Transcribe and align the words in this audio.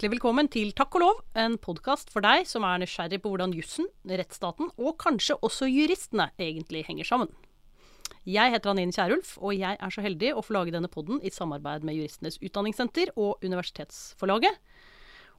Hjertelig 0.00 0.16
velkommen 0.16 0.46
til 0.48 0.70
Takk 0.72 0.94
og 0.96 1.02
lov, 1.02 1.18
en 1.36 1.58
podkast 1.60 2.08
for 2.08 2.24
deg 2.24 2.46
som 2.48 2.64
er 2.64 2.78
nysgjerrig 2.80 3.18
på 3.20 3.34
hvordan 3.34 3.52
jussen, 3.52 3.84
rettsstaten 4.08 4.70
og 4.80 4.94
kanskje 4.96 5.34
også 5.44 5.66
juristene 5.68 6.30
egentlig 6.40 6.86
henger 6.86 7.04
sammen. 7.04 7.28
Jeg 8.24 8.54
heter 8.54 8.72
Anine 8.72 8.96
Kierulf, 8.96 9.34
og 9.36 9.52
jeg 9.58 9.76
er 9.76 9.92
så 9.92 10.00
heldig 10.00 10.30
å 10.32 10.40
få 10.40 10.56
lage 10.56 10.72
denne 10.72 10.88
podden 10.88 11.20
i 11.20 11.28
samarbeid 11.28 11.84
med 11.84 11.98
Juristenes 11.98 12.40
Utdanningssenter 12.40 13.12
og 13.12 13.44
Universitetsforlaget. 13.44 14.56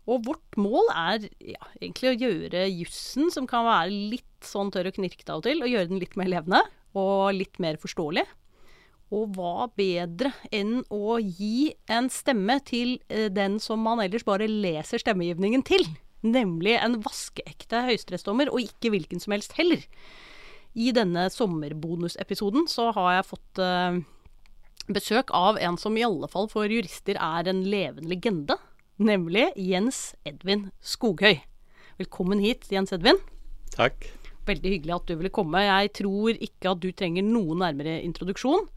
Og 0.06 0.30
vårt 0.30 0.62
mål 0.62 0.94
er 0.94 1.26
ja, 1.42 1.66
egentlig 1.80 2.12
å 2.12 2.20
gjøre 2.22 2.68
jussen, 2.70 3.34
som 3.34 3.50
kan 3.50 3.66
være 3.66 3.90
litt 4.14 4.46
sånn 4.46 4.70
tørr 4.70 4.92
og 4.92 5.00
knirkete 5.00 5.34
av 5.34 5.42
og 5.42 5.50
til, 5.50 5.66
og 5.66 5.74
gjøre 5.74 5.90
den 5.90 6.06
litt 6.06 6.14
mer 6.22 6.30
levende 6.30 6.62
og 6.94 7.34
litt 7.34 7.58
mer 7.66 7.82
forståelig. 7.82 8.30
Og 9.12 9.36
hva 9.36 9.68
bedre 9.76 10.32
enn 10.56 10.86
å 10.88 11.18
gi 11.20 11.74
en 11.92 12.08
stemme 12.12 12.56
til 12.64 12.96
eh, 13.12 13.28
den 13.34 13.60
som 13.60 13.84
man 13.84 14.00
ellers 14.04 14.24
bare 14.28 14.48
leser 14.48 15.04
stemmegivningen 15.04 15.66
til? 15.68 15.84
Nemlig 16.24 16.78
en 16.78 17.00
vaskeekte 17.04 17.84
høyesterettsdommer, 17.90 18.52
og 18.54 18.64
ikke 18.64 18.94
hvilken 18.94 19.20
som 19.20 19.36
helst 19.36 19.58
heller. 19.58 19.84
I 20.78 20.94
denne 20.96 21.26
sommerbonusepisoden 21.34 22.70
så 22.72 22.92
har 22.96 23.18
jeg 23.18 23.28
fått 23.28 23.60
uh, 23.60 23.98
besøk 24.88 25.34
av 25.36 25.60
en 25.60 25.76
som 25.82 25.98
i 25.98 26.06
alle 26.08 26.30
fall 26.32 26.48
for 26.52 26.72
jurister 26.72 27.20
er 27.20 27.50
en 27.52 27.66
levende 27.68 28.14
legende. 28.14 28.56
Nemlig 29.02 29.50
Jens 29.58 30.14
Edvin 30.30 30.70
Skoghøy. 30.80 31.42
Velkommen 32.00 32.40
hit, 32.40 32.70
Jens 32.72 32.94
Edvin. 32.96 33.20
Takk. 33.74 34.08
Veldig 34.48 34.76
hyggelig 34.76 34.96
at 34.96 35.10
du 35.10 35.18
ville 35.18 35.34
komme. 35.34 35.66
Jeg 35.66 35.92
tror 36.00 36.38
ikke 36.38 36.72
at 36.72 36.80
du 36.86 36.92
trenger 36.96 37.26
noen 37.26 37.66
nærmere 37.66 38.00
introduksjon. 38.06 38.70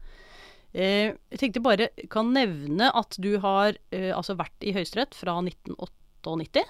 Eh, 0.75 1.13
jeg 1.31 1.39
tenkte 1.39 1.63
bare 1.63 1.87
kan 2.11 2.33
nevne 2.35 2.89
at 2.91 3.15
du 3.23 3.37
har 3.43 3.77
eh, 3.95 4.11
altså 4.11 4.35
vært 4.35 4.65
i 4.65 4.73
Høyesterett 4.75 5.15
fra 5.15 5.37
1998. 5.39 6.65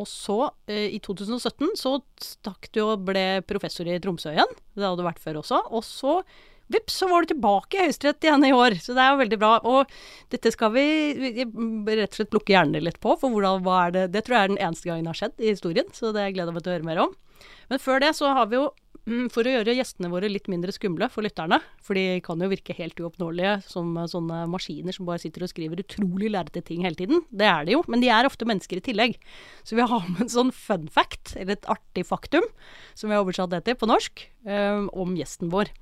Og 0.00 0.08
så, 0.08 0.38
eh, 0.72 0.88
i 0.96 1.00
2017, 1.04 1.74
så 1.76 1.98
stakk 2.22 2.70
du 2.72 2.80
og 2.86 3.04
ble 3.10 3.42
professor 3.44 3.88
i 3.88 3.98
Tromsø 4.00 4.32
igjen. 4.32 4.56
Det 4.72 4.86
hadde 4.86 5.02
du 5.02 5.04
vært 5.04 5.20
før 5.20 5.42
også. 5.42 5.60
Og 5.68 5.84
så 5.84 6.22
vips, 6.72 6.96
så 7.02 7.10
var 7.10 7.26
du 7.26 7.34
tilbake 7.34 7.76
i 7.76 7.84
Høyesterett 7.84 8.24
igjen 8.24 8.46
i 8.48 8.54
år. 8.56 8.78
Så 8.80 8.96
det 8.96 9.04
er 9.04 9.12
jo 9.12 9.20
veldig 9.20 9.40
bra. 9.42 9.52
Og 9.68 9.92
dette 10.32 10.54
skal 10.54 10.72
vi 10.72 10.86
rett 11.28 12.08
og 12.08 12.16
slett 12.16 12.32
plukke 12.32 12.56
hjernen 12.56 12.88
litt 12.88 13.02
på, 13.04 13.18
for 13.20 13.28
hvordan, 13.34 13.60
hva 13.66 13.82
er 13.86 13.98
det 13.98 14.06
Det 14.14 14.24
tror 14.24 14.38
jeg 14.38 14.48
er 14.48 14.54
den 14.54 14.62
eneste 14.64 14.88
gangen 14.88 15.04
det 15.04 15.12
har 15.12 15.20
skjedd 15.20 15.44
i 15.44 15.52
historien, 15.52 15.92
så 15.92 16.14
det 16.16 16.30
gleder 16.32 16.48
jeg 16.48 16.56
meg 16.56 16.64
til 16.64 16.72
å 16.72 16.78
høre 16.78 16.88
mer 16.88 17.04
om. 17.04 17.12
Men 17.68 17.82
før 17.82 18.00
det 18.00 18.14
så 18.16 18.32
har 18.32 18.48
vi 18.48 18.62
jo 18.62 18.70
for 19.34 19.42
å 19.42 19.52
gjøre 19.56 19.74
gjestene 19.74 20.10
våre 20.12 20.28
litt 20.30 20.46
mindre 20.50 20.70
skumle 20.74 21.08
for 21.10 21.26
lytterne, 21.26 21.58
for 21.82 21.98
de 21.98 22.20
kan 22.22 22.38
jo 22.38 22.50
virke 22.52 22.76
helt 22.78 23.00
uoppnåelige 23.02 23.56
som 23.66 23.96
sånne 24.08 24.44
maskiner 24.50 24.94
som 24.94 25.08
bare 25.08 25.22
sitter 25.24 25.42
og 25.42 25.50
skriver 25.50 25.82
utrolig 25.82 26.30
lærete 26.30 26.62
ting 26.68 26.86
hele 26.86 26.98
tiden. 26.98 27.24
Det 27.34 27.48
er 27.50 27.66
de 27.66 27.74
jo, 27.74 27.82
men 27.90 28.04
de 28.04 28.12
er 28.14 28.28
ofte 28.28 28.46
mennesker 28.46 28.78
i 28.78 28.84
tillegg. 28.86 29.18
Så 29.66 29.74
vi 29.78 29.88
har 29.90 30.06
med 30.06 30.26
en 30.26 30.32
sånn 30.32 30.54
fun 30.54 30.86
fact, 30.92 31.34
eller 31.34 31.58
et 31.58 31.70
artig 31.72 32.06
faktum, 32.06 32.46
som 32.94 33.10
vi 33.10 33.18
har 33.18 33.26
oversatt 33.26 33.50
det 33.50 33.64
til 33.66 33.78
på 33.80 33.90
norsk, 33.90 34.22
um, 34.46 34.86
om 34.94 35.18
gjesten 35.18 35.50
vår. 35.50 35.74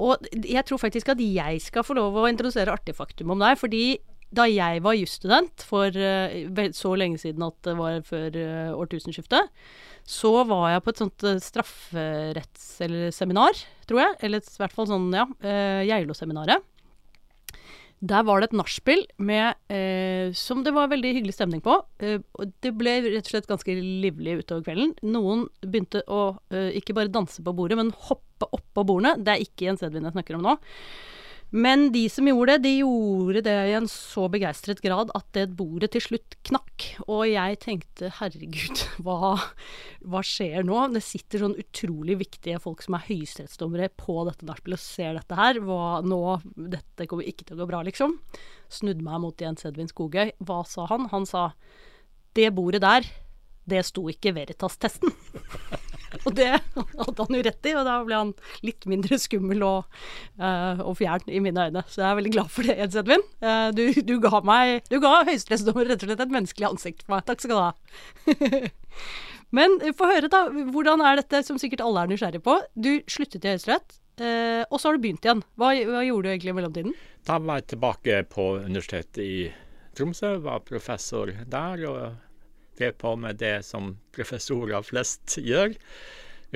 Og 0.00 0.30
jeg 0.32 0.62
tror 0.64 0.80
faktisk 0.80 1.10
at 1.12 1.20
jeg 1.20 1.60
skal 1.60 1.84
få 1.84 1.98
lov 1.98 2.14
å 2.16 2.28
introdusere 2.30 2.72
artig 2.72 2.94
faktum 2.96 3.34
om 3.34 3.42
deg, 3.42 3.58
fordi 3.60 3.84
da 4.30 4.46
jeg 4.46 4.82
var 4.84 4.94
jusstudent 4.94 5.64
for 5.66 5.90
uh, 5.90 6.60
så 6.76 6.94
lenge 6.98 7.18
siden 7.18 7.42
at 7.42 7.56
det 7.66 7.76
var 7.78 8.00
før 8.06 8.36
uh, 8.38 8.78
årtusenskiftet, 8.78 9.50
så 10.06 10.32
var 10.48 10.70
jeg 10.70 10.84
på 10.84 10.92
et 10.92 11.02
sånt 11.02 11.26
uh, 11.26 11.38
strafferetts- 11.42 12.76
eller 12.86 13.10
seminar, 13.14 13.58
tror 13.90 14.04
jeg. 14.04 14.18
Eller 14.26 14.44
i 14.44 14.60
hvert 14.62 14.76
fall 14.76 14.90
sånn, 14.90 15.10
ja, 15.14 15.26
Geilo-seminaret. 15.86 16.62
Der 18.00 18.22
var 18.24 18.40
det 18.40 18.48
et 18.48 18.56
nachspiel 18.56 19.02
som 20.32 20.62
det 20.64 20.72
var 20.72 20.88
veldig 20.88 21.10
hyggelig 21.18 21.34
stemning 21.36 21.60
på. 21.60 21.74
det 22.00 22.70
ble 22.72 22.94
rett 23.04 23.26
og 23.26 23.32
slett 23.34 23.50
ganske 23.50 23.74
livlig 23.76 24.38
utover 24.38 24.64
kvelden. 24.64 24.94
Noen 25.04 25.42
begynte 25.60 26.00
å 26.08 26.38
ikke 26.48 26.96
bare 26.96 27.12
danse 27.12 27.44
på 27.44 27.52
bordet, 27.52 27.76
men 27.76 27.92
hoppe 28.08 28.48
oppå 28.56 28.86
bordene. 28.88 29.18
Det 29.20 29.34
er 29.34 29.44
ikke 29.44 29.68
Jens 29.68 29.84
Edvin 29.84 30.08
jeg 30.08 30.16
snakker 30.16 30.38
om 30.38 30.48
nå. 30.48 30.56
Men 31.50 31.88
de 31.90 32.04
som 32.10 32.28
gjorde 32.28 32.54
det, 32.58 32.68
de 32.68 32.82
gjorde 32.84 33.42
det 33.42 33.54
i 33.70 33.74
en 33.74 33.88
så 33.90 34.28
begeistret 34.30 34.78
grad 34.84 35.10
at 35.18 35.26
det 35.34 35.48
bordet 35.58 35.90
til 35.96 36.04
slutt 36.04 36.36
knakk. 36.46 36.86
Og 37.08 37.24
jeg 37.26 37.58
tenkte 37.64 38.12
herregud, 38.20 38.84
hva, 39.04 39.34
hva 40.06 40.22
skjer 40.26 40.62
nå? 40.66 40.84
Det 40.94 41.02
sitter 41.04 41.44
sånn 41.44 41.58
utrolig 41.58 42.20
viktige 42.22 42.62
folk 42.62 42.84
som 42.86 42.96
er 42.98 43.06
høyesterettsdommere 43.08 43.90
på 43.98 44.20
dette 44.30 44.46
nachspielet 44.46 44.78
og 44.78 44.84
ser 44.84 45.18
dette 45.18 45.40
her. 45.42 45.60
Hva 45.66 46.00
nå? 46.06 46.22
Dette 46.54 47.08
kommer 47.10 47.26
ikke 47.26 47.48
til 47.48 47.58
å 47.58 47.64
gå 47.64 47.70
bra, 47.72 47.82
liksom. 47.88 48.16
Snudde 48.70 49.02
meg 49.06 49.22
mot 49.24 49.42
Jens 49.42 49.66
Edvin 49.66 49.90
Skogøy. 49.90 50.36
Hva 50.46 50.62
sa 50.70 50.86
han? 50.92 51.10
Han 51.10 51.26
sa 51.26 51.50
det 52.38 52.52
bordet 52.54 52.84
der, 52.84 53.06
det 53.66 53.82
sto 53.88 54.06
ikke 54.10 54.36
Veritas-testen. 54.36 55.10
Og 56.26 56.34
det 56.36 56.48
hadde 56.50 57.24
han 57.24 57.36
jo 57.36 57.42
rett 57.46 57.68
i, 57.68 57.74
og 57.78 57.86
da 57.86 57.96
ble 58.06 58.18
han 58.18 58.32
litt 58.66 58.86
mindre 58.90 59.18
skummel 59.20 59.62
og, 59.66 60.00
uh, 60.40 60.82
og 60.82 60.96
fjern 60.98 61.26
i 61.30 61.40
mine 61.42 61.68
øyne. 61.70 61.84
Så 61.88 62.02
jeg 62.02 62.08
er 62.10 62.18
veldig 62.18 62.34
glad 62.34 62.52
for 62.52 62.66
det, 62.66 62.76
Jens 62.80 62.98
Edvin. 62.98 63.24
Uh, 63.44 63.68
du, 63.76 63.84
du, 64.06 64.16
ga 64.22 64.42
meg 64.46 64.86
Du 64.90 64.98
ga 65.02 65.20
høyesterettsdommer 65.28 65.90
rett 65.90 66.04
og 66.04 66.10
slett 66.10 66.24
et 66.26 66.36
menneskelig 66.36 66.70
ansikt 66.70 67.04
for 67.04 67.16
meg. 67.16 67.26
Takk 67.28 67.44
skal 67.44 67.56
du 67.56 67.62
ha. 67.62 67.72
Men 69.56 69.80
få 69.98 70.10
høre, 70.12 70.30
da. 70.30 70.44
Hvordan 70.74 71.02
er 71.02 71.18
dette, 71.22 71.42
som 71.46 71.58
sikkert 71.58 71.82
alle 71.84 72.04
er 72.04 72.12
nysgjerrig 72.12 72.42
på? 72.46 72.58
Du 72.78 72.92
sluttet 73.10 73.46
i 73.46 73.54
Høyesterett, 73.54 73.98
uh, 74.22 74.62
og 74.68 74.78
så 74.78 74.90
har 74.90 74.98
du 74.98 75.04
begynt 75.06 75.26
igjen. 75.26 75.44
Hva, 75.58 75.72
hva 75.90 76.04
gjorde 76.06 76.26
du 76.26 76.34
egentlig 76.34 76.54
i 76.54 76.58
mellomtiden? 76.58 76.96
Da 77.26 77.38
var 77.42 77.60
jeg 77.60 77.72
tilbake 77.74 78.22
på 78.30 78.52
Universitetet 78.62 79.22
i 79.24 79.36
Tromsø, 79.98 80.36
var 80.44 80.62
professor 80.66 81.32
der. 81.50 81.86
og 81.90 82.29
drev 82.80 82.96
på 83.00 83.14
med 83.20 83.40
det 83.40 83.60
som 83.66 83.94
professorer 84.16 84.84
flest 84.86 85.38
gjør. 85.38 85.74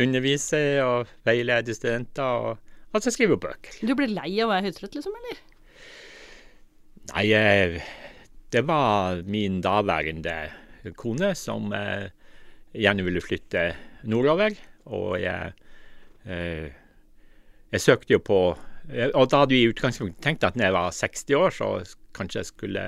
Undervise 0.01 0.61
og 0.83 1.11
veilede 1.27 1.75
studenter, 1.77 2.25
og 2.25 2.97
altså 2.97 3.13
skrive 3.15 3.39
bøker. 3.41 3.79
Du 3.85 3.95
ble 3.99 4.09
lei 4.11 4.31
av 4.41 4.49
å 4.49 4.55
være 4.55 4.71
høytrøtt, 4.71 4.97
liksom, 4.99 5.15
eller? 5.21 5.43
Nei, 7.13 7.25
eh, 7.37 7.79
det 8.55 8.65
var 8.67 9.21
min 9.29 9.61
daværende 9.65 10.37
kone 10.99 11.33
som 11.39 11.73
eh, 11.77 12.09
gjerne 12.75 13.05
ville 13.07 13.23
flytte 13.23 13.69
nordover. 14.09 14.57
Og 14.95 15.19
jeg, 15.23 15.55
eh, 16.29 16.71
jeg 17.73 17.85
søkte 17.85 18.17
jo 18.17 18.23
på 18.25 18.41
Og 18.85 19.31
da 19.33 19.39
hadde 19.41 19.55
vi 19.55 19.63
i 19.65 19.69
utgangspunktet 19.71 20.21
tenkt 20.21 20.43
at 20.45 20.59
når 20.61 20.67
jeg 20.67 20.73
var 20.75 20.91
60 20.93 21.37
år, 21.39 21.55
så 21.57 21.69
kanskje 22.13 22.43
jeg 22.43 22.49
skulle 22.51 22.83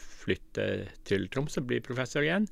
flytte 0.00 0.66
til 1.06 1.28
Tromsø, 1.32 1.62
bli 1.66 1.80
professor 1.84 2.24
igjen. 2.24 2.48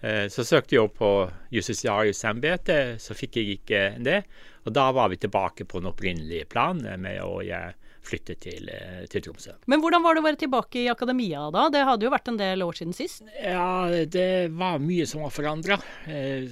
Eh, 0.00 0.26
så 0.32 0.44
søkte 0.44 0.76
jeg 0.76 0.84
opp 0.84 0.98
på 1.00 1.10
justitiariusembetet, 1.54 3.00
så 3.02 3.16
fikk 3.16 3.40
jeg 3.40 3.58
ikke 3.58 3.82
det. 4.04 4.20
Og 4.66 4.74
da 4.76 4.90
var 4.94 5.10
vi 5.12 5.18
tilbake 5.22 5.64
på 5.64 5.80
den 5.80 5.90
opprinnelige 5.92 6.48
planen 6.52 7.00
med 7.02 7.22
å 7.24 7.40
flytte 8.06 8.36
til, 8.38 8.68
eh, 8.70 9.06
til, 9.10 9.24
Tromsø. 9.24 9.56
Men 9.66 9.82
hvordan 9.82 10.04
var 10.04 10.14
det 10.14 10.22
å 10.22 10.26
være 10.26 10.42
tilbake 10.44 10.84
i 10.84 10.90
akademia 10.92 11.48
da? 11.54 11.68
Det 11.72 11.84
hadde 11.88 12.06
jo 12.06 12.12
vært 12.14 12.28
en 12.30 12.38
del 12.40 12.62
år 12.62 12.78
siden 12.78 12.94
sist? 12.94 13.24
Ja, 13.42 13.88
det 13.90 14.52
var 14.54 14.78
mye 14.78 15.06
som 15.06 15.24
var 15.26 15.34
forandra. 15.34 15.80
Eh, 16.06 16.46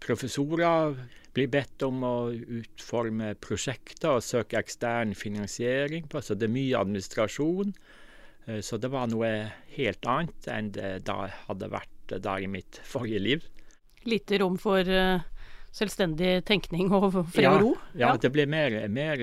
professorer 0.00 0.96
blir 1.32 1.48
bedt 1.48 1.82
om 1.86 2.02
å 2.02 2.16
utforme 2.34 3.34
prosjekter 3.38 4.18
og 4.18 4.26
søke 4.26 4.58
ekstern 4.58 5.14
finansiering 5.14 6.08
på, 6.10 6.20
så 6.22 6.34
det 6.34 6.48
er 6.48 6.56
mye 6.56 6.80
administrasjon. 6.80 7.74
Eh, 8.46 8.60
så 8.60 8.76
det 8.76 8.92
var 8.92 9.10
noe 9.10 9.32
helt 9.76 10.06
annet 10.08 10.50
enn 10.50 10.72
det 10.76 10.94
da 11.08 11.24
hadde 11.48 11.72
vært 11.72 12.16
da 12.22 12.38
i 12.40 12.48
mitt 12.50 12.80
forrige 12.92 13.22
liv. 13.22 13.50
Lite 14.08 14.38
rom 14.40 14.56
for 14.56 14.80
uh, 14.80 15.20
selvstendig 15.76 16.40
tenkning 16.48 16.88
og 16.96 17.12
fred 17.34 17.44
ja, 17.44 17.52
og 17.58 17.62
ro? 17.66 17.76
Ja, 17.92 18.08
ja, 18.08 18.16
det 18.20 18.32
ble 18.32 18.46
mer, 18.48 18.78
mer 18.88 19.20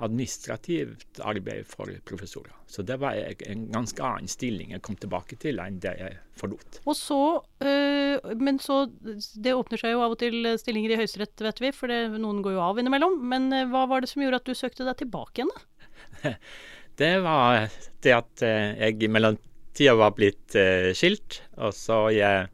administrativt 0.00 1.20
arbeid 1.20 1.68
for 1.68 1.92
professorer. 2.08 2.54
Så 2.64 2.80
det 2.88 2.96
var 3.02 3.18
en 3.20 3.66
ganske 3.68 4.00
annen 4.00 4.30
stilling 4.32 4.72
jeg 4.72 4.80
kom 4.86 4.96
tilbake 4.96 5.36
til 5.42 5.60
enn 5.60 5.76
det 5.84 5.92
jeg 6.00 6.16
forlot. 6.40 6.80
Og 6.88 6.96
så, 6.96 7.20
øh, 7.60 8.32
men 8.40 8.56
så 8.64 8.86
Det 8.88 9.52
åpner 9.52 9.82
seg 9.82 9.92
jo 9.92 10.00
av 10.06 10.16
og 10.16 10.22
til 10.22 10.48
stillinger 10.56 10.96
i 10.96 11.00
Høyesterett, 11.02 11.44
vet 11.44 11.60
vi, 11.60 11.74
for 11.76 11.92
det, 11.92 12.16
noen 12.16 12.40
går 12.40 12.56
jo 12.56 12.64
av 12.64 12.80
innimellom. 12.80 13.20
Men 13.20 13.52
hva 13.68 13.84
var 13.92 14.00
det 14.00 14.08
som 14.08 14.24
gjorde 14.24 14.40
at 14.40 14.48
du 14.48 14.56
søkte 14.56 14.88
deg 14.88 15.04
tilbake 15.04 15.44
igjen, 15.44 15.52
da? 15.52 16.32
det 17.00 17.14
var 17.24 17.68
det 18.04 18.16
at 18.16 18.44
eh, 18.46 18.72
jeg 18.78 19.04
i 19.04 19.10
mellomtida 19.12 19.96
var 19.98 20.16
blitt 20.16 20.56
uh, 20.56 20.90
skilt. 20.96 21.40
Og 21.60 21.74
så 21.76 22.02
jeg 22.14 22.48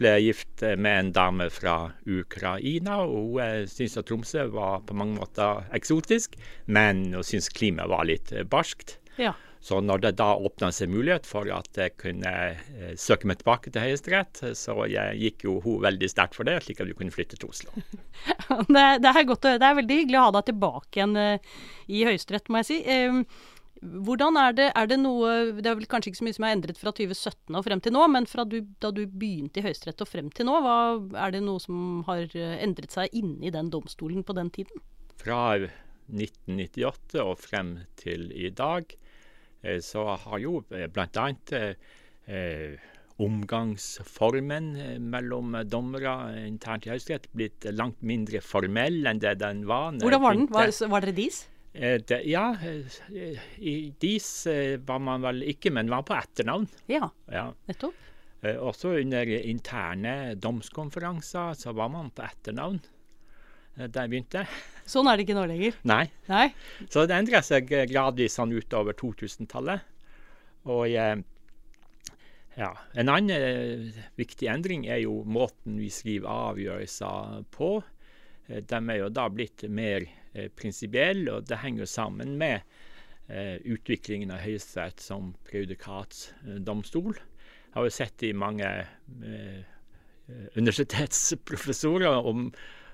ble 0.00 0.16
gift 0.24 0.64
med 0.80 0.92
en 0.92 1.12
dame 1.14 1.48
fra 1.52 1.76
Ukraina. 2.06 3.02
og 3.04 3.38
Hun 3.38 3.40
uh, 3.40 3.70
syntes 3.70 4.00
at 4.00 4.08
Tromsø 4.10 4.48
var 4.54 4.84
på 4.88 4.96
mange 4.98 5.18
måter 5.20 5.64
eksotisk, 5.76 6.36
men 6.66 7.08
hun 7.14 7.26
syntes 7.26 7.52
klimaet 7.52 7.92
var 7.92 8.08
litt 8.08 8.34
barskt. 8.52 8.98
Ja. 9.20 9.34
Så 9.62 9.78
når 9.80 10.00
det 10.02 10.10
da 10.18 10.32
åpna 10.34 10.72
seg 10.74 10.90
mulighet 10.90 11.26
for 11.28 11.46
at 11.54 11.78
jeg 11.78 11.94
kunne 12.02 12.30
eh, 12.50 12.94
søke 12.98 13.28
meg 13.30 13.38
tilbake 13.38 13.70
til 13.70 13.84
Høyesterett, 13.84 14.40
så 14.58 14.74
jeg 14.90 15.20
gikk 15.20 15.44
jo 15.46 15.60
hun 15.62 15.84
veldig 15.84 16.08
sterkt 16.10 16.34
for 16.34 16.48
det, 16.48 16.56
slik 16.64 16.80
at 16.82 16.90
vi 16.90 16.96
kunne 16.98 17.14
flytte 17.14 17.38
til 17.38 17.52
Oslo. 17.52 17.70
det, 18.74 18.86
det, 19.04 19.12
er 19.12 19.28
godt 19.28 19.46
å 19.46 19.52
høre. 19.52 19.60
Det 19.62 19.68
er 19.68 19.78
veldig 19.78 19.98
hyggelig 20.00 20.18
å 20.18 20.24
ha 20.24 20.32
deg 20.34 20.48
tilbake 20.50 20.98
igjen 20.98 21.14
eh, 21.22 21.54
i 21.86 22.02
Høyesterett, 22.08 22.50
må 22.50 22.64
jeg 22.64 22.70
si. 22.72 22.80
Eh, 23.82 23.98
hvordan 24.06 24.38
er 24.38 24.56
det, 24.56 24.68
er 24.78 24.88
det 24.90 24.98
noe 25.02 25.32
Det 25.58 25.68
er 25.68 25.78
vel 25.78 25.88
kanskje 25.90 26.12
ikke 26.12 26.20
så 26.20 26.26
mye 26.28 26.38
som 26.38 26.46
er 26.46 26.56
endret 26.56 26.80
fra 26.80 26.94
2017 26.94 27.58
og 27.58 27.66
frem 27.66 27.82
til 27.82 27.94
nå, 27.96 28.06
men 28.14 28.28
fra 28.30 28.46
du, 28.48 28.60
da 28.82 28.92
du 28.94 29.04
begynte 29.06 29.60
i 29.60 29.66
Høyesterett 29.66 30.04
og 30.04 30.10
frem 30.10 30.30
til 30.34 30.48
nå, 30.48 30.58
hva, 30.64 30.78
er 31.24 31.34
det 31.34 31.42
noe 31.44 31.62
som 31.62 32.02
har 32.08 32.24
eh, 32.38 32.56
endret 32.62 32.94
seg 32.94 33.12
inni 33.18 33.52
den 33.54 33.72
domstolen 33.72 34.24
på 34.26 34.36
den 34.38 34.52
tiden? 34.54 34.82
Fra 35.22 35.42
1998 35.58 37.22
og 37.22 37.36
frem 37.40 37.76
til 38.00 38.30
i 38.34 38.50
dag 38.54 38.96
eh, 39.62 39.78
så 39.84 40.08
har 40.24 40.42
jo 40.42 40.62
bl.a. 40.70 41.28
Eh, 42.22 42.90
omgangsformen 43.22 44.72
mellom 45.12 45.54
dommere 45.68 46.14
internt 46.46 46.86
i 46.88 46.90
Høyesterett 46.90 47.28
blitt 47.36 47.66
langt 47.74 48.00
mindre 48.02 48.40
formell 48.42 49.04
enn 49.06 49.20
det 49.22 49.36
den 49.42 49.66
var. 49.68 49.92
Hvordan 50.00 50.22
var 50.22 50.38
den? 50.38 50.48
Var, 50.50 50.72
var 50.90 51.04
dere 51.04 51.14
dis? 51.18 51.42
Eh, 51.72 52.00
det, 52.06 52.22
ja, 52.28 52.56
eh, 53.14 53.38
i 53.58 53.94
DIS 53.98 54.46
eh, 54.46 54.78
var 54.84 54.98
man 55.00 55.22
vel 55.24 55.42
ikke, 55.48 55.72
men 55.72 55.90
var 55.90 56.04
på 56.04 56.16
etternavn. 56.16 56.66
Ja, 56.92 57.08
ja. 57.32 57.48
nettopp. 57.68 58.08
Også 58.42 58.96
under 58.98 59.28
interne 59.38 60.34
domskonferanser 60.34 61.52
så 61.54 61.70
var 61.78 61.92
man 61.94 62.08
på 62.10 62.24
etternavn 62.26 62.80
da 63.78 64.02
jeg 64.02 64.10
begynte. 64.10 64.42
Sånn 64.92 65.06
er 65.06 65.14
det 65.16 65.22
ikke 65.24 65.36
nå 65.36 65.44
lenger? 65.46 65.76
Nei. 65.86 66.02
Nei. 66.26 66.48
Så 66.90 67.04
det 67.06 67.14
endra 67.16 67.38
seg 67.46 67.70
gradvis 67.70 68.34
sånn 68.36 68.50
utover 68.50 68.98
2000-tallet. 68.98 69.86
Og 70.74 70.90
ja, 70.90 72.72
en 72.98 73.12
annen 73.14 73.94
viktig 74.18 74.50
endring 74.50 74.88
er 74.90 75.04
jo 75.04 75.22
måten 75.22 75.78
vi 75.78 75.88
skriver 75.94 76.50
avgjørelser 76.50 77.46
på. 77.54 77.70
De 78.50 78.82
er 78.82 79.00
jo 79.04 79.08
da 79.14 79.30
blitt 79.30 79.62
mer 79.70 80.10
eh, 80.34 80.48
prinsipielle, 80.56 81.38
og 81.38 81.48
det 81.48 81.60
henger 81.62 81.88
sammen 81.90 82.36
med 82.40 82.60
eh, 83.28 83.58
utviklingen 83.64 84.32
av 84.34 84.42
Høyesterett 84.44 85.02
som 85.02 85.32
prejudikatsdomstol. 85.48 87.16
Jeg 87.16 87.78
har 87.78 87.88
jo 87.88 87.94
sett 87.94 88.26
i 88.28 88.34
mange 88.36 88.68
eh, 88.68 89.64
universitetsprofessorer 90.56 92.28
om 92.28 92.48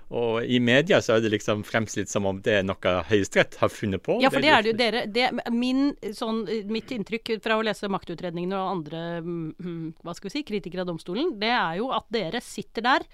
og 0.09 0.41
i 0.41 0.57
media 0.57 0.97
så 1.05 1.15
er 1.15 1.21
det 1.21 1.29
liksom 1.35 1.61
fremstilt 1.67 2.09
som 2.09 2.25
om 2.25 2.39
det 2.41 2.55
er 2.59 2.63
noe 2.65 2.93
Høyesterett 3.11 3.59
har 3.61 3.69
funnet 3.69 4.01
på. 4.01 4.15
Ja, 4.23 4.31
for 4.33 4.41
det, 4.41 4.49
er 4.49 4.65
det 4.65 4.71
jo 4.71 4.77
dere. 4.79 5.03
Det, 5.05 5.27
min, 5.53 5.91
sånn, 6.17 6.41
mitt 6.73 6.89
inntrykk 6.95 7.35
fra 7.43 7.59
å 7.59 7.65
lese 7.65 7.91
maktutredningene 7.93 8.57
og 8.57 8.71
andre 8.71 9.03
mm, 9.21 9.83
hva 10.01 10.15
skal 10.17 10.31
vi 10.31 10.33
si, 10.39 10.47
kritikere 10.47 10.81
av 10.81 10.89
domstolen, 10.89 11.35
det 11.41 11.53
er 11.53 11.77
jo 11.77 11.91
at 11.93 12.09
dere 12.13 12.41
sitter 12.41 12.87
der 12.87 13.05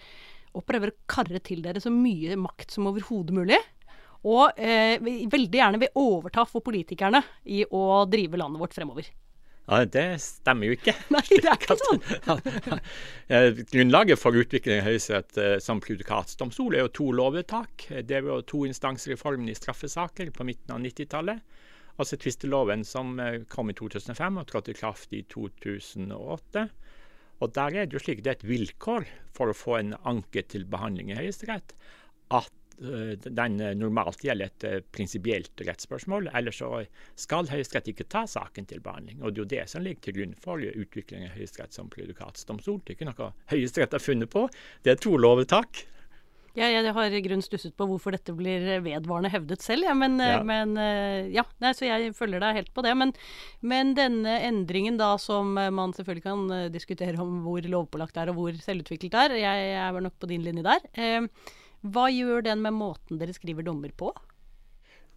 og 0.56 0.64
prøver 0.64 0.94
å 0.94 0.98
karre 1.12 1.42
til 1.44 1.60
dere 1.66 1.82
så 1.84 1.92
mye 1.92 2.38
makt 2.40 2.78
som 2.78 2.88
overhodet 2.88 3.36
mulig. 3.36 3.60
Og 4.26 4.58
eh, 4.58 4.98
veldig 5.02 5.60
gjerne 5.60 5.82
vil 5.84 6.02
overta 6.02 6.48
for 6.50 6.66
politikerne 6.66 7.22
i 7.54 7.62
å 7.70 8.04
drive 8.10 8.40
landet 8.42 8.62
vårt 8.62 8.74
fremover. 8.74 9.12
Ja, 9.66 9.82
Det 9.86 10.06
stemmer 10.22 10.70
jo 10.70 10.76
ikke. 10.78 10.94
Nei, 11.14 11.24
det 11.30 11.50
er 11.50 11.58
ikke 11.58 11.78
sånn. 11.82 12.02
Grunnlaget 13.74 14.22
for 14.22 14.38
utviklingen 14.38 14.84
av 14.84 14.90
Høyesterett 14.92 15.40
eh, 15.42 15.56
som 15.64 15.82
prudikatsdomstol 15.82 16.78
er 16.78 16.86
jo 16.86 16.94
to 17.02 17.10
lovvedtak. 17.18 17.88
Det 18.06 18.22
var 18.22 18.40
jo 18.40 18.50
toinstansreformen 18.54 19.50
i 19.50 19.58
straffesaker 19.58 20.34
på 20.36 20.48
midten 20.48 20.76
av 20.76 20.84
90-tallet. 20.86 21.62
Altså 21.96 22.20
tvisteloven 22.20 22.86
som 22.86 23.18
eh, 23.24 23.42
kom 23.50 23.72
i 23.72 23.78
2005 23.78 24.42
og 24.42 24.50
trådte 24.50 24.74
i 24.74 24.78
kraft 24.78 25.14
i 25.18 25.24
2008. 25.34 26.68
Og 27.44 27.54
der 27.56 27.80
er 27.82 27.90
det 27.90 27.98
jo 27.98 28.04
slik 28.04 28.22
det 28.24 28.32
er 28.32 28.40
et 28.40 28.48
vilkår 28.48 29.10
for 29.36 29.52
å 29.52 29.58
få 29.58 29.80
en 29.80 29.96
anke 30.08 30.46
til 30.50 30.68
behandling 30.70 31.12
i 31.12 31.18
Høyesterett 31.20 31.74
at 32.34 32.54
den 32.76 33.58
normalt 33.80 34.24
gjelder 34.26 34.52
et 34.52 34.68
uh, 34.68 34.78
prinsipielt 34.92 35.64
rettsspørsmål. 35.68 36.30
Ellers 36.36 36.60
så 36.60 36.70
skal 37.20 37.50
Høyesterett 37.52 37.92
ikke 37.94 38.08
ta 38.12 38.26
saken 38.28 38.68
til 38.70 38.84
behandling. 38.84 39.22
Og 39.24 39.32
det 39.32 39.40
er 39.40 39.44
jo 39.44 39.50
det 39.56 39.66
som 39.72 39.86
ligger 39.86 40.08
til 40.08 40.18
grunn 40.20 40.38
for 40.44 40.62
utviklingen 40.62 41.32
av 41.32 41.40
Høyesterett 41.40 41.76
som 41.78 41.92
prejudikatsdomstol. 41.94 42.82
Det 42.84 42.96
er 42.96 43.00
ikke 43.00 43.12
noe 43.12 43.34
Høyesterett 43.54 43.96
har 43.96 44.04
funnet 44.04 44.32
på. 44.32 44.48
Det 44.84 44.96
er 44.96 45.04
to 45.04 45.16
lovvedtak 45.16 45.86
ja, 46.56 46.70
jeg 46.72 46.94
har 46.96 47.12
i 47.12 47.20
grunnen 47.24 47.44
stusset 47.44 47.74
på 47.76 47.86
hvorfor 47.90 48.16
dette 48.16 48.32
blir 48.36 48.64
vedvarende 48.84 49.32
hevdet 49.34 49.64
selv, 49.64 49.84
ja, 49.90 49.96
men, 49.98 50.16
eh, 50.24 50.38
ja. 50.38 50.40
men 50.48 50.78
eh, 50.80 51.28
ja, 51.36 51.44
nei, 51.60 51.74
så 51.76 51.90
jeg 51.90 52.14
følger 52.16 52.40
deg 52.40 52.62
helt 52.62 52.72
på 52.76 52.86
det. 52.86 52.94
Men, 52.96 53.12
men, 53.60 53.92
denne 53.98 54.38
endringen 54.48 55.00
da, 55.00 55.12
som 55.20 55.52
man 55.56 55.94
selvfølgelig 55.98 56.24
kan 56.24 56.46
eh, 56.56 56.70
diskutere 56.72 57.20
om 57.20 57.42
hvor 57.44 57.68
lovpålagt 57.76 58.16
det 58.16 58.24
er 58.24 58.32
og 58.32 58.40
hvor 58.40 58.64
selvutviklet 58.64 59.12
det 59.12 59.20
er, 59.20 59.38
jeg 59.42 59.76
er 59.84 60.02
nok 60.08 60.16
på 60.22 60.32
din 60.32 60.48
linje 60.48 60.64
der. 60.64 60.88
Eh, 60.96 61.28
hva 61.94 62.08
gjør 62.10 62.46
den 62.46 62.64
med 62.66 62.76
måten 62.78 63.20
dere 63.22 63.36
skriver 63.36 63.66
dommer 63.66 63.94
på? 63.98 64.12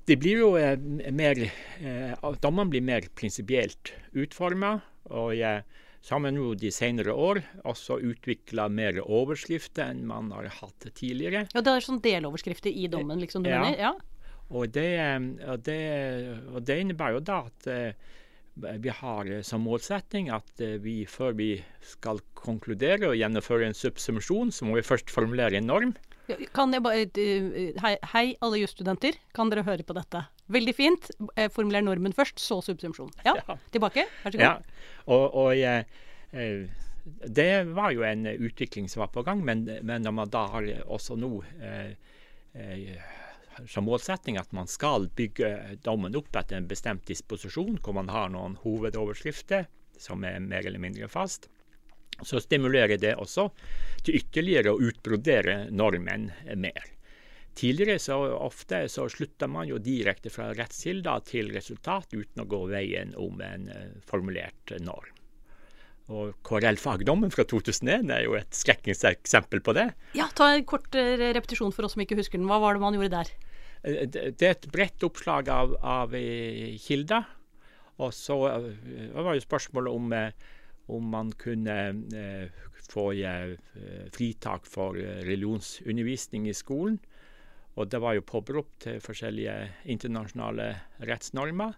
Det 0.09 0.17
blir 0.20 0.41
jo 0.41 0.53
eh, 0.56 0.79
mer 1.12 1.41
eh, 1.44 2.31
Dommene 2.41 2.73
blir 2.73 2.85
mer 2.85 3.09
prinsipielt 3.17 3.93
utforma. 4.17 4.79
Og 5.12 5.35
jeg 5.37 5.65
har 6.09 6.20
vi 6.25 6.44
de 6.62 6.70
senere 6.73 7.12
år 7.12 7.43
også 7.69 7.99
utvikla 8.11 8.69
mer 8.73 9.00
overskrifter 9.05 9.91
enn 9.91 10.06
man 10.09 10.31
har 10.32 10.49
hatt 10.61 10.88
tidligere. 10.94 11.47
Ja, 11.53 11.61
Det 11.61 11.75
er 11.75 11.85
sånn 11.85 12.00
deloverskrifter 12.05 12.73
i 12.73 12.87
dommen, 12.88 13.21
liksom 13.21 13.44
du 13.44 13.50
ja. 13.50 13.61
mener? 13.64 13.81
Ja. 13.81 13.93
Og 14.49 14.71
det, 14.73 14.88
og, 15.44 15.61
det, 15.67 15.81
og 16.55 16.62
det, 16.64 16.79
innebærer 16.81 17.19
jo 17.19 17.25
da 17.29 17.43
at 17.50 18.79
vi 18.81 18.93
har 19.00 19.29
som 19.44 19.67
målsetting 19.69 20.31
at 20.32 20.62
vi 20.81 21.03
før 21.05 21.37
vi 21.37 21.50
skal 21.85 22.23
konkludere 22.38 23.11
og 23.11 23.19
gjennomføre 23.19 23.69
en 23.69 23.76
subsumisjon, 23.76 24.55
så 24.55 24.64
må 24.64 24.79
vi 24.79 24.87
først 24.88 25.12
formulere 25.12 25.61
en 25.61 25.69
norm. 25.69 25.93
Kan 26.54 26.75
jeg 26.75 26.84
bare, 26.84 27.06
eh, 27.06 27.72
hei, 27.80 27.94
hei, 28.12 28.25
alle 28.44 28.60
jusstudenter. 28.60 29.16
Kan 29.36 29.52
dere 29.52 29.64
høre 29.64 29.86
på 29.86 29.96
dette? 29.96 30.26
Veldig 30.52 30.75
fint. 30.76 31.10
Eh, 31.36 31.48
formuler 31.52 31.84
normen 31.84 32.12
først, 32.16 32.40
så 32.40 32.60
subsumpsjon. 32.64 33.10
Ja, 33.25 33.36
ja. 33.40 33.56
tilbake. 33.72 34.04
Vær 34.25 34.34
så 34.34 34.38
god. 34.38 34.44
Ja. 34.44 34.84
Og, 35.06 35.25
og 35.34 35.56
eh, 35.56 36.69
det 37.25 37.52
var 37.72 37.94
jo 37.96 38.04
en 38.04 38.26
utvikling 38.26 38.88
som 38.88 39.00
var 39.04 39.12
på 39.14 39.25
gang, 39.25 39.44
men, 39.44 39.64
men 39.82 40.04
når 40.04 40.12
man 40.12 40.32
da 40.32 40.44
har 40.52 40.69
også 40.84 41.16
nå 41.16 41.32
eh, 41.64 41.96
som 43.66 43.88
målsetting 43.88 44.38
at 44.38 44.52
man 44.52 44.69
skal 44.70 45.08
bygge 45.19 45.78
dommen 45.84 46.16
opp 46.19 46.36
etter 46.36 46.58
en 46.58 46.69
bestemt 46.69 47.06
disposisjon, 47.08 47.80
hvor 47.82 47.96
man 47.96 48.10
har 48.12 48.28
noen 48.32 48.58
hovedoverskrifter 48.62 49.66
som 49.98 50.25
er 50.25 50.38
mer 50.44 50.66
eller 50.66 50.82
mindre 50.82 51.08
fast, 51.11 51.49
så 52.22 52.40
stimulerer 52.42 52.98
det 53.00 53.14
også 53.18 53.48
til 54.04 54.18
ytterligere 54.20 54.75
å 54.75 54.80
utbrodere 54.82 55.66
normen 55.70 56.30
mer. 56.58 56.94
Tidligere 57.58 57.98
så 57.98 58.16
ofte 58.38 58.84
så 58.87 59.08
slutta 59.10 59.48
man 59.50 59.66
jo 59.66 59.80
direkte 59.82 60.30
fra 60.30 60.52
rettskilder 60.54 61.25
til 61.26 61.50
resultat 61.54 62.12
uten 62.14 62.44
å 62.44 62.46
gå 62.46 62.60
veien 62.70 63.16
om 63.18 63.40
en 63.42 63.64
uh, 63.72 63.96
formulert 64.06 64.76
norm. 64.78 65.14
Og 66.08 66.37
KRL-fagdommen 66.46 67.34
fra 67.34 67.44
2001 67.44 68.12
er 68.14 68.22
jo 68.25 68.37
et 68.38 68.54
skrekkens 68.54 69.02
eksempel 69.10 69.60
på 69.60 69.75
det. 69.76 69.90
Ja, 70.16 70.28
Ta 70.38 70.52
en 70.54 70.68
kort 70.70 70.94
uh, 70.94 71.16
repetisjon 71.34 71.75
for 71.75 71.88
oss 71.88 71.96
som 71.96 72.04
ikke 72.06 72.20
husker 72.20 72.38
den. 72.38 72.46
Hva 72.46 72.60
var 72.62 72.78
det 72.78 72.84
man 72.84 72.94
gjorde 72.94 73.10
der? 73.16 73.34
Det, 73.82 74.22
det, 74.38 74.46
er 74.46 74.54
et 74.54 74.70
bredt 74.70 75.02
oppslag 75.06 75.50
av, 75.50 75.75
av 75.82 76.14
kilder. 76.82 77.26
Og 77.98 78.14
så 78.14 78.38
var 78.38 79.34
jo 79.34 79.42
spørsmålet 79.42 79.98
om 79.98 80.14
om 80.88 81.11
man 81.12 81.33
kunne 81.38 81.76
eh, 82.16 82.49
få 82.88 83.12
eh, 83.12 83.54
fritak 84.14 84.66
for 84.66 84.99
eh, 84.99 85.23
religionsundervisning 85.26 86.49
i 86.49 86.57
skolen. 86.57 86.99
Og 87.78 87.90
det 87.92 88.00
var 88.02 88.16
jo 88.16 88.26
påberopt 88.26 88.88
forskjellige 89.04 89.54
internasjonale 89.87 90.73
rettsnormer. 91.07 91.76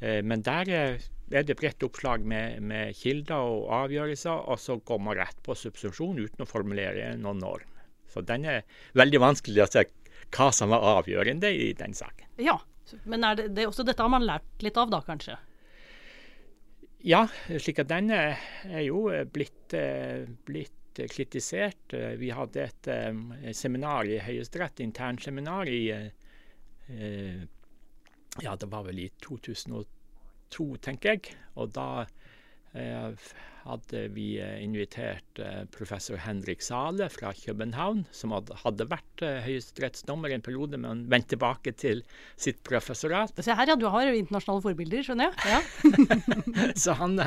Men 0.00 0.42
der 0.44 0.70
er 0.72 1.44
det 1.44 1.56
bredt 1.56 1.84
oppslag 1.84 2.24
med, 2.24 2.62
med, 2.64 2.96
kilder 2.96 3.44
og 3.44 3.66
avgjørelser, 3.82 4.48
og 4.48 4.60
så 4.60 4.78
går 4.80 5.02
man 5.04 5.16
rett 5.18 5.36
på 5.44 5.56
subsumpsjon 5.56 6.22
uten 6.22 6.44
å 6.44 6.48
formulere 6.48 7.10
noen 7.20 7.40
norm. 7.44 7.76
Så 8.08 8.24
den 8.24 8.48
er 8.48 8.64
veldig 8.96 9.20
vanskelig 9.20 9.64
å 9.64 9.68
se 9.68 9.84
hva 10.36 10.48
som 10.56 10.72
var 10.72 10.88
avgjørende 11.02 11.52
i 11.52 11.68
den 11.76 11.96
saken. 11.96 12.32
Ja, 12.40 12.56
men 13.04 13.28
det, 13.36 13.50
det, 13.56 13.68
også 13.68 13.84
dette 13.84 14.04
har 14.04 14.12
man 14.12 14.24
lært 14.24 14.64
litt 14.64 14.80
av 14.80 14.92
da, 14.92 15.02
kanskje? 15.04 15.36
Ja, 17.06 17.22
slik 17.62 17.78
at 17.78 17.90
denne 17.92 18.16
er 18.66 18.82
jo 18.82 19.04
blitt, 19.30 19.74
eh, 19.78 20.26
blitt 20.46 20.72
kritisert. 21.12 21.92
Vi 22.18 22.30
hadde 22.32 22.64
et, 22.64 22.88
seminar 23.54 24.08
i 24.08 24.16
Høyesterett, 24.18 24.80
internseminar, 24.80 25.68
i 25.68 25.90
eh, 25.92 27.44
Ja, 28.42 28.56
det 28.56 28.68
var 28.72 28.82
vel 28.88 28.98
i 29.04 29.10
2002, 29.22 30.66
tenker 30.82 31.14
jeg. 31.14 31.36
Og 31.56 31.70
da 31.76 32.06
Eh, 32.06 32.25
hadde 33.66 34.02
vi 34.14 34.26
eh, 34.42 34.58
invitert 34.62 35.40
eh, 35.42 35.64
professor 35.74 36.18
Henrik 36.22 36.62
Sale 36.64 37.08
fra 37.12 37.32
København, 37.36 38.04
som 38.14 38.34
hadde 38.34 38.88
vært 38.90 39.24
høyesterettsdommer 39.46 40.34
en 40.34 40.44
periode, 40.44 40.78
men 40.80 41.06
vendt 41.10 41.30
tilbake 41.32 41.74
til 41.78 42.04
sitt 42.38 42.62
professorat. 42.66 43.34
Se 43.42 43.56
her, 43.56 43.72
ja. 43.72 43.78
Du 43.78 43.88
har 43.92 44.08
internasjonale 44.12 44.64
forbilder, 44.64 45.06
skjønner 45.06 45.32
jeg. 45.32 45.56
Ja. 45.56 46.70
Så 46.84 46.96
han 47.00 47.18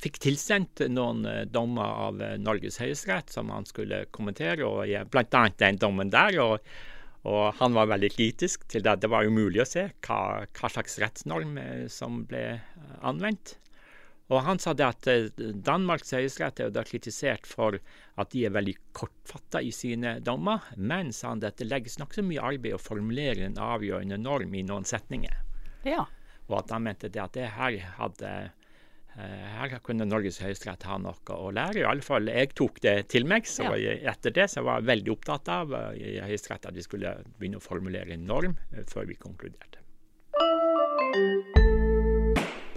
fikk 0.00 0.20
tilsendt 0.20 0.84
noen 0.92 1.24
dommer 1.48 2.02
av 2.08 2.20
Norges 2.42 2.76
høyesterett 2.82 3.32
som 3.32 3.50
han 3.52 3.64
skulle 3.68 4.04
kommentere, 4.12 4.66
og 4.66 4.84
bl.a. 5.10 5.46
den 5.56 5.80
dommen 5.80 6.12
der. 6.12 6.36
og 6.44 6.60
Og 7.26 7.56
han 7.58 7.74
var 7.74 7.88
veldig 7.90 8.12
kritisk 8.14 8.68
til 8.70 8.84
det. 8.86 9.00
Det 9.02 9.10
var 9.10 9.26
umulig 9.26 9.64
å 9.64 9.68
se 9.68 9.88
hva, 10.06 10.44
hva 10.46 10.70
slags 10.70 11.00
rettsnorm 11.02 11.56
som 11.90 12.22
ble 12.28 12.60
anvendt. 13.00 13.56
Og 14.26 14.42
han 14.42 14.58
sa 14.58 14.72
det 14.74 14.86
at 14.86 15.06
Danmarks 15.38 16.10
høyesterett 16.16 16.60
er 16.60 16.68
jo 16.68 16.74
da 16.74 16.82
kritisert 16.86 17.46
for 17.46 17.78
at 18.18 18.32
de 18.32 18.42
er 18.48 18.54
veldig 18.56 18.74
kortfatta 18.96 19.62
i 19.62 19.70
sine 19.74 20.16
dommer, 20.24 20.66
men 20.76 21.12
sa 21.14 21.30
han 21.30 21.44
at 21.46 21.60
det 21.60 21.68
legges 21.70 22.00
nokså 22.02 22.24
mye 22.26 22.42
arbeid 22.42 22.72
i 22.72 22.76
å 22.76 22.82
formulere 22.82 23.46
en 23.46 23.60
avgjørende 23.62 24.18
norm 24.18 24.54
i 24.58 24.64
noen 24.66 24.88
setninger. 24.88 25.36
Ja. 25.86 26.08
Og 26.50 26.60
at 26.64 26.74
han 26.74 26.86
mente 26.86 27.10
det 27.12 27.22
at 27.22 27.38
det 27.38 27.52
her 27.54 27.78
hadde 28.00 28.32
her 29.16 29.78
kunne 29.80 30.04
Norges 30.04 30.42
høyesterett 30.44 30.84
ha 30.84 30.98
noe 31.00 31.36
å 31.36 31.50
lære. 31.54 31.80
I 31.80 31.88
alle 31.88 32.04
fall 32.04 32.28
jeg 32.28 32.52
tok 32.58 32.80
det 32.84 32.96
til 33.12 33.24
meg. 33.28 33.48
så 33.48 33.72
ja. 33.80 33.96
Etter 34.12 34.34
det 34.36 34.50
så 34.52 34.64
var 34.66 34.80
jeg 34.80 34.90
veldig 34.92 35.14
opptatt 35.16 35.48
av 35.48 35.72
i 35.96 36.18
Høyesterett 36.20 36.68
at 36.68 36.76
vi 36.76 36.84
skulle 36.84 37.16
begynne 37.38 37.60
å 37.60 37.64
formulere 37.64 38.12
en 38.12 38.26
norm 38.28 38.58
før 38.92 39.08
vi 39.08 39.16
konkluderte. 39.20 39.84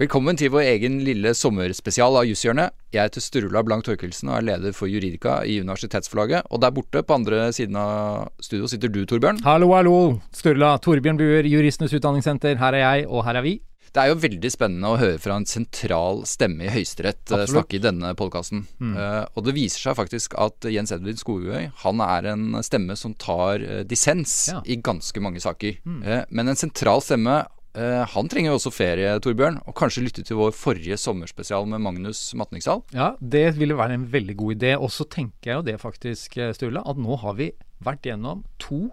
Velkommen 0.00 0.32
til 0.32 0.48
vår 0.48 0.62
egen 0.64 0.94
lille 1.04 1.34
sommerspesial 1.36 2.14
av 2.16 2.24
Jusshjørnet. 2.24 2.72
Jeg 2.88 3.04
heter 3.04 3.20
Sturla 3.20 3.60
Blank 3.60 3.84
Torkelsen 3.84 4.30
og 4.30 4.38
er 4.38 4.46
leder 4.46 4.72
for 4.72 4.88
Juridika 4.88 5.42
i 5.44 5.58
Universitetsforlaget. 5.60 6.46
Og 6.48 6.62
der 6.64 6.72
borte 6.72 7.02
på 7.04 7.18
andre 7.18 7.50
siden 7.52 7.76
av 7.76 8.30
studio 8.40 8.70
sitter 8.72 8.88
du, 8.88 9.02
Torbjørn. 9.04 9.42
Hallo, 9.44 9.68
hallo. 9.76 9.98
Sturla. 10.32 10.78
Torbjørn 10.80 11.20
Buer, 11.20 11.44
Juristenes 11.44 11.92
Utdanningssenter. 11.92 12.56
Her 12.62 12.78
er 12.78 12.84
jeg, 12.86 13.10
og 13.12 13.26
her 13.28 13.42
er 13.42 13.44
vi. 13.44 13.54
Det 13.92 14.00
er 14.00 14.08
jo 14.14 14.16
veldig 14.22 14.54
spennende 14.54 14.88
å 14.88 14.96
høre 15.02 15.20
fra 15.20 15.36
en 15.36 15.44
sentral 15.50 16.24
stemme 16.30 16.64
i 16.64 16.72
Høyesterett 16.72 17.36
uh, 17.36 17.44
snakke 17.52 17.76
i 17.76 17.84
denne 17.84 18.16
podkasten. 18.16 18.64
Mm. 18.80 18.96
Uh, 18.96 19.22
og 19.36 19.44
det 19.50 19.58
viser 19.60 19.90
seg 19.90 20.00
faktisk 20.00 20.40
at 20.40 20.64
Jens 20.72 20.96
Edvin 20.96 21.20
Skogøy 21.20 21.68
han 21.84 22.04
er 22.08 22.32
en 22.32 22.62
stemme 22.64 22.96
som 22.96 23.12
tar 23.20 23.60
uh, 23.60 23.80
dissens 23.84 24.46
ja. 24.48 24.64
i 24.64 24.80
ganske 24.80 25.20
mange 25.20 25.44
saker. 25.44 25.76
Mm. 25.84 26.04
men 26.32 26.54
en 26.54 26.64
sentral 26.64 27.04
stemme 27.04 27.42
Uh, 27.70 28.02
han 28.10 28.26
trenger 28.26 28.50
jo 28.50 28.56
også 28.58 28.72
ferie, 28.74 29.10
Torbjørn, 29.22 29.60
og 29.62 29.74
kanskje 29.78 30.02
lytte 30.02 30.24
til 30.26 30.40
vår 30.40 30.54
forrige 30.58 30.96
sommerspesial 30.98 31.68
med 31.70 31.82
Magnus 31.84 32.32
Matningsdal? 32.34 32.82
Ja, 32.96 33.12
det 33.22 33.52
ville 33.60 33.78
være 33.78 33.94
en 33.94 34.08
veldig 34.10 34.36
god 34.40 34.56
idé. 34.56 34.72
Og 34.74 34.90
så 34.90 35.06
tenker 35.06 35.52
jeg 35.52 35.60
jo 35.60 35.66
det 35.68 35.76
faktisk, 35.82 36.34
Sturle, 36.34 36.56
Sturla, 36.58 36.84
at 36.90 36.98
nå 36.98 37.18
har 37.22 37.38
vi 37.38 37.52
vært 37.86 38.10
gjennom 38.10 38.42
to 38.62 38.88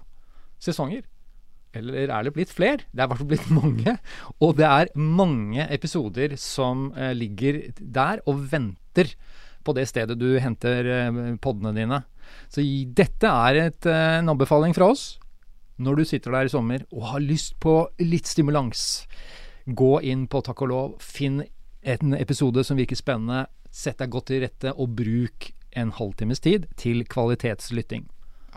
sesonger. 0.62 1.08
Eller 1.78 2.14
er 2.14 2.26
det 2.26 2.36
blitt 2.38 2.54
flere? 2.54 2.86
Det 2.94 3.02
er 3.02 3.08
i 3.08 3.12
hvert 3.12 3.24
fall 3.24 3.32
blitt 3.34 3.50
mange. 3.54 3.98
Og 4.46 4.56
det 4.62 4.70
er 4.70 4.94
mange 4.94 5.66
episoder 5.74 6.38
som 6.42 6.92
uh, 6.94 7.12
ligger 7.18 7.64
der 7.82 8.22
og 8.30 8.46
venter 8.54 9.16
på 9.66 9.74
det 9.76 9.90
stedet 9.90 10.16
du 10.22 10.38
henter 10.40 10.88
poddene 11.44 11.74
dine. 11.76 11.98
Så 12.48 12.64
dette 12.96 13.28
er 13.28 13.58
et, 13.66 13.88
en 13.90 14.32
anbefaling 14.32 14.72
fra 14.78 14.94
oss 14.94 15.18
når 15.78 16.00
du 16.00 16.06
sitter 16.10 16.34
der 16.34 16.48
i 16.48 16.52
sommer 16.52 16.86
og 16.92 17.06
har 17.12 17.24
lyst 17.24 17.58
på 17.64 17.80
litt 18.02 18.30
stimulans, 18.30 19.06
gå 19.68 19.98
inn 20.02 20.26
på 20.32 20.42
Takk 20.46 20.64
og 20.66 20.72
lov, 20.72 20.98
finn 21.04 21.44
en 21.88 22.18
episode 22.18 22.64
som 22.66 22.80
virker 22.80 23.00
spennende, 23.00 23.46
sett 23.72 24.00
deg 24.02 24.12
godt 24.12 24.32
til 24.32 24.44
rette 24.44 24.74
og 24.74 24.96
bruk 24.98 25.52
en 25.78 25.94
halvtimes 25.94 26.42
tid 26.42 26.66
til 26.80 27.04
kvalitetslytting. 27.06 28.08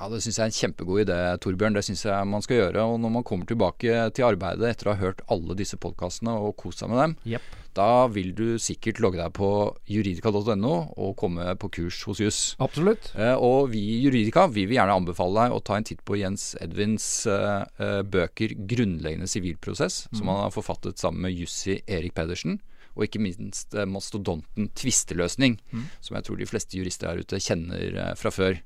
Ja, 0.00 0.09
Det 0.09 0.23
syns 0.25 0.38
jeg 0.38 0.42
er 0.47 0.49
en 0.49 0.57
kjempegod 0.57 1.02
idé, 1.02 1.16
Torbjørn. 1.45 1.75
Det 1.76 1.85
syns 1.85 2.07
jeg 2.07 2.28
man 2.28 2.40
skal 2.40 2.57
gjøre. 2.57 2.85
Og 2.88 3.00
når 3.02 3.11
man 3.19 3.25
kommer 3.26 3.45
tilbake 3.45 4.07
til 4.16 4.25
arbeidet 4.25 4.71
etter 4.71 4.88
å 4.88 4.95
ha 4.95 5.02
hørt 5.02 5.21
alle 5.28 5.57
disse 5.59 5.76
podkastene 5.76 6.33
og 6.40 6.57
kost 6.57 6.80
seg 6.80 6.88
med 6.88 7.02
dem, 7.02 7.16
yep. 7.35 7.45
da 7.76 8.07
vil 8.09 8.33
du 8.33 8.57
sikkert 8.57 9.02
logge 9.04 9.21
deg 9.21 9.35
på 9.37 9.50
juridika.no 9.92 10.73
og 10.97 11.12
komme 11.21 11.52
på 11.61 11.69
kurs 11.76 12.00
hos 12.09 12.25
Juss. 12.25 12.40
Absolutt. 12.64 13.12
Eh, 13.12 13.37
og 13.37 13.75
vi 13.75 13.85
i 13.99 14.00
Juridika 14.07 14.47
vi 14.49 14.64
vil 14.64 14.78
gjerne 14.78 14.97
anbefale 15.02 15.45
deg 15.45 15.59
å 15.59 15.61
ta 15.69 15.76
en 15.76 15.87
titt 15.90 16.00
på 16.09 16.16
Jens 16.23 16.54
Edvins 16.64 17.11
eh, 17.28 17.69
eh 17.76 18.00
bøker 18.00 18.57
'Grunnleggende 18.57 19.28
sivilprosess', 19.28 20.09
mm. 20.09 20.16
som 20.16 20.33
han 20.33 20.42
har 20.47 20.57
forfattet 20.57 20.97
sammen 20.99 21.28
med 21.28 21.37
Jussi 21.37 21.83
Erik 21.85 22.16
Pedersen 22.16 22.62
og 22.97 23.07
ikke 23.07 23.23
minst 23.23 23.75
eh, 23.76 23.88
mastodonten 23.88 24.71
tvisteløsning, 24.76 25.59
mm. 25.71 25.87
som 26.00 26.16
jeg 26.16 26.26
tror 26.26 26.40
de 26.40 26.49
fleste 26.49 26.78
jurister 26.78 27.11
her 27.11 27.23
ute 27.23 27.40
kjenner 27.42 28.00
eh, 28.02 28.12
fra 28.19 28.33
før. 28.35 28.59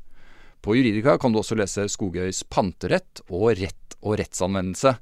På 0.65 0.77
Juridika 0.77 1.19
kan 1.21 1.35
du 1.35 1.43
også 1.43 1.59
lese 1.61 1.85
Skogøys 1.93 2.41
panterett 2.49 3.21
og 3.29 3.51
rett 3.61 3.97
og 4.01 4.17
rettsanvendelse. 4.21 4.95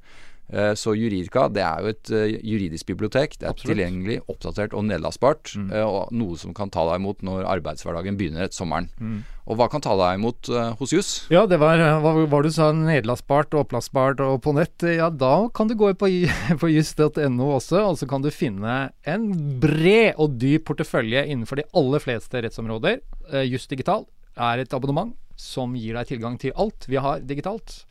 Eh, 0.53 0.73
så 0.75 0.93
Juridika 0.99 1.47
det 1.49 1.63
er 1.65 1.81
jo 1.81 1.91
et 1.93 2.11
eh, 2.13 2.33
juridisk 2.45 2.89
bibliotek. 2.91 3.39
Det 3.39 3.47
er 3.47 3.53
Absolutt. 3.55 3.71
tilgjengelig, 3.71 4.19
oppdatert 4.29 4.75
og 4.77 4.85
nedlastbart. 4.89 5.55
Mm. 5.57 5.69
Eh, 5.71 5.85
og 5.87 6.11
noe 6.19 6.37
som 6.41 6.53
kan 6.57 6.73
ta 6.73 6.85
deg 6.91 7.01
imot 7.01 7.23
når 7.25 7.47
arbeidshverdagen 7.55 8.19
begynner 8.19 8.45
etter 8.45 8.59
sommeren. 8.59 8.91
Mm. 8.99 9.23
Og 9.47 9.59
hva 9.59 9.69
kan 9.71 9.83
ta 9.83 9.95
deg 9.99 10.19
imot 10.19 10.51
hos 10.79 10.93
Juss? 10.95 11.13
Ja, 11.33 11.47
det 11.51 11.59
var 11.63 11.81
hva 12.03 12.13
var 12.31 12.47
du 12.47 12.51
sa, 12.55 12.69
nedlastbart, 12.77 13.57
opplastbart 13.59 14.21
og 14.23 14.37
på 14.45 14.55
nett. 14.55 14.85
Ja, 14.87 15.09
da 15.11 15.49
kan 15.55 15.71
du 15.71 15.75
gå 15.79 15.91
på, 15.99 16.11
på 16.63 16.71
juss.no 16.75 17.49
også, 17.57 17.81
og 17.87 17.99
så 18.03 18.11
kan 18.11 18.23
du 18.23 18.31
finne 18.35 18.93
en 19.09 19.31
bred 19.63 20.19
og 20.19 20.37
dyp 20.43 20.69
portefølje 20.71 21.25
innenfor 21.31 21.63
de 21.63 21.67
aller 21.79 22.03
fleste 22.03 22.45
rettsområder. 22.45 23.03
Juss 23.49 23.67
digital 23.71 24.07
er 24.39 24.63
et 24.63 24.75
abonnement 24.77 25.15
som 25.43 25.75
gir 25.77 25.97
deg 25.99 26.09
tilgang 26.09 26.39
til 26.41 26.55
alt 26.61 26.87
vi 26.91 27.01
har 27.03 27.25
digitalt, 27.27 27.83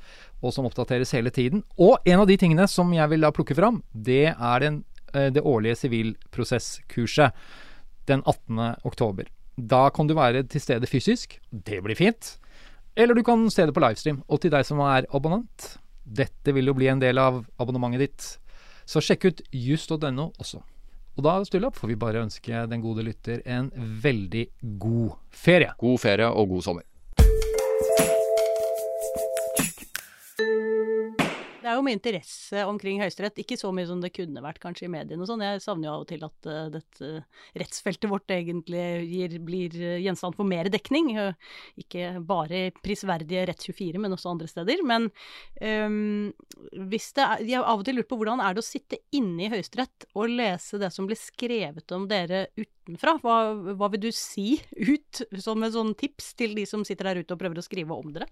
og 0.42 0.54
som 0.56 0.66
oppdateres 0.70 1.14
hele 1.16 1.34
tiden. 1.34 1.64
Og 1.78 2.00
en 2.08 2.24
av 2.24 2.30
de 2.30 2.38
tingene 2.40 2.68
som 2.72 2.94
jeg 2.96 3.12
vil 3.12 3.28
da 3.28 3.34
plukke 3.36 3.58
fram, 3.58 3.82
det 3.92 4.32
er 4.32 4.64
den, 4.64 4.84
eh, 5.14 5.30
det 5.30 5.44
årlige 5.44 5.84
sivilprosesskurset 5.84 7.32
den 8.08 8.24
18. 8.26 8.76
oktober. 8.84 9.28
Da 9.58 9.90
kan 9.90 10.08
du 10.08 10.16
være 10.16 10.44
til 10.50 10.62
stede 10.62 10.88
fysisk. 10.88 11.40
Det 11.52 11.84
blir 11.84 11.96
fint. 11.96 12.38
Eller 12.96 13.16
du 13.16 13.24
kan 13.24 13.50
se 13.52 13.66
det 13.66 13.74
på 13.76 13.84
livestream. 13.84 14.24
Og 14.28 14.42
til 14.42 14.52
deg 14.52 14.66
som 14.66 14.80
er 14.80 15.06
abonnent, 15.14 15.78
dette 16.04 16.54
vil 16.54 16.68
jo 16.68 16.76
bli 16.76 16.88
en 16.92 17.00
del 17.00 17.18
av 17.22 17.46
abonnementet 17.60 18.00
ditt. 18.00 18.38
Så 18.86 19.04
sjekk 19.04 19.26
ut 19.30 19.42
just.no 19.52 20.32
også. 20.40 20.62
Og 21.18 21.26
da 21.26 21.38
Sturla, 21.46 21.72
får 21.76 21.92
vi 21.92 22.00
bare 22.00 22.24
ønske 22.24 22.66
den 22.72 22.84
gode 22.84 23.04
lytter 23.06 23.44
en 23.46 23.70
veldig 23.76 24.46
god 24.80 25.18
ferie. 25.30 25.74
God 25.80 26.00
ferie 26.02 26.28
og 26.28 26.56
god 26.56 26.66
sommer. 26.66 26.88
Er 31.72 31.80
jo 31.80 31.86
mye 31.86 31.98
interesse 31.98 32.64
omkring 32.68 33.02
Høyesterett. 33.02 33.40
Ikke 33.42 33.58
så 33.60 33.72
mye 33.76 33.88
som 33.90 34.02
det 34.04 34.12
kunne 34.16 34.44
vært 34.44 34.62
kanskje 34.64 34.88
i 34.88 34.92
mediene 34.92 35.24
og 35.24 35.30
sånn. 35.30 35.44
Jeg 35.46 35.64
savner 35.64 35.88
jo 35.88 35.94
av 35.94 36.04
og 36.04 36.10
til 36.10 36.26
at 36.28 36.50
uh, 36.50 36.68
dette 36.74 37.12
rettsfeltet 37.60 38.12
vårt 38.12 38.34
egentlig 38.34 38.84
gir, 39.10 39.38
blir 39.46 39.78
gjenstand 40.04 40.38
for 40.38 40.48
mer 40.48 40.70
dekning. 40.74 41.14
Uh, 41.18 41.58
ikke 41.82 42.14
bare 42.28 42.68
prisverdige 42.84 43.46
Rett24, 43.50 44.02
men 44.02 44.16
også 44.16 44.34
andre 44.34 44.50
steder. 44.52 44.84
Men 44.88 45.10
um, 45.62 46.30
hvis 46.92 47.12
det 47.18 47.26
er, 47.26 47.46
jeg 47.48 47.60
har 47.60 47.72
av 47.72 47.82
og 47.84 47.88
til 47.88 48.00
lurt 48.00 48.12
på 48.12 48.20
hvordan 48.20 48.44
er 48.44 48.56
det 48.56 48.64
å 48.64 48.70
sitte 48.70 49.02
inne 49.16 49.48
i 49.48 49.52
Høyesterett 49.52 50.08
og 50.16 50.32
lese 50.32 50.80
det 50.82 50.92
som 50.94 51.10
blir 51.10 51.20
skrevet 51.20 51.96
om 51.96 52.08
dere 52.12 52.46
utenfra? 52.60 53.18
Hva, 53.24 53.42
hva 53.76 53.92
vil 53.96 54.08
du 54.08 54.12
si 54.16 54.56
ut 54.94 55.26
som 55.42 55.64
et 55.66 55.76
sånn 55.76 55.96
tips 56.00 56.34
til 56.40 56.56
de 56.58 56.68
som 56.70 56.86
sitter 56.88 57.12
der 57.12 57.24
ute 57.24 57.36
og 57.36 57.42
prøver 57.44 57.62
å 57.62 57.66
skrive 57.66 57.98
om 57.98 58.16
dere? 58.16 58.30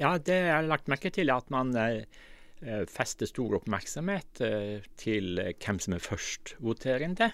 Ja, 0.00 0.16
det 0.16 0.36
har 0.48 0.62
jeg 0.62 0.70
lagt 0.70 0.88
merke 0.88 1.10
til 1.12 1.28
at 1.28 1.50
man 1.52 1.74
eh, 1.76 2.06
Eh, 2.06 2.31
fester 2.90 3.28
stor 3.30 3.56
oppmerksomhet 3.58 4.42
eh, 4.44 4.84
til 5.00 5.38
eh, 5.42 5.54
hvem 5.58 5.80
som 5.82 5.96
er 5.96 6.04
førstvoterende. 6.04 7.32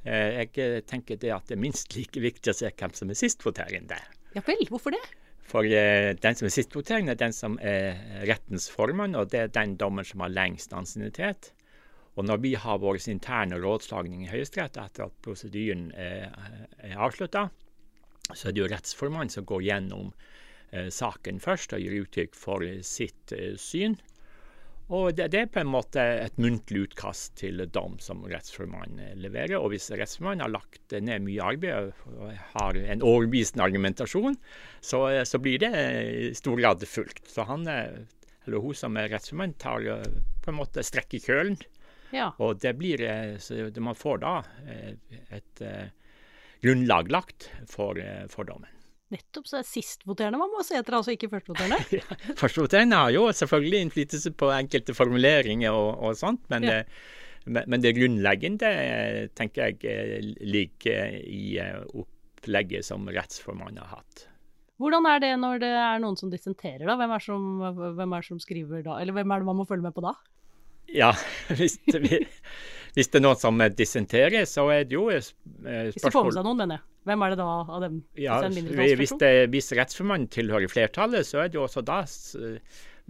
Jeg 0.00 0.84
tenker 0.88 1.18
det 1.20 1.28
at 1.28 1.50
det 1.50 1.58
er 1.58 1.60
minst 1.60 1.92
like 1.92 2.22
viktig 2.24 2.48
å 2.48 2.56
se 2.56 2.70
hvem 2.72 2.94
som 2.96 3.10
er 3.12 3.18
sistvoterende. 3.20 3.98
Ja 4.32 4.40
vel, 4.46 4.62
hvorfor 4.72 4.94
det? 4.94 5.00
For 5.44 5.66
den 5.68 6.38
som 6.38 6.46
er 6.48 6.54
sistvoterende, 6.54 7.12
er 7.12 7.20
den 7.20 7.34
som 7.36 7.58
er 7.60 7.98
rettens 8.24 8.70
formann, 8.72 9.12
og 9.18 9.28
det 9.28 9.42
er 9.42 9.52
den 9.52 9.74
dommer 9.76 10.08
som 10.08 10.24
har 10.24 10.32
lengst 10.32 10.72
ansiennitet. 10.72 11.50
Og 12.16 12.24
når 12.24 12.40
vi 12.40 12.54
har 12.56 12.80
vår 12.80 12.96
interne 13.12 13.60
rådslagning 13.60 14.24
i 14.24 14.30
Høyesterett 14.32 14.80
etter 14.80 15.10
at 15.10 15.20
prosedyren 15.20 15.90
er, 15.92 16.32
er 16.80 16.96
avslutta, 16.96 17.50
så 18.32 18.48
er 18.48 18.54
det 18.54 18.62
jo 18.62 18.70
rettsformannen 18.72 19.32
som 19.32 19.46
går 19.48 19.66
gjennom 19.68 20.14
eh, 20.72 20.88
saken 20.92 21.40
først 21.42 21.74
og 21.76 21.82
gir 21.82 22.00
uttrykk 22.02 22.36
for 22.36 22.64
sitt 22.86 23.34
eh, 23.36 23.54
syn. 23.60 23.98
Og 24.90 25.14
det, 25.14 25.28
det, 25.30 25.40
er 25.40 25.50
på 25.54 25.60
en 25.62 25.70
måte 25.70 26.02
et 26.24 26.38
muntlig 26.42 26.88
utkast 26.88 27.36
til 27.38 27.62
dom 27.70 27.94
som 28.02 28.24
rettsformannen 28.26 29.20
leverer. 29.22 29.54
Og 29.60 29.70
hvis 29.70 29.86
rettsformannen 29.94 30.42
har 30.42 30.50
lagt 30.50 30.96
ned 30.96 31.22
mye 31.22 31.46
arbeid 31.52 31.92
og 32.10 32.32
har 32.56 32.78
en 32.80 33.04
overbevisende 33.06 33.68
argumentasjon, 33.68 34.34
så, 34.82 35.04
så, 35.22 35.38
blir 35.42 35.62
det 35.62 35.70
i 36.10 36.32
stor 36.34 36.58
grad 36.58 36.82
fulgt. 36.90 37.22
Så 37.30 37.46
han, 37.46 37.68
eller 37.70 38.64
hun 38.66 38.74
som 38.74 38.98
er 38.98 39.12
rettsformann, 39.14 39.54
tar 39.62 39.86
på 40.42 40.50
en 40.50 40.58
måte 40.58 40.82
strekk 40.86 41.20
i 41.20 41.22
kølen. 41.22 41.60
Ja. 42.10 42.32
Og 42.42 42.58
det 42.58 42.74
blir, 42.80 43.06
så 43.38 43.70
man 43.78 43.94
får 43.94 44.24
da 44.26 44.34
et, 44.74 45.22
et 45.38 45.64
grunnlag 46.66 47.14
lagt 47.14 47.52
for, 47.70 48.02
for 48.34 48.50
dommen. 48.50 48.79
Nettopp, 49.10 49.48
så 49.50 49.58
er 49.58 49.66
sistvoterende 49.66 50.38
man 50.38 50.52
må 50.52 50.62
se 50.66 50.76
etter, 50.78 50.94
altså 50.94 51.14
ikke 51.16 51.30
førstvoterende? 51.32 51.80
ja, 51.98 52.18
førstevoterende 52.38 53.00
har 53.02 53.14
jo 53.14 53.24
selvfølgelig 53.34 53.84
innflytelse 53.86 54.32
på 54.38 54.50
enkelte 54.54 54.94
formuleringer 54.94 55.74
og, 55.74 55.90
og 55.98 56.18
sånt, 56.18 56.44
men, 56.52 56.66
ja. 56.68 56.80
det, 57.44 57.64
men, 57.66 57.82
det 57.82 57.96
grunnleggende 57.98 58.72
tenker 59.38 59.72
jeg 59.72 60.22
ligger 60.40 61.16
i 61.26 61.44
opplegget 61.60 62.86
som 62.86 63.08
rettsformannen 63.10 63.82
har 63.82 63.98
hatt. 63.98 64.26
Hvordan 64.80 65.04
er 65.10 65.20
det 65.20 65.34
når 65.36 65.58
det 65.60 65.74
er 65.76 65.98
noen 66.00 66.16
som 66.16 66.30
dissenterer, 66.32 66.86
da? 66.88 66.94
Hvem 66.96 67.10
er, 67.12 67.24
som, 67.24 67.48
hvem 67.98 68.14
er 68.16 68.22
det 68.22 68.30
som 68.30 68.38
skriver 68.40 68.86
da? 68.86 68.96
Eller 69.02 69.12
hvem 69.18 69.34
er 69.34 69.42
det 69.42 69.48
man 69.50 69.58
må 69.58 69.66
følge 69.68 69.84
med 69.84 69.92
på 69.96 70.06
da? 70.06 70.14
Ja, 70.94 71.10
hvis 71.58 71.76
det, 71.90 72.22
hvis 72.96 73.10
det 73.10 73.20
er 73.20 73.24
noen 73.24 73.40
som 73.40 73.64
dissenterer, 73.76 74.46
så 74.48 74.66
er 74.74 74.86
det 74.88 74.96
jo 74.96 75.08
spørsmål 75.10 75.90
Hvis 75.90 76.04
de 76.04 76.12
får 76.14 76.28
med 76.28 76.38
seg 76.38 76.46
noen, 76.46 76.62
mener 76.62 76.78
jeg. 76.80 76.86
Hvem 77.08 77.24
er 77.24 77.32
det 77.32 77.40
da 77.40 77.48
av 77.48 77.82
dem? 77.84 77.98
Ja, 78.20 78.36
hvis, 79.00 79.14
det, 79.22 79.32
hvis 79.54 79.72
rettsformannen 79.78 80.28
tilhører 80.32 80.68
flertallet, 80.68 81.28
så 81.28 81.44
er 81.44 81.52
det 81.52 81.60
jo 81.60 81.66
også 81.66 81.84
da 81.86 82.02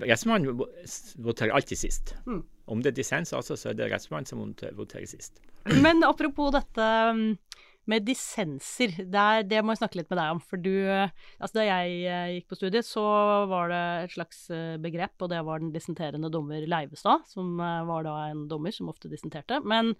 Rettsmannen 0.00 0.62
voterer 1.20 1.52
alltid 1.52 1.76
sist. 1.76 2.14
Mm. 2.24 2.40
Om 2.72 2.80
det 2.80 2.92
er 2.92 2.96
dissens, 3.02 3.34
altså, 3.36 3.56
så 3.58 3.72
er 3.72 3.76
det 3.76 3.90
rettsmannen 3.92 4.28
som 4.28 4.40
voterer 4.78 5.04
sist. 5.10 5.42
Men 5.84 6.00
apropos 6.06 6.54
dette 6.54 6.86
mm, 7.12 7.26
med 7.90 8.06
dissenser, 8.06 8.94
der, 9.10 9.42
det 9.46 9.60
må 9.62 9.74
jeg 9.74 9.80
snakke 9.82 10.00
litt 10.00 10.10
med 10.12 10.20
deg 10.20 10.34
om. 10.36 10.42
For 10.42 10.60
du 10.60 10.70
Altså 10.80 11.58
da 11.58 11.64
jeg 11.66 11.96
eh, 12.08 12.32
gikk 12.36 12.50
på 12.50 12.58
studiet, 12.58 12.86
så 12.86 13.02
var 13.50 13.70
det 13.72 13.80
et 14.04 14.14
slags 14.14 14.42
eh, 14.54 14.76
begrep, 14.82 15.16
og 15.20 15.30
det 15.32 15.40
var 15.46 15.62
den 15.62 15.72
dissenterende 15.74 16.30
dommer 16.32 16.64
Leivestad, 16.68 17.26
som 17.30 17.58
eh, 17.60 17.82
var 17.88 18.06
da 18.06 18.14
en 18.28 18.46
dommer 18.50 18.74
som 18.74 18.90
ofte 18.92 19.10
dissenterte. 19.12 19.60
Men 19.64 19.94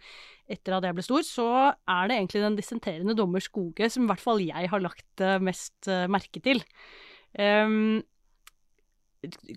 etter 0.50 0.76
at 0.76 0.86
jeg 0.86 0.98
ble 0.98 1.06
stor, 1.06 1.26
så 1.26 1.48
er 1.72 2.10
det 2.10 2.18
egentlig 2.18 2.44
den 2.46 2.58
dissenterende 2.58 3.16
dommer 3.18 3.44
Skoge 3.44 3.90
som 3.92 4.06
i 4.06 4.12
hvert 4.12 4.24
fall 4.24 4.42
jeg 4.44 4.70
har 4.72 4.82
lagt 4.84 5.24
mest 5.42 5.88
merke 6.10 6.42
til. 6.44 6.62
Um, 7.38 8.02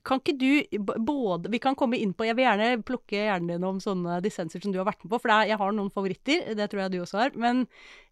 kan 0.04 0.20
ikke 0.20 0.36
du 0.36 0.80
både 1.00 1.52
Vi 1.54 1.60
kan 1.64 1.78
komme 1.80 1.96
inn 1.96 2.12
på 2.12 2.26
Jeg 2.28 2.36
vil 2.36 2.44
gjerne 2.44 2.84
plukke 2.84 3.16
hjernen 3.16 3.54
din 3.54 3.68
om 3.68 3.80
sånne 3.84 4.18
dissenser 4.24 4.64
som 4.64 4.74
du 4.74 4.80
har 4.82 4.88
vært 4.90 5.06
med 5.06 5.14
på, 5.14 5.22
for 5.24 5.32
er, 5.32 5.52
jeg 5.54 5.60
har 5.62 5.76
noen 5.76 5.92
favoritter. 5.94 6.50
Det 6.60 6.68
tror 6.72 6.84
jeg 6.84 6.94
du 6.94 7.00
også 7.04 7.22
har. 7.22 7.38
Men 7.40 7.64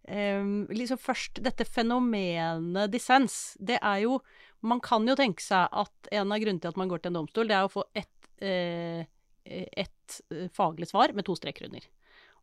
um, 0.08 0.52
liksom 0.72 1.00
først 1.00 1.42
dette 1.44 1.66
fenomenet 1.68 2.92
dissens. 2.92 3.56
Det 3.60 3.76
er 3.80 4.04
jo 4.06 4.20
Man 4.62 4.78
kan 4.80 5.08
jo 5.08 5.18
tenke 5.18 5.42
seg 5.42 5.66
at 5.74 6.12
en 6.14 6.30
av 6.32 6.38
grunnene 6.38 6.62
til 6.62 6.70
at 6.70 6.78
man 6.78 6.88
går 6.88 7.02
til 7.02 7.10
en 7.10 7.16
domstol, 7.18 7.48
det 7.50 7.56
er 7.56 7.66
å 7.66 7.72
få 7.72 7.82
ett 7.98 8.38
eh, 8.38 9.02
et 9.44 10.20
eh, 10.30 10.48
faglig 10.54 10.88
svar 10.88 11.12
med 11.16 11.26
to 11.26 11.34
streker 11.34 11.66
under. 11.66 11.86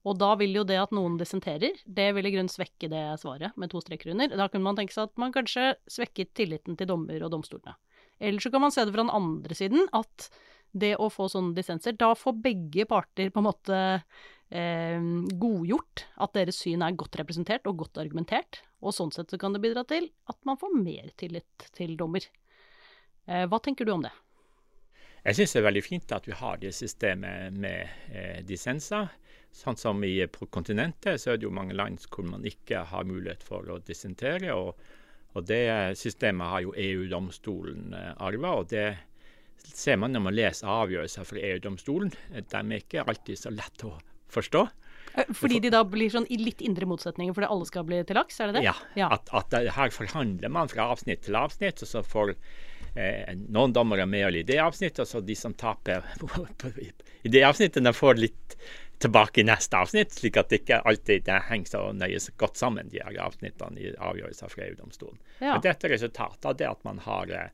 Og 0.07 0.15
da 0.19 0.31
vil 0.39 0.55
jo 0.55 0.63
det 0.67 0.77
at 0.79 0.93
noen 0.95 1.17
dissenterer, 1.19 1.75
det 1.83 2.07
vil 2.15 2.27
i 2.27 2.31
grunnen 2.31 2.51
svekke 2.51 2.87
det 2.91 3.03
svaret 3.19 3.55
med 3.59 3.71
to 3.71 3.81
streker 3.83 4.13
under. 4.13 4.31
Da 4.31 4.47
kunne 4.47 4.67
man 4.69 4.79
tenke 4.79 4.95
seg 4.95 5.09
at 5.09 5.19
man 5.19 5.35
kanskje 5.35 5.73
svekket 5.91 6.31
tilliten 6.39 6.79
til 6.79 6.87
dommer 6.87 7.25
og 7.25 7.33
domstolene. 7.33 7.75
Eller 8.19 8.43
så 8.43 8.51
kan 8.51 8.61
man 8.61 8.73
se 8.75 8.85
det 8.85 8.93
fra 8.93 9.05
den 9.05 9.15
andre 9.15 9.55
siden, 9.55 9.88
at 9.95 10.29
det 10.71 10.95
å 11.01 11.09
få 11.09 11.29
sånne 11.31 11.55
dissenser, 11.57 11.95
da 11.97 12.11
får 12.17 12.35
begge 12.43 12.85
parter 12.89 13.31
på 13.33 13.41
en 13.41 13.47
måte 13.47 13.77
eh, 14.53 15.01
godgjort 15.41 16.05
at 16.21 16.35
deres 16.38 16.59
syn 16.61 16.83
er 16.85 16.97
godt 16.99 17.17
representert 17.21 17.65
og 17.69 17.79
godt 17.85 18.01
argumentert. 18.03 18.61
Og 18.83 18.93
sånn 18.95 19.13
sett 19.15 19.31
så 19.31 19.39
kan 19.41 19.55
det 19.55 19.63
bidra 19.63 19.85
til 19.88 20.11
at 20.29 20.38
man 20.47 20.59
får 20.59 20.75
mer 20.77 21.09
tillit 21.19 21.69
til 21.75 21.95
dommer. 21.99 22.27
Eh, 23.25 23.45
hva 23.49 23.61
tenker 23.63 23.88
du 23.88 23.95
om 23.95 24.05
det? 24.05 24.13
Jeg 25.25 25.35
syns 25.35 25.53
det 25.53 25.59
er 25.59 25.67
veldig 25.67 25.83
fint 25.83 26.13
at 26.15 26.29
vi 26.29 26.38
har 26.38 26.61
det 26.61 26.71
systemet 26.75 27.57
med 27.59 28.13
eh, 28.13 28.39
dissenser. 28.47 29.09
Sånn 29.51 29.77
som 29.79 30.03
i, 30.05 30.13
kontinentet 30.53 31.19
så 31.19 31.33
er 31.33 31.39
det 31.39 31.47
jo 31.47 31.53
mange 31.53 31.75
land 31.75 31.99
hvor 32.13 32.27
man 32.29 32.45
ikke 32.45 32.85
har 32.91 33.07
mulighet 33.09 33.43
for 33.43 33.65
å 33.73 33.79
dissentere. 33.83 34.53
og 34.53 34.77
og 35.38 35.45
Det 35.45 35.62
systemet 36.00 36.50
har 36.50 36.63
jo 36.65 36.74
EU-domstolen 36.74 37.93
eh, 37.93 38.13
arva, 38.17 38.55
og 38.62 38.69
det 38.71 38.98
ser 39.69 40.00
man 40.01 40.15
når 40.15 40.24
man 40.25 40.36
leser 40.36 40.71
avgjørelser 40.71 41.27
fra 41.27 41.41
EU-domstolen. 41.51 42.13
De 42.33 42.62
er 42.62 42.79
ikke 42.79 43.05
alltid 43.05 43.38
så 43.38 43.53
lett 43.53 43.86
å 43.86 43.93
forstå. 44.33 44.63
Eh, 45.13 45.29
fordi 45.36 45.59
de 45.63 45.71
da 45.74 45.83
blir 45.88 46.12
sånn 46.13 46.27
i 46.29 46.39
litt 46.41 46.63
indre 46.65 46.88
motsetninger 46.89 47.36
fordi 47.36 47.50
alle 47.50 47.67
skal 47.69 47.86
bli 47.88 48.01
til 48.07 48.19
laks, 48.19 48.39
er 48.39 48.50
det 48.50 48.59
det? 48.59 48.65
Ja. 48.67 48.75
ja. 48.98 49.12
At, 49.15 49.31
at, 49.36 49.55
her 49.75 49.93
forhandler 49.93 50.53
man 50.53 50.71
fra 50.71 50.89
avsnitt 50.93 51.23
til 51.27 51.38
avsnitt, 51.39 51.82
og 51.86 51.91
så 51.91 52.03
får 52.06 52.34
eh, 52.34 53.34
noen 53.49 53.75
dommere 53.75 54.08
medhold 54.10 54.41
i 54.41 54.45
det 54.47 54.60
avsnittet, 54.63 55.03
og 55.06 55.10
så 55.10 55.23
de 55.25 55.38
som 55.38 55.56
taper 55.58 56.06
i 57.25 57.32
det 57.32 57.45
avsnittet, 57.47 57.84
de 57.86 57.95
får 57.95 58.21
litt 58.21 58.60
tilbake 58.99 59.41
i 59.41 59.43
neste 59.47 59.77
avsnitt, 59.77 60.12
slik 60.12 60.38
at 60.38 60.49
det 60.51 60.62
ikke 60.62 60.81
alltid 60.88 61.23
det 61.27 61.38
henger 61.47 61.71
så 61.71 61.83
nøye 61.95 62.19
godt 62.41 62.59
sammen, 62.59 62.89
de 62.91 62.99
her 62.99 63.19
avsnittene 63.23 63.79
i 63.79 63.93
avgjørelser 63.95 64.51
fra 64.51 64.65
EU-domstolen. 64.65 65.19
Ja. 65.39 65.55
Dette 65.63 65.88
er 65.88 65.95
resultatet 65.95 66.47
av 66.49 66.57
det 66.59 66.67
at 66.67 66.83
man 66.88 66.99
har 67.05 67.31
eh, 67.31 67.53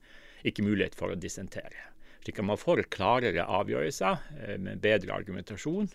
ikke 0.49 0.65
mulighet 0.65 0.97
for 0.97 1.13
å 1.13 1.19
dissentere. 1.19 1.91
Slik 2.25 2.41
at 2.41 2.49
man 2.49 2.57
får 2.57 2.81
klarere 2.93 3.45
avgjørelser 3.45 4.25
eh, 4.41 4.57
med 4.57 4.81
bedre 4.81 5.13
argumentasjon 5.13 5.91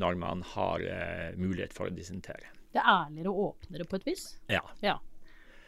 når 0.00 0.16
man 0.22 0.46
har 0.54 0.86
eh, 0.86 1.28
mulighet 1.36 1.76
for 1.76 1.90
å 1.90 1.94
dissentere. 1.94 2.48
Det 2.72 2.80
er 2.80 2.88
ærligere 2.88 3.34
og 3.34 3.50
åpnere 3.50 3.84
på 3.90 4.00
et 4.00 4.08
vis? 4.08 4.24
Ja. 4.48 4.62
ja. 4.80 4.96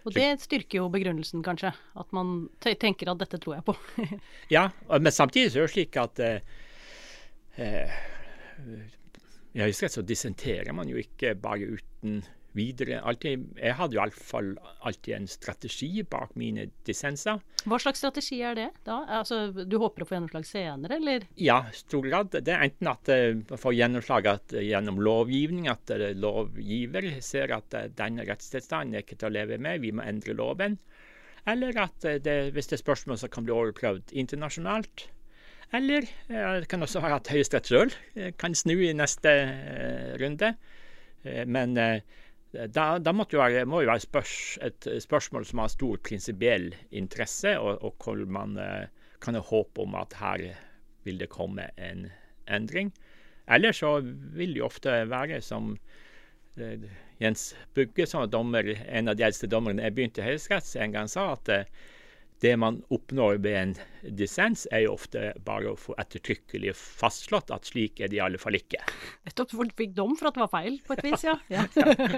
Og 0.07 0.17
det 0.17 0.41
styrker 0.41 0.81
jo 0.81 0.89
begrunnelsen, 0.91 1.45
kanskje. 1.45 1.75
At 1.99 2.17
man 2.17 2.49
tenker 2.63 3.13
at 3.13 3.21
dette 3.21 3.39
tror 3.43 3.59
jeg 3.59 3.67
på. 3.67 3.77
ja, 4.57 4.71
men 4.89 5.13
samtidig 5.13 5.53
så 5.53 5.61
er 5.61 5.69
det 5.69 5.75
slik 5.77 6.01
at 6.01 6.25
eh 7.61 8.01
i 9.53 9.61
Høyesterett 9.61 9.99
så 9.99 10.05
dissenterer 10.07 10.73
man 10.77 10.89
jo 10.89 11.01
ikke 11.01 11.35
bare 11.41 11.75
uten 11.77 12.23
videre. 12.57 13.01
Altid, 13.09 13.47
jeg 13.57 13.77
hadde 13.79 13.97
jo 13.97 14.01
iallfall 14.01 14.51
alltid 14.85 15.15
en 15.17 15.29
strategi 15.31 16.03
bak 16.05 16.35
mine 16.41 16.69
dissenser. 16.87 17.41
Hva 17.69 17.79
slags 17.81 18.03
strategi 18.03 18.41
er 18.45 18.57
det 18.59 18.69
da? 18.87 19.03
Altså, 19.21 19.45
du 19.53 19.79
håper 19.81 20.05
å 20.05 20.09
få 20.09 20.17
gjennomslag 20.17 20.49
senere, 20.49 20.99
eller? 20.99 21.27
Ja, 21.41 21.63
stor 21.77 22.05
grad. 22.07 22.35
Det 22.35 22.53
er 22.53 22.67
enten 22.67 22.91
at 22.93 23.13
man 23.13 23.45
uh, 23.49 23.57
får 23.61 23.79
gjennomslag 23.79 24.29
at, 24.35 24.57
uh, 24.57 24.65
gjennom 24.65 25.01
lovgivning, 25.05 25.71
at 25.73 25.95
uh, 25.95 26.11
lovgiver 26.17 27.09
ser 27.25 27.55
at 27.57 27.77
denne 27.97 28.27
rettstilstanden 28.29 28.99
er 28.99 29.07
ikke 29.07 29.21
til 29.21 29.31
å 29.31 29.37
leve 29.39 29.61
med, 29.63 29.83
vi 29.85 29.95
må 29.97 30.05
endre 30.07 30.37
loven. 30.37 30.79
Eller 31.49 31.75
at 31.83 32.05
det, 32.23 32.37
hvis 32.55 32.69
det 32.71 32.77
er 32.77 32.85
spørsmål 32.85 33.19
som 33.19 33.31
kan 33.33 33.47
bli 33.47 33.55
overprøvd 33.55 34.13
internasjonalt, 34.15 35.09
eller 35.73 36.05
det 36.61 36.69
kan 36.69 36.85
også 36.85 37.01
være 37.01 37.17
at 37.17 37.31
Høyesterett 37.33 37.71
sjøl 37.71 37.93
eh, 38.15 38.33
kan 38.37 38.55
snu 38.57 38.75
i 38.85 38.93
neste 38.97 39.31
eh, 39.33 40.11
runde. 40.21 40.53
Eh, 41.25 41.47
men 41.49 41.73
da, 41.77 42.85
da 43.01 43.01
det 43.01 43.39
være, 43.39 43.65
må 43.65 43.81
jo 43.81 43.89
være 43.89 44.05
spørs, 44.05 44.35
et 44.61 44.89
spørsmål 45.01 45.47
som 45.49 45.63
har 45.63 45.73
stor 45.73 46.03
prinsipiell 46.05 46.75
interesse, 46.91 47.55
og, 47.57 47.81
og, 47.81 47.97
hvor 48.05 48.21
man 48.29 48.59
kan 49.23 49.39
ha 49.39 49.41
håp 49.49 49.81
om 49.81 49.97
at 49.97 50.13
her 50.21 50.45
vil 51.07 51.23
det 51.23 51.31
komme 51.33 51.71
en 51.81 52.11
endring. 52.45 52.93
Eller 53.49 53.73
så 53.73 53.95
vil 54.05 54.53
det 54.55 54.63
ofte 54.63 54.93
være 55.09 55.41
som 55.41 55.73
Jens 57.23 57.55
Bugge, 57.73 58.05
som 58.07 58.29
dommer, 58.29 58.75
en 58.85 59.09
av 59.09 59.17
de 59.17 59.25
eldste 59.25 59.49
dommerne 59.49 59.89
jeg 59.89 59.97
begynte 59.97 60.21
i 60.21 60.29
Høyesterett, 60.29 60.69
en 60.77 60.93
gang 60.99 61.09
sa 61.09 61.31
at 61.33 61.49
det 62.43 62.57
man 62.59 62.81
oppnår 62.91 63.37
ved 63.43 63.57
en 63.57 63.73
dissens, 64.19 64.65
er 64.75 64.83
jo 64.85 64.97
ofte 64.97 65.29
bare 65.47 65.71
å 65.71 65.79
få 65.79 65.95
ettertrykkelig 66.03 66.73
fastslått 66.75 67.53
at 67.55 67.69
slik 67.71 68.01
er 68.03 68.11
det 68.11 68.19
i 68.19 68.23
alle 68.25 68.41
fall 68.43 68.57
ikke. 68.59 68.81
Nettopp. 69.29 69.53
Folk 69.55 69.77
fikk 69.79 69.93
dom 69.95 70.17
for 70.19 70.31
at 70.31 70.39
det 70.39 70.43
var 70.43 70.51
feil, 70.51 70.81
på 70.83 70.97
et 70.97 71.05
vis, 71.07 71.27
ja. 71.29 71.37
Ja, 71.53 71.63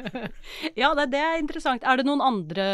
ja 0.80 0.90
det, 0.96 1.10
det, 1.12 1.20
er 1.20 1.42
interessant. 1.42 1.84
Er 1.84 2.00
det 2.00 2.06
noen 2.08 2.24
andre 2.24 2.66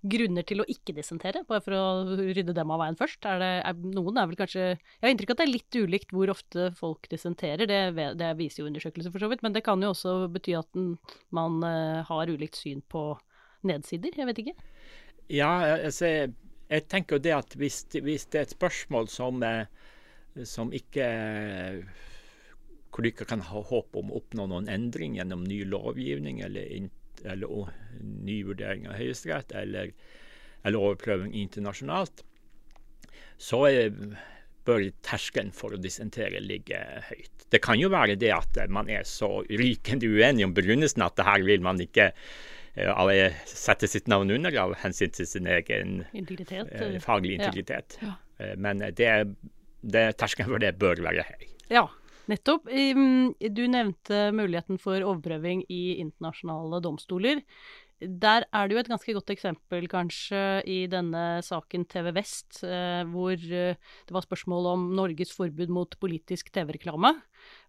grunner 0.00 0.46
til 0.48 0.62
å 0.64 0.68
ikke 0.72 0.94
dissentere, 0.96 1.44
bare 1.48 1.64
for 1.64 1.76
å 1.76 1.84
rydde 2.16 2.56
dem 2.56 2.72
av 2.72 2.80
veien 2.80 2.96
først? 2.96 3.28
Er 3.28 3.44
det, 3.44 3.52
er, 3.68 3.84
noen 3.98 4.22
er 4.22 4.30
vel 4.30 4.40
kanskje 4.40 4.64
Jeg 4.64 5.04
har 5.04 5.12
inntrykk 5.12 5.34
av 5.34 5.36
at 5.36 5.42
det 5.42 5.48
er 5.48 5.52
litt 5.52 5.80
ulikt 5.82 6.16
hvor 6.16 6.32
ofte 6.32 6.70
folk 6.80 7.10
dissenterer, 7.12 7.68
det, 7.68 8.08
det 8.16 8.32
viser 8.40 8.62
jo 8.62 8.70
undersøkelser 8.70 9.12
for 9.12 9.20
så 9.20 9.28
vidt, 9.32 9.44
men 9.44 9.52
det 9.52 9.66
kan 9.66 9.84
jo 9.84 9.92
også 9.92 10.16
bety 10.32 10.56
at 10.56 10.80
man 11.36 11.60
uh, 11.60 12.00
har 12.08 12.32
ulikt 12.32 12.56
syn 12.56 12.80
på 12.88 13.10
nedsider, 13.66 14.16
jeg 14.16 14.28
vet 14.30 14.42
ikke. 14.46 14.56
Ja, 15.32 15.50
altså 15.76 16.08
jeg 16.66 16.86
tenker 16.90 17.22
det 17.22 17.34
at 17.36 17.56
hvis, 17.58 17.84
hvis, 17.94 18.26
det 18.32 18.40
er 18.40 18.46
et 18.48 18.56
spørsmål 18.56 19.08
som, 19.12 19.42
eh, 19.46 19.66
som 20.44 20.72
ikke 20.74 21.06
Hvor 22.90 23.04
du 23.04 23.10
ikke 23.10 23.26
kan 23.28 23.42
ha 23.44 23.60
håp 23.60 23.96
om 23.98 24.10
å 24.10 24.22
oppnå 24.22 24.46
noen 24.48 24.70
endring 24.72 25.18
gjennom 25.18 25.42
ny 25.44 25.60
lovgivning 25.68 26.40
eller, 26.40 26.88
eller 27.28 27.74
ny 28.00 28.38
vurdering 28.46 28.86
av 28.88 28.96
Høyesterett 28.96 29.52
eller, 29.52 29.92
eller, 30.62 30.78
overprøving 30.78 31.34
internasjonalt, 31.36 32.22
så 33.36 33.66
er, 33.68 33.92
bør 34.64 34.86
terskelen 35.04 35.52
for 35.52 35.76
å 35.76 35.80
dissentere 35.80 36.40
ligge 36.40 36.80
høyt. 37.10 37.44
Det 37.52 37.60
kan 37.60 37.76
jo 37.76 37.92
være 37.92 38.16
det 38.16 38.32
at 38.32 38.56
man 38.72 38.88
er 38.88 39.04
så 39.04 39.44
rykende 39.44 40.08
uenig 40.08 40.48
om 40.48 40.56
begrunnelsen 40.56 41.04
at 41.04 41.20
det 41.20 41.28
her 41.28 41.44
vil 41.44 41.60
man 41.68 41.82
ikke 41.84 42.14
alle 42.76 43.30
setter 43.48 43.88
sitt 43.88 44.08
navn 44.10 44.30
under 44.34 44.56
av 44.60 44.74
hensyn 44.82 45.12
til 45.16 45.28
sin 45.28 45.46
egen 45.48 46.02
integritet. 46.12 46.68
Eh, 46.72 46.98
faglige 47.00 47.40
integritet. 47.40 47.98
Ja. 48.02 48.12
Ja. 48.12 48.16
Eh, 48.44 48.56
men 48.60 48.84
det, 48.98 49.12
det, 49.80 50.04
terskelen 50.20 50.52
for 50.52 50.62
det 50.62 50.74
bør 50.80 51.00
være 51.06 51.24
høy. 51.30 51.46
Ja. 51.72 51.86
Nettopp. 52.26 52.66
Um, 52.66 53.34
Du 53.38 53.62
nevnte 53.70 54.32
muligheten 54.34 54.80
for 54.82 54.98
overprøving 54.98 55.62
i 55.70 55.98
internasjonale 56.02 56.80
domstoler. 56.82 57.42
Der 57.96 58.44
er 58.52 58.68
det 58.68 58.76
jo 58.76 58.80
et 58.82 58.90
ganske 58.92 59.12
godt 59.16 59.30
eksempel, 59.32 59.86
kanskje, 59.88 60.40
i 60.68 60.82
denne 60.92 61.40
saken 61.40 61.86
TV 61.88 62.10
Vest, 62.12 62.58
eh, 62.60 63.08
hvor 63.08 63.32
eh, 63.32 63.78
det 63.78 64.12
var 64.12 64.26
spørsmål 64.26 64.68
om 64.74 64.82
Norges 64.98 65.32
forbud 65.32 65.72
mot 65.72 65.96
politisk 66.02 66.52
TV-reklame 66.52 67.14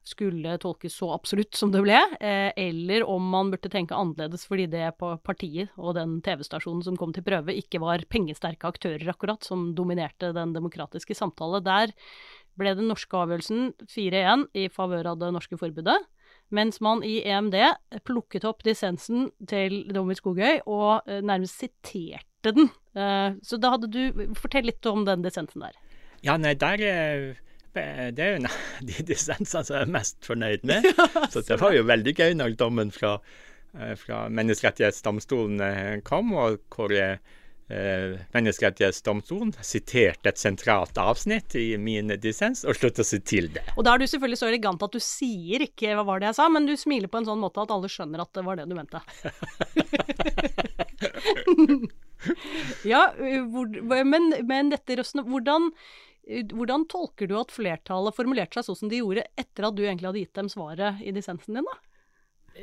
skulle 0.07 0.57
tolkes 0.59 0.95
så 0.99 1.09
absolutt 1.15 1.55
som 1.55 1.71
det 1.71 1.81
ble, 1.83 1.97
eh, 2.19 2.51
eller 2.59 3.05
om 3.07 3.23
man 3.31 3.53
burde 3.53 3.71
tenke 3.71 3.95
annerledes 3.95 4.43
fordi 4.47 4.67
det 4.71 4.93
partiet 4.99 5.71
og 5.77 5.95
den 5.95 6.19
TV-stasjonen 6.25 6.83
som 6.83 6.99
kom 6.99 7.15
til 7.15 7.25
prøve, 7.27 7.55
ikke 7.55 7.81
var 7.83 8.03
pengesterke 8.11 8.67
aktører 8.67 9.07
akkurat, 9.13 9.43
som 9.47 9.71
dominerte 9.75 10.33
den 10.35 10.51
demokratiske 10.55 11.15
samtale. 11.15 11.63
Der 11.63 11.95
ble 12.57 12.75
den 12.75 12.91
norske 12.91 13.15
avgjørelsen 13.15 13.73
4-1 13.87 14.47
i 14.57 14.67
favør 14.73 15.13
av 15.13 15.19
det 15.23 15.33
norske 15.35 15.59
forbudet. 15.59 15.99
Mens 16.49 16.79
man 16.83 17.01
i 17.03 17.19
EMD 17.27 17.55
plukket 18.07 18.45
opp 18.47 18.63
dissensen 18.63 19.27
til 19.49 19.81
dommer 19.91 20.15
Skogøy 20.15 20.61
og 20.63 21.07
eh, 21.09 21.19
nærmest 21.25 21.59
siterte 21.59 22.53
den. 22.55 22.69
Eh, 22.95 23.35
så 23.43 23.59
da 23.59 23.73
hadde 23.73 23.89
du 23.91 24.23
Fortell 24.39 24.69
litt 24.69 24.87
om 24.87 25.03
den 25.07 25.25
dissensen 25.25 25.65
der. 25.65 25.75
Ja, 26.23 26.37
nei, 26.39 26.55
der 26.57 26.83
eh, 26.87 27.25
Det 27.75 28.23
er 28.23 28.37
jo 28.37 28.53
de 28.87 29.03
dissensene 29.11 29.65
som 29.67 29.75
jeg 29.75 29.89
er 29.89 29.91
mest 29.97 30.17
fornøyd 30.25 30.63
med. 30.65 30.87
Så 31.33 31.43
det 31.45 31.59
var 31.61 31.75
jo 31.75 31.83
veldig 31.85 32.13
gøy 32.17 32.31
når 32.39 32.55
dommen 32.57 32.89
fra, 32.95 33.17
fra 34.01 34.23
Menneskerettighetsdomstolen 34.33 36.01
kom, 36.07 36.31
og 36.33 36.57
hvor 36.73 36.95
Menneskerettighetsdomstolen 37.67 39.51
siterte 39.59 40.31
et 40.31 40.39
sentralt 40.39 40.95
avsnitt 41.01 41.51
i 41.59 41.75
min 41.81 42.13
dissens 42.23 42.63
og 42.63 42.77
sluttet 42.79 43.07
seg 43.09 43.25
til 43.27 43.49
det. 43.57 43.63
Og 43.75 43.83
da 43.83 43.91
er 43.93 43.99
du 43.99 44.07
selvfølgelig 44.07 44.39
så 44.39 44.47
elegant 44.47 44.85
at 44.87 44.95
du 44.95 45.01
sier 45.03 45.59
ikke 45.65 45.91
hva 45.97 46.03
var 46.07 46.17
det 46.23 46.29
jeg 46.29 46.37
sa, 46.39 46.45
men 46.53 46.67
du 46.69 46.75
smiler 46.79 47.09
på 47.11 47.19
en 47.19 47.27
sånn 47.27 47.43
måte 47.43 47.63
at 47.63 47.73
alle 47.75 47.89
skjønner 47.91 48.19
at 48.23 48.31
det 48.37 48.43
var 48.47 48.55
det 48.59 48.67
du 48.71 48.75
mente. 48.77 48.99
ja, 52.93 53.01
hvor, 53.51 53.65
men, 54.13 54.23
men 54.47 54.71
dette 54.71 54.97
røstene 55.01 55.27
hvordan, 55.27 55.63
hvordan 56.53 56.87
tolker 56.91 57.27
du 57.27 57.35
at 57.39 57.51
flertallet 57.51 58.15
formulerte 58.15 58.61
seg 58.61 58.65
sånn 58.69 58.81
som 58.85 58.91
de 58.91 59.03
gjorde 59.03 59.27
etter 59.35 59.67
at 59.67 59.75
du 59.75 59.83
egentlig 59.83 60.07
hadde 60.11 60.23
gitt 60.23 60.39
dem 60.39 60.49
svaret 60.51 61.03
i 61.03 61.11
dissensen 61.15 61.59
din, 61.59 61.67
da? 61.67 61.75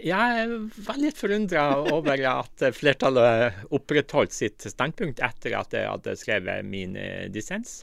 Jeg 0.02 0.48
var 0.86 0.98
litt 0.98 1.18
forundra 1.18 1.64
over 1.92 2.20
at 2.26 2.62
flertallet 2.74 3.66
opprettholdt 3.74 4.34
sitt 4.34 4.64
standpunkt 4.66 5.20
etter 5.22 5.54
at 5.58 5.74
jeg 5.76 5.90
hadde 5.90 6.16
skrevet 6.18 6.66
min 6.66 6.96
eh, 6.98 7.26
dissens. 7.32 7.82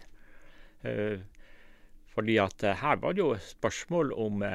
Eh, 0.84 1.22
fordi 2.12 2.36
at 2.42 2.66
eh, 2.68 2.80
her 2.82 3.00
var 3.04 3.16
det 3.16 3.24
jo 3.24 3.36
spørsmål 3.46 4.16
om 4.18 4.46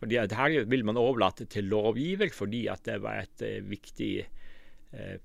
fordi 0.00 0.16
at 0.16 0.32
Her 0.32 0.64
vil 0.64 0.84
man 0.88 0.96
overlate 0.96 1.44
til 1.44 1.66
lovgiver 1.68 2.30
fordi 2.32 2.62
at 2.72 2.86
det 2.88 3.02
var 3.04 3.18
et 3.20 3.42
viktig 3.68 4.24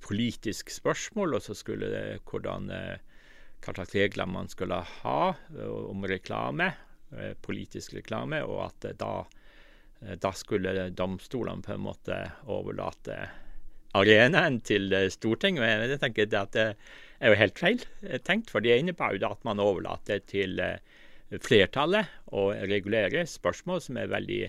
politisk 0.04 0.70
spørsmål. 0.70 1.38
Og 1.38 1.46
så 1.46 1.56
skulle 1.56 1.88
det 1.94 2.20
hvordan 2.28 2.68
hva 2.68 3.72
slags 3.72 3.96
regler 3.96 4.28
man 4.28 4.52
skulle 4.52 4.82
ha 4.84 5.22
om 5.64 6.04
reklame, 6.04 6.74
politisk 7.40 7.96
reklame, 7.96 8.44
og 8.44 8.66
at 8.66 8.90
da 9.00 9.14
da 10.22 10.32
skulle 10.38 10.90
domstolene 10.94 11.66
på 11.66 11.74
en 11.74 11.86
måte 11.86 12.20
overlate 12.52 13.18
arenaen 13.96 14.60
til 14.66 14.94
eh, 14.94 15.10
Stortinget. 15.14 15.64
Men 15.64 15.94
jeg 15.94 16.02
tenker 16.04 16.30
at 16.40 16.56
det 16.56 16.68
er 17.20 17.32
jo 17.32 17.40
helt 17.40 17.62
feil 17.62 17.86
eh, 18.06 18.20
tenkt, 18.24 18.52
for 18.54 18.64
det 18.64 18.80
innebærer 18.80 19.20
jo 19.20 19.32
at 19.32 19.48
man 19.48 19.64
overlater 19.64 20.24
til 20.28 20.60
flertallet 21.42 22.12
å 22.38 22.52
regulere 22.70 23.26
spørsmål 23.28 23.82
som 23.82 23.98
er 23.98 24.12
veldig 24.12 24.42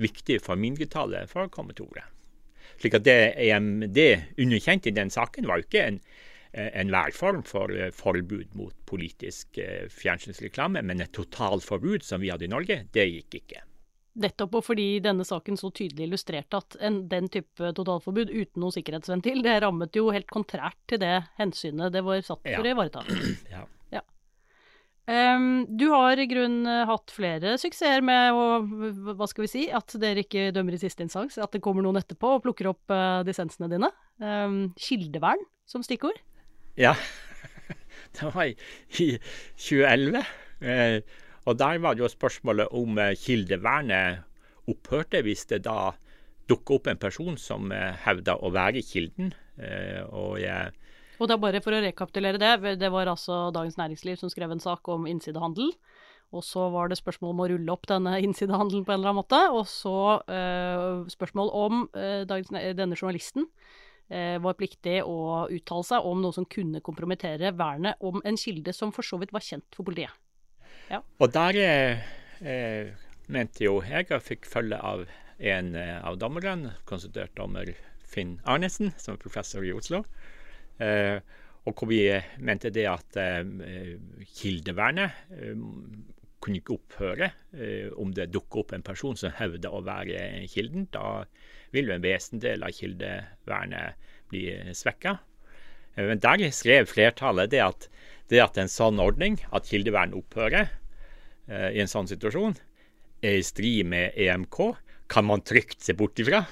viktige 0.00 0.40
for 0.44 0.58
mindretallet 0.60 1.28
for 1.30 1.44
å 1.44 1.52
komme 1.52 1.76
til 1.76 1.90
orde. 1.90 2.06
Slik 2.80 2.96
at 2.98 3.04
det 3.06 3.18
EMD 3.40 4.00
underkjente 4.42 4.90
i 4.90 4.96
den 4.96 5.12
saken, 5.12 5.46
var 5.48 5.60
jo 5.60 5.68
ikke 5.68 5.84
en 5.90 6.00
enhver 6.56 7.12
form 7.12 7.42
for 7.44 7.68
forbud 7.92 8.56
mot 8.56 8.72
politisk 8.88 9.60
fjernsynsreklame, 9.92 10.80
men 10.88 11.04
et 11.04 11.12
totalforbud 11.16 12.04
som 12.04 12.24
vi 12.24 12.32
hadde 12.32 12.48
i 12.48 12.52
Norge, 12.52 12.80
det 12.96 13.08
gikk 13.12 13.42
ikke. 13.42 13.65
Nettopp 14.16 14.54
og 14.56 14.64
fordi 14.64 14.86
denne 15.04 15.26
saken 15.28 15.58
så 15.60 15.68
tydelig 15.74 16.06
illustrerte 16.06 16.60
at 16.62 16.76
en, 16.84 17.02
den 17.10 17.28
type 17.32 17.72
totalforbud 17.76 18.30
uten 18.32 18.62
noe 18.62 18.72
sikkerhetsventil, 18.72 19.42
det 19.44 19.58
rammet 19.64 19.96
jo 19.96 20.08
helt 20.14 20.30
kontrært 20.32 20.78
til 20.88 21.02
det 21.02 21.18
hensynet 21.40 21.92
det 21.92 22.04
var 22.06 22.22
satt 22.24 22.40
for 22.40 22.64
å 22.64 22.70
ivareta. 22.70 23.04
Ja. 23.52 23.66
ja. 23.92 24.02
Um, 25.06 25.66
du 25.68 25.86
har 25.92 26.18
i 26.18 26.26
grunnen 26.30 26.88
hatt 26.88 27.12
flere 27.12 27.56
suksesser 27.60 28.04
med 28.04 28.32
å, 28.32 28.46
hva 29.12 29.28
skal 29.28 29.44
vi 29.44 29.52
si, 29.52 29.66
at 29.68 29.98
dere 30.00 30.24
ikke 30.24 30.48
dømmer 30.56 30.78
i 30.78 30.80
siste 30.80 31.04
instans, 31.04 31.36
at 31.36 31.52
det 31.52 31.60
kommer 31.64 31.84
noen 31.84 32.00
etterpå 32.00 32.38
og 32.38 32.42
plukker 32.46 32.72
opp 32.72 32.94
uh, 32.94 33.20
dissensene 33.26 33.68
dine. 33.72 33.92
Um, 34.22 34.58
kildevern 34.80 35.44
som 35.68 35.84
stikkord. 35.84 36.16
Ja, 36.80 36.96
det 38.16 38.32
var 38.32 38.48
i, 38.48 38.56
i 38.96 39.12
2011. 39.60 40.24
Uh, 40.64 41.22
og 41.46 41.58
der 41.58 41.78
var 41.82 41.94
det 41.94 42.04
jo 42.04 42.10
spørsmålet 42.12 42.74
om 42.74 42.98
eh, 42.98 43.14
kildevernet 43.18 44.24
opphørte 44.66 45.22
hvis 45.22 45.46
det 45.52 45.62
da 45.66 45.94
dukka 46.50 46.76
opp 46.76 46.90
en 46.90 47.00
person 47.02 47.38
som 47.38 47.72
hevda 48.04 48.36
å 48.38 48.52
være 48.54 48.82
kilden. 48.86 49.32
Eh, 49.58 50.02
og 50.10 50.38
jeg 50.42 50.74
og 51.16 51.30
da 51.30 51.38
bare 51.40 51.62
for 51.64 51.72
å 51.72 51.80
rekapitulere 51.80 52.40
det, 52.40 52.76
det 52.80 52.90
var 52.92 53.08
altså 53.08 53.46
Dagens 53.54 53.78
Næringsliv 53.80 54.18
som 54.20 54.32
skrev 54.32 54.52
en 54.52 54.60
sak 54.60 54.88
om 54.92 55.06
innsidehandel. 55.08 55.72
Og 56.34 56.42
så 56.44 56.66
var 56.74 56.90
det 56.90 56.98
spørsmål 56.98 57.32
om 57.32 57.42
å 57.44 57.48
rulle 57.52 57.72
opp 57.72 57.86
denne 57.88 58.18
innsidehandelen 58.26 58.84
på 58.84 58.92
en 58.92 59.00
eller 59.00 59.12
annen 59.12 59.22
måte. 59.22 59.40
Og 59.54 59.64
så 59.70 59.96
eh, 60.28 61.06
spørsmål 61.12 61.52
om 61.56 61.86
eh, 61.96 62.26
denne 62.28 62.98
journalisten 62.98 63.46
eh, 64.10 64.36
var 64.42 64.58
pliktig 64.58 64.98
å 65.06 65.46
uttale 65.46 65.88
seg 65.88 66.10
om 66.10 66.20
noe 66.24 66.36
som 66.36 66.48
kunne 66.50 66.84
kompromittere 66.84 67.54
vernet 67.56 68.02
om 68.04 68.20
en 68.24 68.40
kilde 68.40 68.74
som 68.76 68.92
for 68.92 69.06
så 69.06 69.20
vidt 69.22 69.34
var 69.36 69.44
kjent 69.46 69.68
for 69.72 69.88
politiet. 69.88 70.12
Ja. 70.90 71.02
Og 71.18 71.32
der 71.34 71.60
eh, 71.60 72.94
mente 73.32 73.66
jo 73.66 73.80
jeg 73.86 74.10
og 74.14 74.24
fikk 74.24 74.46
følge 74.48 74.78
av 74.78 75.06
en 75.38 75.74
eh, 75.76 75.98
av 76.00 76.18
dommerne, 76.20 76.76
konsultert 76.88 77.34
dommer 77.36 77.72
Finn 78.06 78.38
Arnesen, 78.48 78.94
som 79.00 79.16
er 79.16 79.22
professor 79.22 79.66
i 79.66 79.74
Oslo. 79.76 80.04
Eh, 80.82 81.18
og 81.66 81.74
hvor 81.74 81.90
vi 81.90 82.02
mente 82.38 82.70
det 82.70 82.86
at 82.88 83.18
eh, 83.18 83.96
kildevernet 84.38 85.32
eh, 85.34 85.56
kunne 86.42 86.60
ikke 86.60 86.76
opphøre 86.76 87.30
eh, 87.56 87.88
om 87.98 88.12
det 88.14 88.30
dukker 88.34 88.62
opp 88.62 88.74
en 88.76 88.86
person 88.86 89.18
som 89.18 89.34
hevder 89.34 89.74
å 89.74 89.82
være 89.86 90.46
kilden. 90.52 90.86
Da 90.94 91.24
vil 91.74 91.90
jo 91.90 91.96
en 91.96 92.04
vesendel 92.04 92.62
av 92.62 92.76
kildevernet 92.76 94.12
bli 94.30 94.46
svekka. 94.74 95.18
Men 95.96 96.20
der 96.20 96.44
skrev 96.52 96.86
flertallet 96.90 97.50
det 97.50 97.62
at 97.64 97.88
det 98.32 98.42
at 98.42 98.58
en 98.60 98.70
sånn 98.70 99.00
ordning, 99.02 99.38
at 99.54 99.68
kildevern 99.70 100.14
opphører 100.16 100.66
eh, 100.66 101.70
i 101.76 101.82
en 101.82 101.90
sånn 101.90 102.08
situasjon, 102.10 102.56
er 103.24 103.38
i 103.40 103.44
strid 103.46 103.86
med 103.90 104.16
EMK, 104.18 104.60
kan 105.12 105.26
man 105.28 105.44
trygt 105.46 105.84
se 105.86 105.94
bort 105.96 106.18
ifra. 106.18 106.44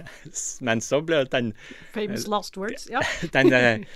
Men 0.66 0.82
så 0.84 1.00
ble 1.04 1.22
den 1.30 1.52
Famous 1.94 2.26
last 2.30 2.58
words, 2.58 2.88
ja. 2.90 3.02
den 3.36 3.54
eh, 3.54 3.86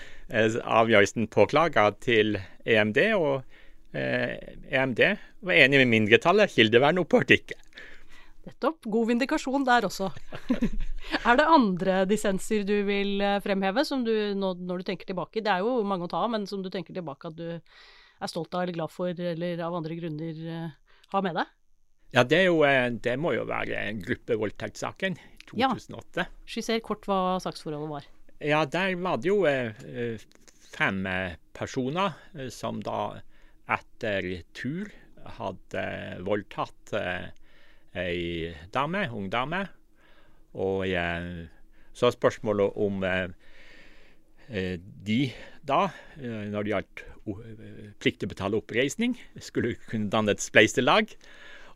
avgjørelsen 0.62 1.28
påklaga 1.32 1.90
til 2.04 2.38
EMD, 2.64 3.00
og 3.18 3.42
eh, 3.96 4.38
EMD 4.70 5.04
var 5.44 5.60
enig 5.66 5.82
med 5.82 5.92
mindretallet. 5.92 6.54
Kildevern 6.54 7.02
opphørte 7.02 7.38
ikke. 7.40 7.58
Nettopp. 8.44 8.84
God 8.92 9.08
vindikasjon 9.08 9.64
der 9.64 9.86
også. 9.88 10.10
er 11.28 11.38
det 11.38 11.46
andre 11.48 11.96
dissenser 12.08 12.64
du 12.68 12.74
vil 12.84 13.22
eh, 13.24 13.40
fremheve, 13.44 13.84
som 13.88 14.04
du, 14.04 14.12
når 14.36 14.82
du 14.82 14.86
tenker 14.90 15.08
tilbake 15.08 15.40
Det 15.44 15.52
er 15.52 15.64
jo 15.64 15.78
mange 15.86 16.04
å 16.04 16.10
ta 16.12 16.20
av, 16.26 16.32
men 16.34 16.44
som 16.48 16.60
du 16.64 16.68
tenker 16.72 16.96
tilbake 16.96 17.30
at 17.30 17.38
du 17.38 17.46
er 17.54 18.30
stolt 18.30 18.52
av 18.54 18.64
eller 18.64 18.76
glad 18.76 18.92
for, 18.92 19.12
eller 19.16 19.62
av 19.64 19.76
andre 19.80 19.96
grunner 19.98 20.42
uh, 20.44 20.98
har 21.14 21.24
med 21.24 21.38
deg? 21.40 21.52
Ja, 22.14 22.24
det, 22.28 22.42
jo, 22.46 22.60
eh, 22.68 22.86
det 22.92 23.16
må 23.18 23.32
jo 23.34 23.46
være 23.48 23.86
gruppevoldtektssaken 24.04 25.16
i 25.18 25.38
2008. 25.48 26.22
Ja. 26.22 26.26
Skisser 26.48 26.84
kort 26.84 27.08
hva 27.08 27.40
saksforholdet 27.42 27.90
var. 27.90 28.10
Ja, 28.44 28.62
der 28.68 28.94
var 29.00 29.18
det 29.24 29.32
jo 29.32 29.40
uh, 29.48 30.26
fem 30.74 31.00
personer 31.56 32.18
som 32.52 32.82
da 32.84 33.22
etter 33.72 34.28
tur 34.52 34.92
hadde 35.38 35.84
voldtatt 36.26 36.92
uh, 36.92 37.32
ei 37.94 38.52
dame, 38.74 39.06
ung 39.14 39.30
dame. 39.32 39.64
Og 40.54 40.84
eh, 40.86 41.46
så 41.94 42.08
er 42.08 42.14
spørsmålet 42.14 42.78
om 42.80 43.02
eh, 43.06 43.26
eh, 44.48 44.76
de 44.78 45.20
da, 45.64 45.86
når 46.20 46.64
det 46.66 46.72
gjaldt 46.74 47.02
plikt 48.04 48.18
til 48.20 48.28
å 48.28 48.32
betale 48.34 48.58
oppreisning, 48.58 49.14
skulle 49.40 49.78
kunne 49.88 50.10
danne 50.12 50.34
et 50.34 50.44
spleiselag 50.44 51.14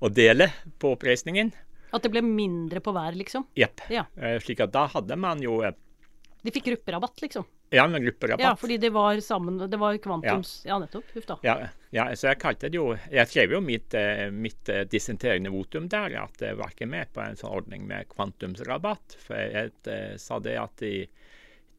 og 0.05 0.13
dele 0.13 0.51
på 0.77 0.91
oppreisningen. 0.93 1.55
At 1.97 2.05
det 2.05 2.11
ble 2.13 2.21
mindre 2.21 2.83
på 2.85 2.93
hver, 2.93 3.17
liksom? 3.17 3.47
Jepp. 3.57 3.81
Ja. 3.89 4.05
Slik 4.45 4.61
at 4.61 4.75
da 4.75 4.85
hadde 4.93 5.17
man 5.17 5.41
jo 5.41 5.63
De 5.65 6.53
fikk 6.53 6.69
grupperabatt, 6.69 7.17
liksom? 7.25 7.49
Ja, 7.71 7.85
med 7.89 8.03
grupperabatt. 8.03 8.45
Ja, 8.45 8.57
fordi 8.57 8.79
det 8.81 8.91
var 8.91 9.21
sammen 9.21 9.59
Det 9.71 9.77
var 9.77 9.97
kvantums 10.01 10.63
Ja, 10.67 10.79
nettopp. 10.79 11.05
Huff 11.15 11.27
da. 11.27 11.37
Ja, 11.45 11.57
ja, 11.91 12.07
så 12.17 12.31
jeg 12.31 12.41
kalte 12.41 12.71
det 12.73 12.79
jo 12.81 12.95
Jeg 12.97 13.29
skrev 13.29 13.53
jo 13.57 13.61
mitt, 13.65 13.95
eh, 13.95 14.29
mitt 14.33 14.69
eh, 14.73 14.87
dissenterende 14.89 15.53
votum 15.53 15.89
der, 15.93 16.17
at 16.23 16.41
jeg 16.41 16.57
var 16.57 16.73
ikke 16.73 16.89
med 16.89 17.13
på 17.13 17.21
en 17.25 17.37
sånn 17.37 17.57
ordning 17.61 17.85
med 17.89 18.09
kvantumsrabatt. 18.13 19.19
For 19.25 19.37
jeg 19.37 19.73
jeg 19.85 20.21
sa 20.21 20.39
det 20.41 20.57
at 20.61 20.77
de, 20.81 20.93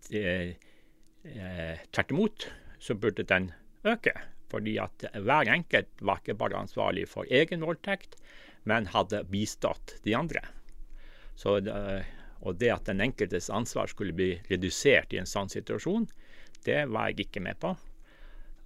de, 0.09 0.23
eh, 1.25 1.81
tvert 1.89 2.13
imot 2.13 2.49
så 2.79 2.95
burde 2.95 3.25
den 3.25 3.51
øke. 3.85 4.13
Fordi 4.49 4.77
at 4.81 5.05
hver 5.13 5.49
enkelt 5.49 6.01
var 6.01 6.21
ikke 6.21 6.37
bare 6.37 6.61
ansvarlig 6.61 7.07
for 7.09 7.25
egen 7.29 7.65
voldtekt, 7.65 8.15
men 8.69 8.89
hadde 8.93 9.23
bistått 9.29 9.97
de 10.05 10.15
andre. 10.17 10.41
Så 11.39 11.59
det, 11.63 11.75
og 12.41 12.57
det 12.59 12.69
at 12.71 12.85
den 12.87 13.01
enkeltes 13.03 13.49
ansvar 13.51 13.87
skulle 13.91 14.13
bli 14.15 14.33
redusert 14.49 15.13
i 15.13 15.19
en 15.21 15.27
sånn 15.29 15.49
situasjon, 15.51 16.07
det 16.65 16.85
var 16.91 17.09
jeg 17.11 17.25
ikke 17.27 17.41
med 17.43 17.59
på. 17.59 17.73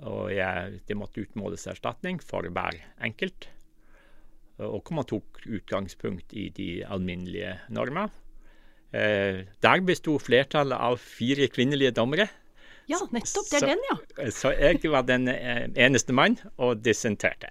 Og 0.04 0.32
jeg, 0.34 0.80
det 0.90 0.98
måtte 1.00 1.22
utmåles 1.24 1.66
erstatning 1.72 2.20
for 2.22 2.44
hver 2.50 2.78
enkelt. 3.06 3.48
Og 4.62 4.82
hvor 4.84 4.98
man 5.00 5.08
tok 5.10 5.42
utgangspunkt 5.48 6.34
i 6.38 6.50
de 6.54 6.70
alminnelige 6.86 7.56
normer. 7.74 8.12
Eh, 8.94 9.44
der 9.66 9.82
besto 9.86 10.20
flertallet 10.22 10.78
av 10.78 11.00
fire 11.02 11.48
kvinnelige 11.50 11.96
dommere. 11.98 12.28
Ja, 12.92 13.00
nettopp. 13.16 13.48
Det 13.50 13.58
er 13.58 13.60
Så- 13.60 13.72
den, 13.72 13.80
ja. 13.90 14.30
Så 14.30 14.52
jeg 14.60 14.92
var 14.92 15.04
den 15.08 15.28
eh, 15.32 15.68
eneste 15.76 16.14
mann 16.14 16.38
og 16.58 16.84
dissenterte. 16.84 17.50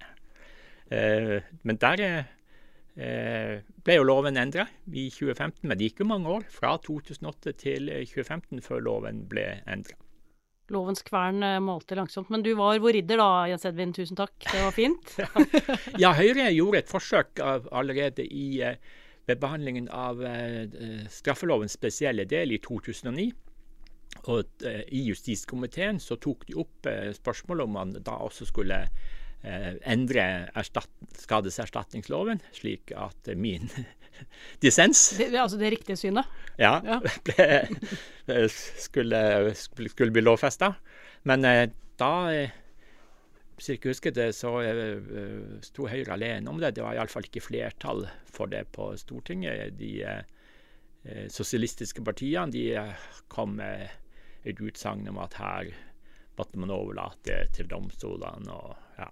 Eh, 0.90 1.40
Men 1.62 1.76
der 1.80 2.00
eh, 2.00 2.24
ble 2.94 3.94
jo 3.96 4.05
loven 4.05 4.37
endra 4.37 4.66
i 4.92 5.07
2015, 5.09 5.64
men 5.64 5.78
det 5.78 5.90
gikk 5.90 6.02
jo 6.02 6.09
mange 6.11 6.28
år, 6.28 6.46
fra 6.52 6.74
2008 6.85 7.55
til 7.62 7.88
eh, 7.88 8.02
2015, 8.05 8.61
før 8.64 8.83
loven 8.85 9.22
ble 9.31 9.46
endra. 9.64 9.96
Lovens 10.72 11.02
kvern 11.05 11.42
eh, 11.44 11.61
malte 11.61 11.96
langsomt. 11.98 12.31
Men 12.33 12.44
du 12.44 12.52
var 12.59 12.81
vår 12.83 12.98
ridder 12.98 13.20
da, 13.20 13.31
Jens 13.50 13.64
Edvin. 13.68 13.94
Tusen 13.96 14.18
takk. 14.18 14.35
Det 14.44 14.61
var 14.61 14.74
fint. 14.76 15.14
Ja, 16.02 16.12
Høyre 16.16 16.50
gjorde 16.52 16.83
et 16.83 16.92
forsøk 16.92 17.40
allerede 17.42 18.24
i, 18.24 18.61
eh, 18.64 18.76
ved 19.28 19.40
behandlingen 19.42 19.88
av 19.92 20.22
eh, 20.26 20.68
straffelovens 21.12 21.76
spesielle 21.78 22.26
del 22.28 22.55
i 22.55 22.61
2009. 22.62 23.31
Og 24.31 24.64
eh, 24.68 24.85
I 24.92 25.02
justiskomiteen 25.09 26.00
så 26.02 26.18
tok 26.20 26.46
de 26.48 26.57
opp 26.61 26.88
eh, 26.90 27.11
spørsmålet 27.16 27.66
om 27.66 27.76
man 27.78 27.94
da 28.05 28.18
også 28.22 28.46
skulle 28.48 28.85
eh, 28.85 29.20
endre 29.42 30.24
erstatt, 30.55 30.90
skadeserstatningsloven, 31.18 32.40
slik 32.55 32.92
at 32.94 33.28
eh, 33.28 33.38
min 33.38 33.68
dissens 34.62 35.11
Det, 35.18 35.31
det, 35.33 35.40
altså 35.40 35.59
det 35.59 35.72
riktige 35.74 35.96
synet. 35.96 36.26
ja, 36.59 36.81
Ja. 36.85 37.00
ble, 37.26 37.46
eh, 38.28 38.48
skulle, 38.48 39.55
skulle, 39.55 40.12
bli 40.12 40.22
lovfesta. 40.22 40.74
Men 41.24 41.44
eh, 41.44 41.68
da 41.98 42.12
eh, 42.33 42.59
Hvis 43.57 43.68
jeg 43.68 43.78
ikke 43.78 43.92
husker 43.92 44.14
det, 44.14 44.35
så 44.35 44.61
eh, 44.61 44.78
eh, 44.98 45.59
sto 45.62 45.87
Høyre 45.87 46.16
alene 46.16 46.50
om 46.50 46.61
det. 46.61 46.74
Det 46.76 46.83
var 46.83 46.96
iallfall 46.98 47.28
ikke 47.28 47.44
flertall 47.44 48.07
for 48.26 48.50
det 48.50 48.64
på 48.74 48.92
Stortinget. 48.98 49.76
De 49.78 49.92
eh, 50.02 50.22
eh, 51.05 51.26
sosialistiske 51.31 52.02
partiene 52.02 52.50
de 52.50 52.68
eh, 52.78 53.09
kom 53.28 53.59
med 53.61 53.88
et 54.44 54.59
utsagn 54.59 55.07
om 55.09 55.20
at 55.22 55.37
her 55.38 55.74
måtte 56.38 56.59
man 56.59 56.72
overlate 56.74 57.44
til 57.55 57.68
domstolene. 57.70 58.50
og 58.50 58.74
ja, 58.98 59.11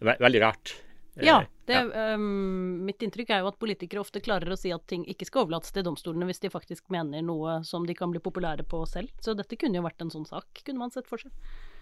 ve 0.00 0.16
Veldig 0.20 0.42
rart. 0.42 0.74
Eh, 1.16 1.26
Ja, 1.26 1.44
det, 1.66 1.78
ja. 1.78 2.14
Um, 2.14 2.84
mitt 2.86 3.02
inntrykk 3.02 3.30
er 3.30 3.42
jo 3.42 3.50
at 3.50 3.58
politikere 3.60 4.02
ofte 4.02 4.22
klarer 4.24 4.52
å 4.52 4.58
si 4.58 4.72
at 4.74 4.86
ting 4.90 5.04
ikke 5.10 5.28
skal 5.28 5.44
overlates 5.44 5.74
til 5.74 5.84
domstolene 5.86 6.28
hvis 6.28 6.42
de 6.42 6.52
faktisk 6.52 6.88
mener 6.90 7.22
noe 7.26 7.60
som 7.66 7.86
de 7.86 7.96
kan 7.98 8.12
bli 8.12 8.22
populære 8.22 8.66
på 8.68 8.82
selv. 8.90 9.12
Så 9.22 9.34
dette 9.38 9.58
kunne 9.60 9.78
jo 9.78 9.86
vært 9.86 10.02
en 10.02 10.12
sånn 10.12 10.28
sak, 10.28 10.62
kunne 10.64 10.82
man 10.82 10.94
sett 10.94 11.10
for 11.10 11.22
seg. 11.22 11.34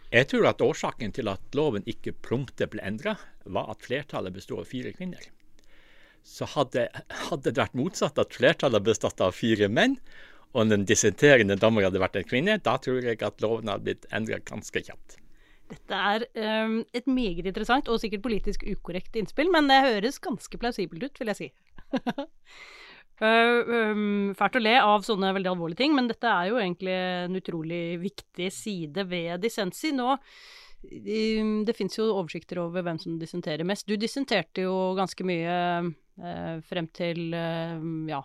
Jeg 0.09 0.31
tror 0.31 0.47
at 0.49 0.65
årsaken 0.65 1.13
til 1.13 1.29
at 1.29 1.57
loven 1.57 1.85
ikke 1.85 2.15
prompte 2.25 2.67
ble 2.73 2.81
endra, 2.81 3.19
var 3.45 3.69
at 3.75 3.85
flertallet 3.85 4.33
bestod 4.33 4.63
av 4.63 4.71
fire 4.71 4.95
kvinner. 4.97 5.27
Så 6.25 6.49
hadde, 6.49 6.87
hadde 7.29 7.51
det 7.51 7.61
vært 7.61 7.77
motsatt, 7.77 8.19
at 8.21 8.33
flertallet 8.37 8.87
bestått 8.87 9.21
av 9.25 9.37
fire 9.37 9.69
menn, 9.69 9.99
og 10.57 10.73
den 10.73 10.87
dissenterende 10.89 11.59
dommer 11.61 11.85
hadde 11.85 12.01
vært 12.01 12.17
en 12.17 12.29
kvinne, 12.29 12.57
da 12.65 12.79
tror 12.81 13.05
jeg 13.05 13.21
at 13.21 13.45
loven 13.45 13.69
hadde 13.69 13.85
blitt 13.85 14.09
endra 14.17 14.41
ganske 14.49 14.81
kjapt. 14.81 15.18
Dette 15.69 16.01
er 16.13 16.25
um, 16.65 16.81
et 16.97 17.09
meget 17.11 17.47
interessant 17.49 17.89
og 17.93 18.01
sikkert 18.01 18.25
politisk 18.25 18.65
ukorrekt 18.69 19.17
innspill, 19.21 19.51
men 19.53 19.69
det 19.71 19.83
høres 19.85 20.21
ganske 20.25 20.61
plausibelt 20.61 21.05
ut, 21.05 21.21
vil 21.21 21.33
jeg 21.33 21.39
si. 21.39 21.49
Uh, 23.21 23.59
um, 23.93 24.31
fælt 24.39 24.57
å 24.57 24.63
le 24.63 24.77
av 24.81 25.05
sånne 25.07 25.35
veldig 25.37 25.53
alvorlige 25.53 25.83
ting, 25.83 25.97
men 25.97 26.09
dette 26.11 26.31
er 26.31 26.51
jo 26.51 26.61
egentlig 26.63 26.95
en 26.97 27.41
utrolig 27.41 27.83
viktig 28.05 28.49
side 28.55 29.05
ved 29.11 29.45
dissensi. 29.45 29.93
Nå 29.97 30.15
um, 30.15 31.55
Det 31.69 31.77
fins 31.77 32.01
jo 32.01 32.11
oversikter 32.15 32.63
over 32.65 32.87
hvem 32.87 33.01
som 33.03 33.21
dissenterer 33.21 33.69
mest. 33.69 33.89
Du 33.89 34.01
dissenterte 34.01 34.65
jo 34.65 34.77
ganske 34.99 35.27
mye 35.29 35.57
uh, 35.93 36.55
frem 36.69 36.89
til 36.97 37.29
uh, 37.37 37.77
ja 38.09 38.23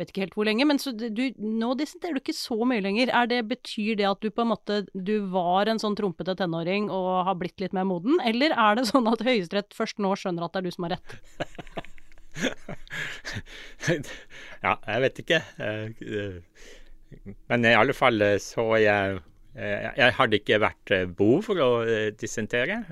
vet 0.00 0.10
ikke 0.12 0.24
helt 0.24 0.36
hvor 0.38 0.48
lenge, 0.48 0.64
men 0.68 0.80
du, 0.80 1.22
nå 1.38 1.70
dissenterer 1.78 2.16
du 2.16 2.20
ikke 2.22 2.36
så 2.36 2.56
mye 2.68 2.82
lenger. 2.84 3.12
Er 3.20 3.30
det, 3.30 3.40
betyr 3.50 3.94
det 4.00 4.08
at 4.08 4.22
du 4.24 4.28
på 4.32 4.44
en 4.44 4.52
måte 4.52 4.74
du 4.94 5.14
var 5.32 5.70
en 5.70 5.80
sånn 5.82 5.96
trompete 5.98 6.34
tenåring 6.40 6.88
og 6.90 7.10
har 7.28 7.36
blitt 7.40 7.60
litt 7.62 7.76
mer 7.76 7.86
moden, 7.88 8.14
eller 8.26 8.50
er 8.56 8.72
det 8.80 8.88
sånn 8.90 9.08
at 9.10 9.24
Høyesterett 9.26 9.76
først 9.76 10.00
nå 10.02 10.10
skjønner 10.18 10.46
at 10.48 10.56
det 10.56 10.62
er 10.62 10.68
du 10.68 10.74
som 10.74 10.88
har 10.88 10.96
rett? 10.98 11.10
ja, 14.64 14.74
jeg 14.74 14.98
vet 15.06 15.16
ikke. 15.24 15.40
Eh, 15.60 15.88
Men 17.50 17.64
i 17.66 17.74
alle 17.74 17.94
fall 17.96 18.20
eh, 18.22 18.38
så 18.42 18.64
jeg 18.80 19.18
eh, 19.56 19.88
Jeg 19.98 20.14
hadde 20.18 20.38
ikke 20.40 20.60
vært 20.62 20.92
eh, 20.94 21.06
behov 21.06 21.42
for 21.48 21.62
å 21.62 21.70
dissentere. 22.20 22.82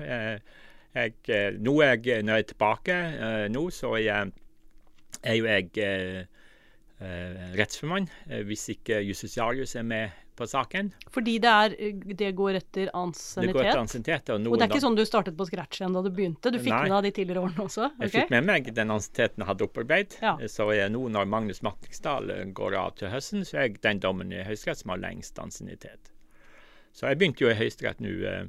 Jeg, 0.97 1.13
nå 1.61 1.73
er 1.85 1.99
jeg, 2.01 2.23
når 2.25 2.39
jeg 2.39 2.43
er 2.43 2.49
tilbake 2.49 2.95
nå, 3.53 3.61
så 3.71 3.91
er, 3.99 4.03
jeg, 4.07 4.31
er 5.21 5.35
jo 5.37 5.45
jeg 5.45 5.65
rettsformann 6.99 8.09
eh, 8.29 8.41
hvis 8.47 8.65
ikke 8.75 8.99
justitiarius 9.07 9.75
er 9.79 9.85
med 9.87 10.17
på 10.39 10.47
saken. 10.47 10.93
Fordi 11.11 11.33
det 11.43 11.51
er 11.51 11.73
Det 12.15 12.29
går 12.35 12.57
etter 12.59 12.85
Det 12.87 12.93
ansiennitet? 12.95 13.55
går 13.55 13.65
etter 13.65 13.79
ansiennitet. 13.79 14.29
Og, 14.29 14.47
Og 14.47 14.57
det 14.59 14.65
er 14.65 14.71
ikke 14.71 14.83
sånn 14.85 14.95
du 14.95 15.03
startet 15.07 15.35
på 15.39 15.47
scratch 15.49 15.81
igjen 15.81 15.95
da 15.95 16.03
du 16.05 16.09
begynte? 16.15 16.51
Du 16.51 16.59
fikk 16.59 16.71
Nei. 16.75 16.81
med 16.87 16.91
deg 16.95 17.07
de 17.07 17.11
tidligere 17.17 17.43
årene 17.43 17.65
også? 17.65 17.89
Jeg 17.99 18.13
fikk 18.13 18.31
med 18.35 18.47
meg 18.47 18.69
den 18.75 18.93
ansienniteten 18.95 19.43
jeg 19.43 19.49
hadde 19.51 19.67
opparbeidet. 19.67 20.19
Ja. 20.23 20.37
Så 20.47 20.69
er 20.75 20.89
nå 20.93 21.03
når 21.11 21.27
Magnus 21.27 21.61
Matningsdal 21.65 22.31
eh, 22.35 22.45
går 22.55 22.77
av 22.79 22.95
til 22.99 23.11
høsten, 23.11 23.43
så 23.43 23.57
er 23.59 23.67
jeg 23.67 23.81
den 23.83 23.99
dommen 23.99 24.31
i 24.31 24.43
Høyesterett 24.47 24.83
som 24.83 24.95
har 24.95 25.03
lengst 25.03 25.39
ansiennitet. 25.43 26.13
Så 26.95 27.07
jeg 27.11 27.19
begynte 27.19 27.43
jo 27.43 27.51
i 27.51 27.59
Høyesterett 27.59 27.99
nå 28.03 28.15
eh, 28.27 28.47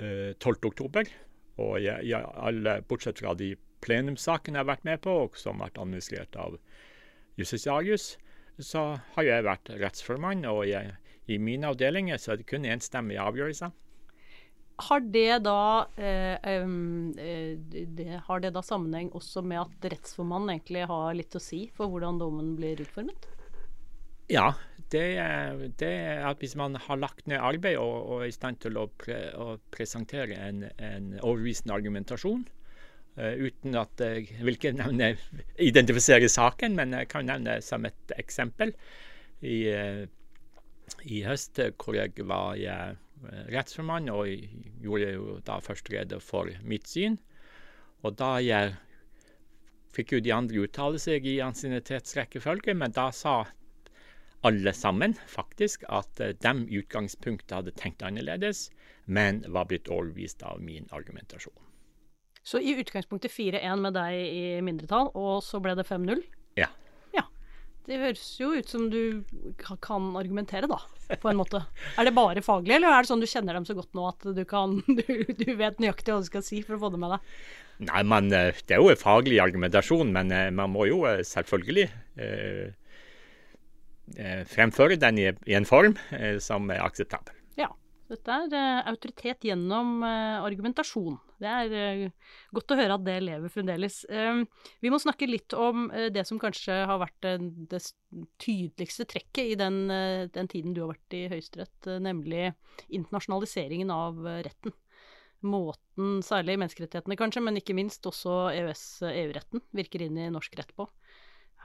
eh, 0.00 0.32
12. 0.40 0.56
oktober. 0.72 1.12
Og 1.60 1.76
jeg, 1.84 2.08
jeg, 2.08 2.32
alle, 2.34 2.80
bortsett 2.88 3.20
fra 3.20 3.36
de 3.38 3.52
plenumssakene 3.84 4.56
jeg 4.56 4.64
har 4.64 4.72
vært 4.72 4.88
med 4.88 5.04
på, 5.04 5.12
og 5.26 5.36
som 5.38 5.60
har 5.60 5.68
vært 5.68 5.82
administrert 5.84 6.36
av 6.40 6.56
justitiarius, 7.40 8.14
så 8.58 8.94
har 9.16 9.26
jeg 9.26 9.46
vært 9.46 9.72
rettsformann. 9.80 10.44
Og 10.50 10.66
jeg, 10.68 10.94
i 11.26 11.38
mine 11.38 11.70
avdelinger 11.72 12.20
så 12.20 12.34
er 12.34 12.42
det 12.42 12.48
kun 12.50 12.68
enstemmige 12.68 13.22
avgjørelser. 13.22 13.74
Har 14.88 15.04
det 15.14 15.44
da 15.46 15.86
eh, 15.94 16.34
eh, 16.50 17.58
det, 17.70 18.08
Har 18.26 18.40
det 18.42 18.50
da 18.56 18.62
sammenheng 18.64 19.12
også 19.14 19.44
med 19.46 19.60
at 19.62 19.86
rettsformannen 19.92 20.56
egentlig 20.56 20.88
har 20.90 21.14
litt 21.14 21.36
å 21.38 21.42
si 21.42 21.68
for 21.76 21.92
hvordan 21.92 22.18
dommen 22.18 22.56
blir 22.58 22.82
utformet? 22.82 23.28
Ja, 24.32 24.54
det, 24.90 25.04
det 25.78 25.92
er 25.92 26.24
at 26.26 26.40
hvis 26.42 26.56
man 26.58 26.78
har 26.80 26.98
lagt 26.98 27.28
ned 27.30 27.42
arbeid 27.44 27.76
og, 27.78 27.94
og 28.08 28.24
er 28.24 28.32
i 28.32 28.34
stand 28.34 28.58
til 28.64 28.80
å, 28.80 28.88
pre, 28.98 29.18
å 29.36 29.58
presentere 29.74 30.38
en, 30.48 30.64
en 30.80 31.10
overbevisende 31.20 31.76
argumentasjon, 31.76 32.46
uten 33.14 33.76
at 33.78 34.00
jeg 34.02 34.40
vil 34.42 34.56
ikke 34.56 34.72
nevne, 34.74 35.12
identifisere 35.62 36.28
saken, 36.28 36.74
men 36.74 36.96
jeg 36.98 37.08
kan 37.12 37.28
nevne 37.28 37.60
som 37.62 37.86
et 37.86 38.14
eksempel. 38.18 38.74
I, 39.44 39.58
eh, 39.70 40.06
i 41.04 41.22
høst 41.24 41.60
eh, 41.62 41.72
hvor 41.78 41.96
jeg 41.96 42.26
var 42.28 42.58
eh, 42.58 42.96
rettsformann 43.52 44.10
og 44.12 44.28
gjorde 44.82 45.12
jo 45.14 45.38
da 45.46 45.60
først 45.62 45.90
rede 45.92 46.20
for 46.20 46.50
mitt 46.64 46.88
syn. 46.90 47.18
Og 48.04 48.16
da 48.20 48.36
jeg 48.44 48.74
fikk 49.94 50.16
jo 50.16 50.24
de 50.24 50.32
andre 50.34 50.64
uttale 50.66 51.00
seg 51.00 51.26
i 51.28 51.38
ansiennitetsrekkefølge, 51.44 52.74
men 52.76 52.94
da 52.96 53.10
sa 53.14 53.44
alle 54.44 54.74
sammen 54.76 55.14
faktisk 55.30 55.86
at 55.88 56.20
eh, 56.20 56.34
de 56.36 56.54
i 56.68 56.80
utgangspunktet 56.82 57.56
hadde 57.56 57.76
tenkt 57.80 58.04
annerledes, 58.04 58.68
men 59.06 59.44
var 59.48 59.70
blitt 59.70 59.88
overbevist 59.88 60.44
av 60.44 60.60
min 60.60 60.88
argumentasjon. 60.92 61.56
Så 62.44 62.60
i 62.60 62.74
utgangspunktet 62.76 63.32
4-1 63.32 63.80
med 63.80 63.94
deg 63.96 64.14
i 64.20 64.44
mindretall, 64.64 65.08
og 65.16 65.38
så 65.44 65.62
ble 65.64 65.72
det 65.78 65.86
5-0? 65.88 66.20
Ja. 66.60 66.68
Ja. 67.16 67.24
Det 67.88 67.96
høres 68.02 68.26
jo 68.36 68.50
ut 68.52 68.68
som 68.68 68.90
du 68.92 69.24
kan 69.60 70.10
argumentere, 70.20 70.68
da, 70.68 70.78
på 71.22 71.30
en 71.32 71.40
måte. 71.40 71.62
Er 71.98 72.04
det 72.04 72.14
bare 72.16 72.44
faglig, 72.44 72.76
eller 72.76 72.92
er 72.92 73.04
det 73.04 73.10
sånn 73.10 73.24
du 73.24 73.28
kjenner 73.30 73.56
dem 73.56 73.64
så 73.64 73.76
godt 73.78 73.96
nå 73.96 74.04
at 74.10 74.28
du 74.36 74.44
kan 74.48 74.76
Du, 75.00 75.04
du 75.40 75.50
vet 75.56 75.80
nøyaktig 75.80 76.12
hva 76.12 76.20
du 76.20 76.28
skal 76.28 76.44
si 76.44 76.60
for 76.64 76.76
å 76.76 76.82
få 76.84 76.92
det 76.92 77.00
med 77.00 77.16
deg? 77.16 77.34
Nei, 77.88 78.04
men 78.06 78.28
eh, 78.32 78.60
Det 78.68 78.76
er 78.76 78.84
jo 78.84 78.92
en 78.92 79.00
faglig 79.00 79.40
argumentasjon, 79.42 80.12
men 80.14 80.32
eh, 80.32 80.50
man 80.54 80.72
må 80.76 80.84
jo 80.90 81.02
eh, 81.08 81.24
selvfølgelig 81.26 81.88
eh, 82.20 82.74
fremføre 84.52 85.00
den 85.00 85.18
i, 85.18 85.30
i 85.48 85.56
en 85.56 85.64
form 85.64 85.94
som 86.44 86.68
er 86.68 86.82
akseptabel. 86.84 87.32
Ja. 87.56 87.70
Dette 88.12 88.34
er 88.52 88.84
autoritet 88.90 89.46
gjennom 89.48 90.02
argumentasjon. 90.04 91.16
Det 91.44 91.52
er 91.52 92.04
uh, 92.08 92.30
godt 92.56 92.74
å 92.74 92.78
høre 92.78 92.96
at 92.98 93.04
det 93.06 93.18
lever 93.24 93.52
fremdeles. 93.52 94.00
vi 94.80 94.92
må 94.92 95.00
snakke 95.02 95.28
litt 95.28 95.54
om 95.56 95.86
det 96.12 96.24
som 96.28 96.40
kanskje 96.40 96.80
har 96.88 97.00
vært 97.02 97.28
det 97.70 97.80
tydeligste 98.42 99.06
trekket 99.10 99.52
i 99.52 99.58
den, 99.60 99.84
den, 100.32 100.48
tiden 100.50 100.74
du 100.74 100.82
har 100.84 100.94
vært 100.94 101.16
i 101.16 101.26
Høyesterett, 101.32 101.90
nemlig 102.02 102.48
internasjonaliseringen 102.88 103.92
av 103.92 104.18
retten. 104.46 104.74
Måten, 105.44 106.22
særlig 106.24 106.56
menneskerettighetene 106.56 107.18
kanskje, 107.20 107.42
men 107.44 107.60
ikke 107.60 107.76
minst 107.76 108.06
også 108.08 108.48
EØS-EU-retten, 108.54 109.60
virker 109.76 110.06
inn 110.06 110.16
i 110.16 110.30
norsk 110.32 110.56
rett 110.56 110.72
på. 110.78 110.88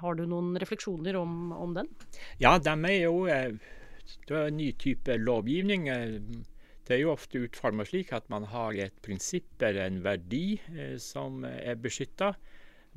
Har 0.01 0.15
du 0.19 0.25
noen 0.27 0.55
refleksjoner 0.59 1.15
om, 1.19 1.53
om 1.55 1.75
den? 1.77 1.87
Ja, 2.43 2.57
de 2.59 2.75
er 2.75 2.97
jo 3.05 3.23
det 3.29 4.35
er 4.35 4.47
en 4.49 4.57
ny 4.57 4.71
type 4.79 5.15
lovgivning. 5.21 5.87
Det 6.89 6.95
er 6.97 7.03
jo 7.03 7.11
ofte 7.13 7.43
utforma 7.45 7.85
slik 7.85 8.15
at 8.17 8.25
man 8.33 8.47
har 8.49 8.73
et 8.81 8.95
prinsipp 9.05 9.61
eller 9.61 9.85
en 9.85 9.99
verdi 10.01 10.57
eh, 10.73 10.95
som 10.97 11.43
er 11.45 11.77
beskytta, 11.77 12.31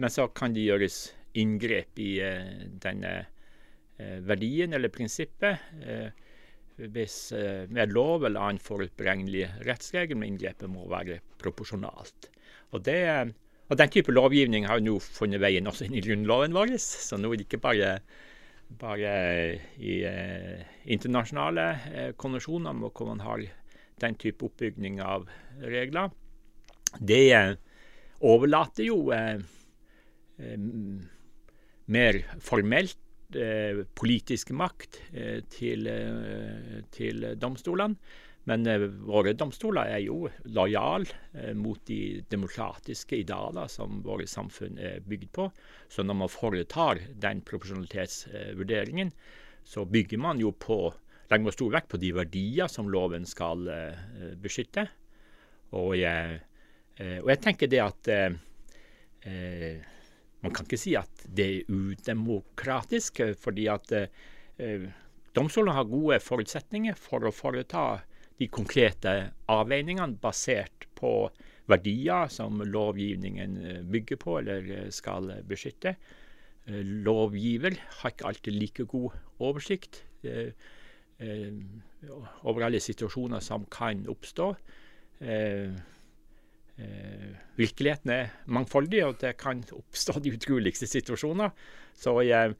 men 0.00 0.12
så 0.12 0.31
kan 0.33 0.57
det 0.57 0.64
gjøres 0.64 0.96
inngrep 1.37 2.00
i 2.00 2.14
eh, 2.24 2.64
denne 2.81 3.12
eh, 3.20 4.16
verdien 4.24 4.72
eller 4.72 4.92
prinsippet 4.92 5.61
hvis, 6.83 7.16
med 7.68 7.92
lov 7.92 8.24
eller 8.24 8.40
annen 8.40 8.59
forutberegnelig 8.64 9.44
rettsregel, 9.68 10.16
men 10.16 10.33
inngrepet 10.33 10.72
må 10.72 10.87
være 10.90 11.18
proporsjonalt. 11.38 12.31
Og, 12.72 12.81
det, 12.88 12.96
og 13.68 13.76
Den 13.76 13.92
type 13.92 14.14
lovgivning 14.16 14.64
har 14.66 14.81
jo 14.81 14.87
nå 14.87 14.94
funnet 15.05 15.44
veien 15.44 15.68
også 15.68 15.85
inn 15.85 15.98
i 16.00 16.02
grunnloven 16.02 16.57
vår, 16.57 16.72
så 16.81 17.20
nå 17.20 17.28
er 17.28 17.42
det 17.42 17.46
ikke 17.46 17.61
bare 17.68 17.92
bare 18.78 19.12
i 19.76 19.98
eh, 20.07 20.62
internasjonale 20.94 21.66
eh, 21.92 22.11
konvensjoner 22.16 22.76
hvor 22.88 23.11
man 23.11 23.20
har 23.24 23.44
den 24.03 24.19
type 24.21 24.47
oppbygning 24.47 25.01
av 25.03 25.29
regler. 25.62 26.11
Det 26.99 27.59
overlater 28.23 28.87
jo 28.87 28.99
eh, 29.15 29.38
eh, 30.38 30.67
mer 31.93 32.19
formelt 32.43 32.99
eh, 33.37 33.85
politisk 33.99 34.53
makt 34.57 35.01
til, 35.53 35.88
til 36.93 37.27
domstolene. 37.41 38.21
Men 38.43 38.67
våre 39.07 39.37
domstoler 39.38 39.93
er 39.95 40.01
jo 40.03 40.25
lojale 40.51 41.55
mot 41.55 41.79
de 41.87 42.25
demokratiske 42.27 43.21
idealer 43.21 43.69
som 43.71 44.01
våre 44.03 44.27
samfunn 44.27 44.81
er 44.83 45.05
bygd 45.07 45.29
på. 45.37 45.47
Så 45.87 46.03
når 46.03 46.19
man 46.25 46.33
foretar 46.33 46.99
den 47.23 47.45
proporsjonalitetsvurderingen, 47.47 49.12
så 49.62 49.87
bygger 49.87 50.19
man 50.19 50.43
jo 50.43 50.51
på 50.59 50.81
legger 51.33 51.57
stor 51.57 51.73
vekt 51.77 51.90
på 51.92 52.01
de 52.03 52.12
verdier 52.16 52.71
som 52.71 52.90
loven 52.92 53.27
skal 53.29 53.66
eh, 53.73 54.33
beskytte. 54.40 54.87
Og 55.79 55.97
jeg, 55.99 56.38
eh, 56.99 57.18
og 57.23 57.33
jeg 57.33 57.42
tenker 57.45 57.71
det 57.73 57.83
at 57.85 58.12
eh, 58.12 58.38
eh, 59.29 59.90
Man 60.42 60.51
kan 60.51 60.66
ikke 60.66 60.81
si 60.81 60.97
at 60.99 61.21
det 61.31 61.45
er 61.47 61.68
udemokratisk, 61.71 63.21
fordi 63.38 63.68
at 63.71 63.92
domstolene 65.38 65.77
har 65.77 65.87
gode 65.87 66.16
forutsetninger 66.18 66.97
for 66.99 67.23
å 67.23 67.31
foreta 67.31 67.85
de 68.40 68.49
konkrete 68.51 69.12
avveiningene 69.55 70.18
basert 70.18 70.88
på 70.99 71.31
verdier 71.71 72.31
som 72.33 72.61
lovgivningen 72.66 73.57
eh, 73.62 73.81
bygger 73.87 74.21
på 74.21 74.38
eller 74.40 74.71
eh, 74.77 74.88
skal 74.95 75.31
beskytte. 75.49 75.95
Eh, 76.66 76.83
lovgiver 77.07 77.79
har 78.01 78.14
ikke 78.14 78.29
alltid 78.33 78.59
like 78.59 78.88
god 78.90 79.18
oversikt 79.42 80.05
over 82.43 82.67
alle 82.67 82.81
situasjoner 82.83 83.43
som 83.45 83.67
kan 83.71 84.03
oppstå. 84.11 84.49
Virkeligheten 87.59 88.11
er 88.11 88.33
mangfoldig, 88.51 89.05
og 89.07 89.21
det 89.23 89.37
kan 89.41 89.63
oppstå 89.77 90.19
de 90.25 90.35
utroligste 90.35 90.89
situasjoner. 90.91 91.55
Så 91.95 92.17
jeg 92.27 92.57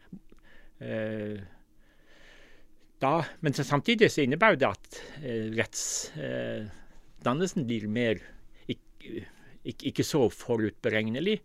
da, 3.03 3.17
men 3.43 3.51
samtidig 3.57 4.13
så 4.15 4.23
innebærer 4.23 4.61
det 4.61 4.69
at 4.69 4.99
eh, 5.27 5.49
rettsdannelsen 5.59 7.65
eh, 7.65 7.67
blir 7.67 7.89
mer 7.91 8.21
ikke, 8.71 9.25
ikke, 9.65 9.87
ikke, 9.91 10.05
så 10.07 10.29
forutberegnelig. 10.31 11.41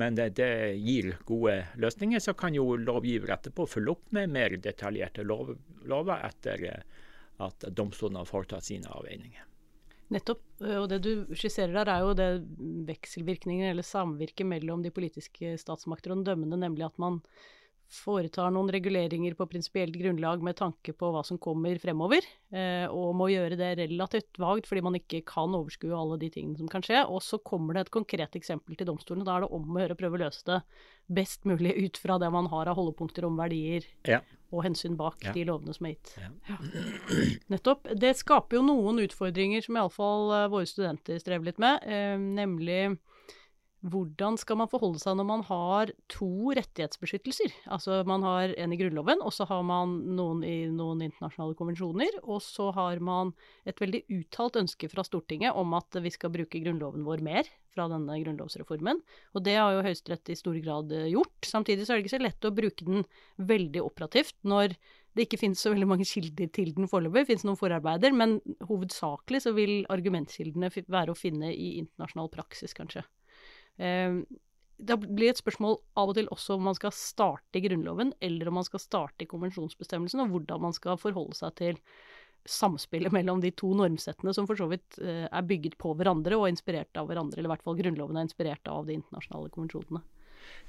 Men 0.00 0.16
det, 0.16 0.30
det, 0.38 0.50
gir 0.80 1.12
gode 1.28 1.58
løsninger. 1.80 2.22
Så 2.22 2.34
kan 2.38 2.56
jo 2.56 2.72
lovgiver 2.80 3.34
etterpå 3.36 3.68
følge 3.68 3.94
opp 3.96 4.16
med 4.16 4.32
mer 4.32 4.56
detaljerte 4.62 5.26
lov, 5.26 5.52
lover 5.88 6.24
etter 6.30 6.66
eh, 6.70 7.06
at 7.44 7.68
domstolene 7.76 8.22
har 8.22 8.28
foretatt 8.28 8.66
sine 8.66 8.88
avveininger. 8.88 9.46
Nettopp. 10.10 10.42
Og 10.60 10.88
det 10.90 10.98
du 11.04 11.12
skisserer 11.38 11.72
der, 11.76 11.88
er 11.92 12.02
jo 12.04 12.16
det 12.18 12.30
vekselvirkningen 12.88 13.70
eller 13.70 13.86
samvirket 13.86 14.48
mellom 14.48 14.82
de 14.82 14.90
politiske 14.92 15.54
statsmakter 15.60 16.12
og 16.12 16.20
den 16.20 16.26
dømmende, 16.32 16.58
nemlig 16.64 16.88
at 16.88 16.98
man 17.00 17.20
foretar 17.90 18.52
noen 18.54 18.70
reguleringer 18.70 19.34
på 19.34 19.46
prinsipielt 19.50 19.96
grunnlag 19.98 20.42
med 20.46 20.56
tanke 20.60 20.94
på 20.96 21.10
hva 21.10 21.24
som 21.26 21.40
kommer 21.42 21.78
fremover, 21.82 22.24
eh, 22.54 22.86
og 22.86 23.16
må 23.18 23.26
gjøre 23.32 23.58
det 23.58 23.72
relativt 23.80 24.38
vagt 24.40 24.68
fordi 24.70 24.84
man 24.86 24.98
ikke 24.98 25.22
kan 25.26 25.54
overskue 25.58 25.96
alle 25.96 26.20
de 26.20 26.30
tingene 26.30 26.58
som 26.60 26.70
kan 26.70 26.84
skje. 26.86 27.02
Og 27.10 27.22
så 27.26 27.40
kommer 27.42 27.74
det 27.74 27.86
et 27.86 27.94
konkret 27.98 28.38
eksempel 28.38 28.78
til 28.78 28.88
domstolen. 28.92 29.26
Da 29.26 29.36
er 29.36 29.46
det 29.46 29.52
om 29.56 29.74
å 29.74 29.82
gjøre 29.82 29.98
å 29.98 30.00
prøve 30.04 30.20
å 30.20 30.22
løse 30.24 30.46
det 30.46 30.60
best 31.10 31.48
mulig 31.48 31.74
ut 31.74 31.98
fra 31.98 32.20
det 32.22 32.30
man 32.30 32.46
har 32.52 32.70
av 32.70 32.78
holdepunkter 32.78 33.26
om 33.26 33.38
verdier 33.40 33.86
ja. 34.06 34.20
og 34.54 34.62
hensyn 34.68 34.94
bak 34.98 35.18
ja. 35.26 35.34
de 35.34 35.44
lovene 35.48 35.74
som 35.74 35.88
er 35.88 35.96
gitt. 35.96 36.14
Ja. 36.20 36.30
Nettopp. 37.50 37.90
Det 37.98 38.14
skaper 38.20 38.60
jo 38.60 38.66
noen 38.68 39.02
utfordringer 39.02 39.66
som 39.66 39.80
iallfall 39.80 40.30
uh, 40.30 40.48
våre 40.52 40.70
studenter 40.70 41.18
strever 41.18 41.50
litt 41.50 41.58
med, 41.62 41.82
eh, 41.90 42.14
nemlig 42.14 42.84
hvordan 43.80 44.36
skal 44.36 44.58
man 44.60 44.68
forholde 44.68 45.00
seg 45.00 45.16
når 45.16 45.26
man 45.28 45.42
har 45.48 45.92
to 46.12 46.52
rettighetsbeskyttelser? 46.56 47.54
Altså 47.72 48.02
man 48.08 48.24
har 48.26 48.52
en 48.60 48.74
i 48.74 48.78
Grunnloven, 48.80 49.22
og 49.24 49.32
så 49.32 49.46
har 49.48 49.62
man 49.64 49.94
noen 50.18 50.42
i 50.44 50.66
noen 50.68 51.00
internasjonale 51.06 51.56
konvensjoner. 51.56 52.18
Og 52.26 52.42
så 52.44 52.68
har 52.76 53.00
man 53.04 53.32
et 53.64 53.80
veldig 53.80 54.02
uttalt 54.18 54.60
ønske 54.60 54.90
fra 54.92 55.04
Stortinget 55.06 55.56
om 55.56 55.72
at 55.78 55.96
vi 56.04 56.12
skal 56.12 56.32
bruke 56.34 56.60
Grunnloven 56.60 57.06
vår 57.08 57.24
mer 57.24 57.48
fra 57.72 57.86
denne 57.88 58.18
grunnlovsreformen. 58.20 59.00
Og 59.32 59.44
det 59.46 59.56
har 59.56 59.76
jo 59.76 59.84
Høyesterett 59.86 60.32
i 60.32 60.38
stor 60.38 60.58
grad 60.60 60.92
eh, 60.92 61.08
gjort. 61.14 61.38
Samtidig 61.46 61.86
så 61.86 61.94
er 61.94 62.00
det 62.00 62.04
ikke 62.04 62.16
så 62.18 62.24
lett 62.24 62.48
å 62.48 62.54
bruke 62.54 62.88
den 62.88 63.06
veldig 63.50 63.84
operativt 63.86 64.36
når 64.44 64.74
det 65.16 65.26
ikke 65.26 65.40
finnes 65.40 65.62
så 65.62 65.72
veldig 65.72 65.88
mange 65.90 66.06
kilder 66.06 66.50
til 66.54 66.74
den 66.76 66.90
foreløpig. 66.90 67.24
Det 67.24 67.30
finnes 67.32 67.46
noen 67.48 67.58
forarbeider, 67.58 68.12
men 68.14 68.36
hovedsakelig 68.68 69.42
så 69.46 69.54
vil 69.56 69.80
argumentkildene 69.90 70.70
være 70.84 71.14
å 71.14 71.18
finne 71.18 71.50
i 71.54 71.72
internasjonal 71.80 72.30
praksis, 72.34 72.76
kanskje. 72.76 73.06
Ehm, 73.78 74.22
det 74.80 74.96
blir 75.02 75.30
et 75.30 75.40
spørsmål 75.40 75.76
av 76.00 76.12
og 76.12 76.16
til 76.16 76.30
også 76.32 76.56
om 76.56 76.64
man 76.70 76.76
skal 76.78 76.94
starte 76.96 77.60
i 77.60 77.64
Grunnloven, 77.66 78.14
eller 78.24 78.48
om 78.48 78.56
man 78.60 78.66
skal 78.66 78.80
starte 78.82 79.26
i 79.26 79.28
konvensjonsbestemmelsen, 79.28 80.22
og 80.24 80.32
hvordan 80.32 80.64
man 80.64 80.76
skal 80.76 80.98
forholde 81.00 81.36
seg 81.36 81.54
til 81.60 81.80
samspillet 82.48 83.12
mellom 83.12 83.42
de 83.42 83.50
to 83.52 83.68
normsettene 83.76 84.32
som 84.32 84.46
for 84.48 84.56
så 84.56 84.70
vidt 84.70 84.96
eh, 85.04 85.26
er 85.28 85.44
bygget 85.46 85.76
på 85.80 85.92
hverandre 85.98 86.38
og 86.40 86.48
inspirert 86.48 86.96
av 86.96 87.10
hverandre, 87.10 87.36
eller 87.36 87.50
i 87.50 87.52
hvert 87.52 87.66
fall 87.66 87.76
Grunnloven 87.76 88.16
er 88.16 88.26
inspirert 88.26 88.70
av 88.72 88.88
de 88.88 88.96
internasjonale 88.96 89.52
konvensjonene. 89.52 90.02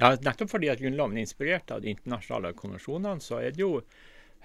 Ja, 0.01 0.11
nettopp 0.11 0.51
fordi 0.51 0.69
at 0.73 0.81
Grunnloven 0.83 1.15
er 1.15 1.23
inspirert 1.23 1.71
av 1.71 1.83
de 1.83 1.93
internasjonale 1.93 2.51
konvensjonene, 2.59 3.23
så 3.23 3.39
er 3.39 3.55
det 3.55 3.63
jo 3.63 3.77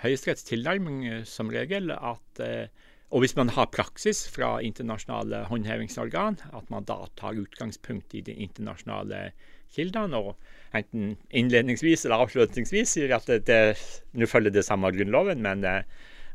Høyesteretts 0.02 0.44
tilnærming 0.44 1.06
eh, 1.08 1.22
som 1.28 1.50
regel 1.52 1.90
at 1.96 2.42
eh, 2.44 2.68
og 3.14 3.22
hvis 3.22 3.36
man 3.38 3.52
har 3.54 3.68
praksis 3.70 4.24
fra 4.34 4.56
internasjonale 4.66 5.44
håndhevingsorgan, 5.46 6.40
at 6.58 6.70
man 6.72 6.86
da 6.88 7.04
tar 7.18 7.38
utgangspunkt 7.38 8.16
i 8.18 8.22
de 8.26 8.34
internasjonale 8.42 9.28
kildene, 9.74 10.18
og 10.18 10.34
enten 10.74 11.14
innledningsvis 11.30 12.04
eller 12.04 12.24
avslutningsvis 12.24 12.96
sier 12.96 13.14
at 13.14 13.30
det, 13.46 13.60
nå 14.18 14.26
følger 14.30 14.54
det 14.54 14.64
samme 14.66 14.90
Grunnloven, 14.94 15.42
men, 15.44 15.62
eh, 15.64 15.84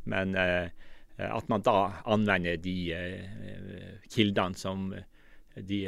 men, 0.07 0.35
eh, 0.35 0.69
at 1.21 1.49
man 1.51 1.63
da 1.65 2.03
anvender 2.09 2.55
de 2.57 2.75
eh, 2.95 3.97
kildene 4.09 4.57
som 4.57 4.93
de 5.51 5.81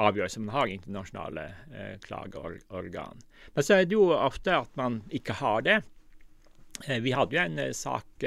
avgjørelsene 0.00 0.46
man 0.46 0.54
har 0.54 0.70
i 0.70 0.74
internasjonale 0.78 1.42
klageorgan. 2.06 3.20
Men 3.52 3.66
så 3.66 3.76
er 3.76 3.84
det 3.84 3.92
jo 3.92 4.06
ofte 4.16 4.54
at 4.56 4.72
man 4.80 5.02
ikke 5.12 5.36
har 5.36 5.60
det. 5.66 5.76
Vi 7.04 7.12
hadde 7.12 7.36
jo 7.36 7.42
en 7.42 7.60
sak 7.76 8.24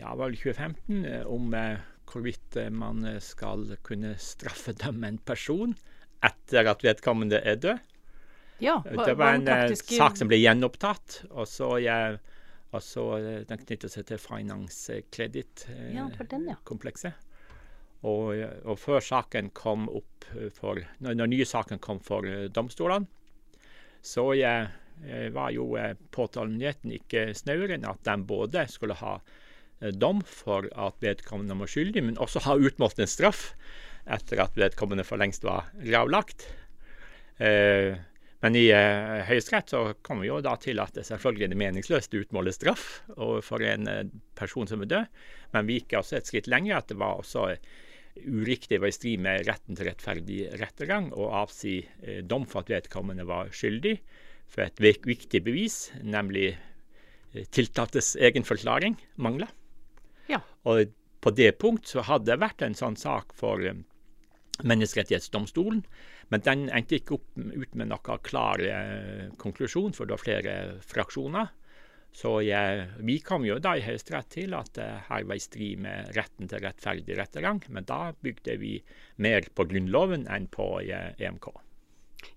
ja, 0.00 0.14
var 0.14 0.30
2015 0.30 1.04
eh, 1.04 1.26
om 1.26 1.54
eh, 1.54 1.78
hvorvidt 2.10 2.56
eh, 2.56 2.70
man 2.70 3.20
skal 3.20 3.76
kunne 3.84 4.14
straffedømme 4.18 5.08
en 5.12 5.18
person 5.18 5.74
etter 6.24 6.64
at 6.68 6.84
vedkommende 6.84 7.40
er 7.44 7.56
død. 7.60 7.78
Ja, 8.60 8.82
hva, 8.84 9.06
det 9.08 9.14
var 9.16 9.34
en 9.36 9.44
praktiske... 9.48 9.94
sak 9.96 10.16
som 10.20 10.28
ble 10.28 10.36
gjenopptatt. 10.40 11.22
og 11.30 11.48
så 11.48 11.78
jeg 11.80 12.18
og 12.70 12.82
så 12.86 13.18
Den 13.48 13.58
knytter 13.64 13.88
seg 13.90 14.06
til 14.06 14.18
finance 14.22 15.02
credit-komplekset. 15.10 17.10
Ja, 17.10 17.16
og, 18.06 18.30
og, 18.62 18.78
før 18.78 19.00
saken 19.02 19.50
kom 19.50 19.88
opp 19.90 20.24
for 20.54 20.78
Når, 21.02 21.14
når 21.18 21.26
nye 21.32 21.44
saken 21.44 21.78
kom 21.82 22.00
for 22.00 22.22
domstolene, 22.48 23.06
så 24.00 24.32
jeg 24.38 24.70
var 25.34 25.50
jo 25.50 25.76
påtalemyndigheten 26.14 26.92
ikke 26.94 27.34
snauere 27.34 27.74
enn 27.74 27.90
at 27.90 27.98
de 28.06 28.14
både 28.28 28.68
skulle 28.70 28.94
ha 29.02 29.18
dom 29.96 30.20
for 30.26 30.68
at 30.76 31.00
vedkommende 31.00 31.56
var 31.56 31.70
skyldig, 31.70 32.02
men 32.04 32.20
også 32.20 32.42
ha 32.44 32.58
utmålt 32.60 33.00
en 33.00 33.10
straff 33.10 33.50
etter 34.10 34.42
at 34.44 34.56
vedkommende 34.58 35.06
for 35.06 35.20
lengst 35.20 35.44
var 35.46 35.70
gravlagt. 35.80 36.46
Eh, 37.40 37.96
men 38.40 38.56
i 38.56 38.66
eh, 38.72 39.20
Høyesterett 39.28 39.72
så 39.72 39.82
kommer 40.04 40.24
vi 40.24 40.30
jo 40.30 40.40
da 40.44 40.54
til 40.60 40.80
at 40.80 40.96
det 40.96 41.04
selvfølgelig 41.08 41.50
er 41.50 41.60
meningsløst 41.60 42.16
å 42.16 42.22
utmåle 42.24 42.54
straff 42.56 42.86
for 43.44 43.64
en 43.64 43.88
eh, 43.88 44.08
person 44.38 44.68
som 44.68 44.84
er 44.84 44.92
død, 44.92 45.20
men 45.54 45.68
vi 45.68 45.80
gikk 45.80 45.98
også 46.00 46.18
et 46.18 46.30
skritt 46.30 46.48
lenger. 46.48 46.80
At 46.80 46.88
det 46.92 46.98
var 47.00 47.20
også 47.20 47.50
uriktig, 48.16 48.80
var 48.80 48.90
i 48.90 48.96
strid 48.96 49.22
med 49.22 49.44
retten 49.48 49.76
til 49.78 49.88
rettferdig 49.88 50.40
rettergang 50.60 51.10
å 51.12 51.30
avsi 51.42 51.78
eh, 52.02 52.24
dom 52.26 52.46
for 52.48 52.64
at 52.64 52.72
vedkommende 52.72 53.28
var 53.28 53.52
skyldig 53.54 53.96
for 54.50 54.64
et 54.64 54.80
viktig 54.82 55.44
bevis, 55.46 55.90
nemlig 56.02 56.50
eh, 56.54 57.46
tiltaltes 57.54 58.16
egen 58.20 58.46
forklaring, 58.46 58.98
mangla. 59.20 59.50
Ja. 60.30 60.40
Og 60.70 60.92
på 61.20 61.32
det 61.36 61.52
punkt 61.60 61.90
så 61.90 62.04
hadde 62.06 62.30
det 62.32 62.40
vært 62.40 62.62
en 62.64 62.76
sånn 62.78 62.98
sak 63.00 63.34
for 63.36 63.62
eh, 63.64 63.78
Menneskerettighetsdomstolen, 64.60 65.84
men 66.28 66.42
den 66.44 66.66
endte 66.68 66.98
ikke 66.98 67.16
opp 67.16 67.38
ut 67.38 67.76
med 67.78 67.88
noen 67.90 68.20
klar 68.26 68.60
eh, 68.60 69.30
konklusjon, 69.40 69.94
for 69.96 70.06
det 70.06 70.16
var 70.16 70.24
flere 70.24 70.54
fraksjoner. 70.84 71.48
Så 72.12 72.40
jeg, 72.42 72.86
vi 73.06 73.20
kom 73.22 73.44
jo 73.46 73.60
da 73.62 73.76
i 73.78 73.84
Høyesterett 73.84 74.32
til 74.34 74.54
at 74.58 74.72
det 74.74 74.88
her 75.06 75.26
var 75.30 75.38
i 75.38 75.42
strid 75.42 75.82
med 75.84 76.10
retten 76.16 76.50
til 76.50 76.62
rettferdig 76.64 77.16
rettergang, 77.18 77.62
men 77.70 77.86
da 77.86 78.10
bygde 78.18 78.56
vi 78.60 78.76
mer 79.22 79.46
på 79.54 79.68
Grunnloven 79.70 80.26
enn 80.28 80.48
på 80.50 80.72
eh, 80.82 81.12
EMK. 81.20 81.52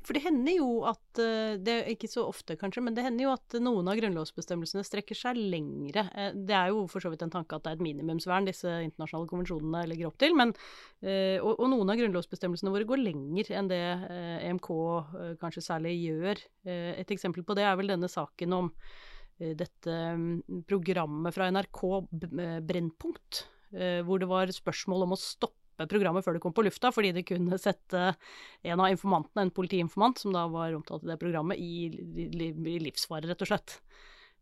For 0.04 0.16
det 0.16 0.24
hender 0.26 0.58
jo 0.58 0.70
at 0.88 1.20
eh, 1.22 1.56
Det 1.64 1.74
er 1.74 1.92
ikke 1.94 2.10
så 2.12 2.26
ofte, 2.28 2.58
kanskje, 2.60 2.84
men 2.86 2.96
det 2.96 3.06
hender 3.06 3.28
jo 3.28 3.34
at 3.36 3.56
noen 3.64 3.88
av 3.90 3.98
grunnlovsbestemmelsene 4.00 4.84
strekker 4.88 5.18
seg 5.18 5.40
lengre. 5.40 6.06
Eh, 6.12 6.32
Det 6.36 6.58
er 6.58 6.74
jo 6.74 6.86
for 6.92 7.04
så 7.04 7.12
vidt 7.14 7.24
en 7.26 7.34
tanke 7.34 7.56
at 7.56 7.66
det 7.66 7.74
er 7.74 7.80
et 7.80 7.86
minimumsvern 7.86 8.48
disse 8.48 8.70
internasjonale 8.88 9.30
konvensjonene 9.32 9.86
legger 9.92 10.10
opp 10.10 10.20
til. 10.22 10.36
Men, 10.40 10.54
eh, 11.02 11.40
og, 11.40 11.56
og 11.56 11.72
noen 11.72 11.94
av 11.94 12.00
grunnlovsbestemmelsene 12.02 12.74
våre 12.74 12.88
går 12.90 13.04
lenger 13.04 13.54
enn 13.58 13.72
det 13.72 13.82
EMK 14.50 14.70
eh, 14.76 15.34
kanskje 15.42 15.66
særlig 15.66 15.96
gjør. 16.02 16.44
Et 16.64 17.10
eksempel 17.12 17.44
på 17.46 17.56
det 17.58 17.66
er 17.68 17.76
vel 17.80 17.92
denne 17.92 18.10
saken 18.12 18.54
om 18.56 18.70
dette 19.44 19.94
mm, 20.16 20.64
programmet 20.70 21.36
fra 21.36 21.50
NRK, 21.52 21.82
Brennpunkt, 22.64 23.42
hvor 24.06 24.22
det 24.22 24.30
var 24.30 24.54
spørsmål 24.54 25.08
om 25.08 25.16
å 25.16 25.20
stoppe 25.20 25.63
programmet 25.92 26.26
før 26.26 26.38
det 26.38 26.44
kom 26.44 26.56
på 26.56 26.66
lufta, 26.66 26.92
fordi 26.94 27.14
det 27.16 27.26
kunne 27.28 27.60
sette 27.62 28.14
en 28.64 28.80
av 28.80 28.92
informantene, 28.92 29.48
en 29.48 29.56
politiinformant, 29.56 30.22
som 30.22 30.36
da 30.36 30.46
var 30.52 30.76
omtalt 30.78 31.06
i 31.06 31.12
det 31.12 31.20
programmet, 31.22 31.60
i, 31.60 31.90
livsfare, 32.84 33.28
rett 33.30 33.44
og 33.46 33.52
slett. 33.52 33.78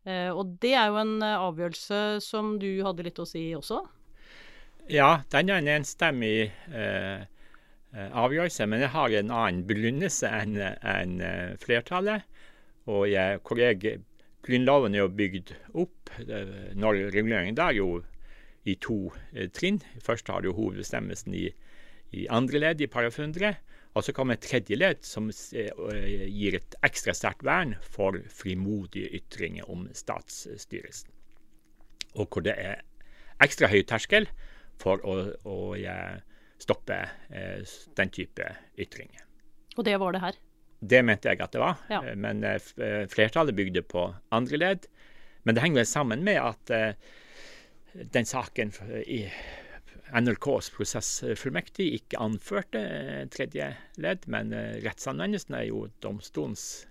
Eh, 0.06 0.30
og 0.34 0.58
det 0.62 0.74
er 0.74 0.90
jo 0.90 1.02
en 1.02 1.18
eh, 1.22 1.48
avgjørelse 1.50 2.22
som 2.26 2.56
du 2.62 2.70
hadde 2.86 3.06
litt 3.06 3.22
å 3.22 3.28
si 3.30 3.52
også. 3.58 3.84
Ja, 4.90 5.22
den 5.32 5.50
er 5.50 5.62
en 5.62 5.70
enstemmig 5.70 6.52
eh, 6.74 7.22
eh, 7.94 8.10
avgjørelse, 8.18 8.66
men 8.68 8.82
jeg 8.82 8.94
har 8.96 9.14
en 9.20 9.34
annen 9.34 9.66
begrunnelse 9.70 10.30
enn 10.42 11.22
eh, 11.22 11.54
flertallet. 11.62 12.26
Og 12.90 13.06
jeg, 13.12 13.42
hvor 13.46 13.62
jeg, 13.62 14.02
Grunnloven 14.42 14.96
er 14.96 15.04
jo 15.04 15.12
bygd 15.14 15.52
opp 15.78 16.10
når 16.74 17.12
reguleringen 17.14 17.54
der 17.56 17.70
er 17.70 17.78
jo 17.78 17.90
i 18.70 18.76
to 18.82 19.12
eh, 19.34 19.50
trinn. 19.54 19.80
Først 20.04 20.28
har 20.30 20.44
du 20.46 20.52
hovedbestemmelsen 20.54 21.34
i, 21.38 21.48
i 22.14 22.28
andre 22.30 22.62
ledd 22.62 22.82
i 22.84 22.90
paragraf 22.92 23.20
100. 23.20 23.56
Og 23.98 24.06
så 24.08 24.14
kommer 24.16 24.38
et 24.38 24.46
tredje 24.46 24.78
ledd 24.78 25.02
som 25.08 25.30
eh, 25.32 25.72
eh, 25.92 26.28
gir 26.32 26.60
et 26.60 26.78
ekstra 26.86 27.16
sterkt 27.18 27.44
vern 27.48 27.76
for 27.82 28.20
frimodige 28.32 29.10
ytringer 29.22 29.68
om 29.72 29.88
statsstyrelsen. 29.98 31.10
Og 32.20 32.28
hvor 32.30 32.46
det 32.46 32.56
er 32.60 32.84
ekstra 33.42 33.70
høy 33.72 33.82
terskel 33.88 34.28
for 34.82 35.02
å, 35.08 35.16
å 35.48 35.58
stoppe 36.62 36.98
den 37.98 38.10
type 38.14 38.48
ytringer. 38.82 39.24
Og 39.78 39.86
det 39.88 39.96
var 40.02 40.14
det 40.14 40.22
her. 40.22 40.38
Det 40.82 41.00
mente 41.06 41.30
jeg 41.32 41.40
at 41.46 41.54
det 41.56 41.62
var, 41.62 41.80
Ja. 41.90 42.02
men 42.18 42.42
flertallet 43.10 43.56
bygde 43.56 43.84
på 43.88 44.04
andre 44.36 44.60
ledd. 44.60 44.88
Men 45.46 45.56
det 45.56 45.64
henger 45.64 45.82
vel 45.84 45.90
sammen 45.90 46.26
med 46.28 46.42
at 46.42 46.74
den 47.94 48.26
saken 48.26 48.72
i 49.06 49.26
NRKs 50.12 50.70
prosessfullmektig 50.76 51.88
ikke 51.96 52.20
anførte 52.22 52.80
eh, 52.80 53.26
tredje 53.32 53.72
ledd, 54.02 54.28
men 54.32 54.52
eh, 54.56 54.80
rettsanvendelsen 54.84 55.56
er 55.56 55.68
jo 55.70 55.86
domstolens 56.04 56.86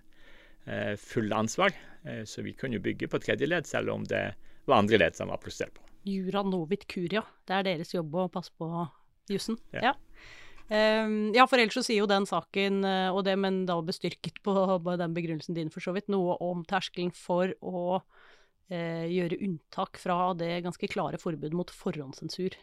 eh, 0.67 0.97
fulle 1.01 1.37
ansvar. 1.37 1.77
Så 2.01 2.41
vi 2.41 2.55
kunne 2.57 2.79
bygge 2.81 3.11
på 3.13 3.19
tredje 3.21 3.45
ledd, 3.45 3.67
selv 3.69 3.93
om 3.93 4.07
det 4.09 4.23
var 4.65 4.79
andre 4.81 4.97
ledd 5.03 5.19
som 5.19 5.29
var 5.29 5.37
protestert 5.43 5.75
på. 5.77 5.83
Jura 6.09 6.41
novit 6.49 6.87
curia. 6.89 7.21
Det 7.45 7.59
er 7.59 7.67
deres 7.67 7.93
jobb 7.93 8.15
å 8.17 8.31
passe 8.33 8.55
på 8.57 8.87
jussen. 9.29 9.59
Ja. 9.77 9.91
Ja. 9.91 9.93
Ehm, 10.73 11.35
ja, 11.37 11.45
for 11.45 11.61
ellers 11.61 11.77
så 11.77 11.83
sier 11.85 12.01
jo 12.01 12.09
den 12.09 12.25
saken, 12.25 12.81
og 13.13 13.21
det, 13.29 13.35
men 13.37 13.67
da 13.69 13.77
bestyrket 13.85 14.41
på 14.41 14.55
den 14.89 15.13
begrunnelsen 15.13 15.59
din 15.59 15.69
for 15.69 15.85
så 15.85 15.93
vidt, 15.93 16.09
noe 16.09 16.39
om 16.41 16.65
terskelen 16.65 17.13
for 17.13 17.53
å 17.61 18.01
gjøre 18.71 19.39
unntak 19.43 19.99
fra 19.99 20.33
det 20.39 20.63
ganske 20.65 20.89
klare 20.93 21.19
forbudet 21.19 21.57
mot 21.59 21.71
forhåndssensur 21.75 22.55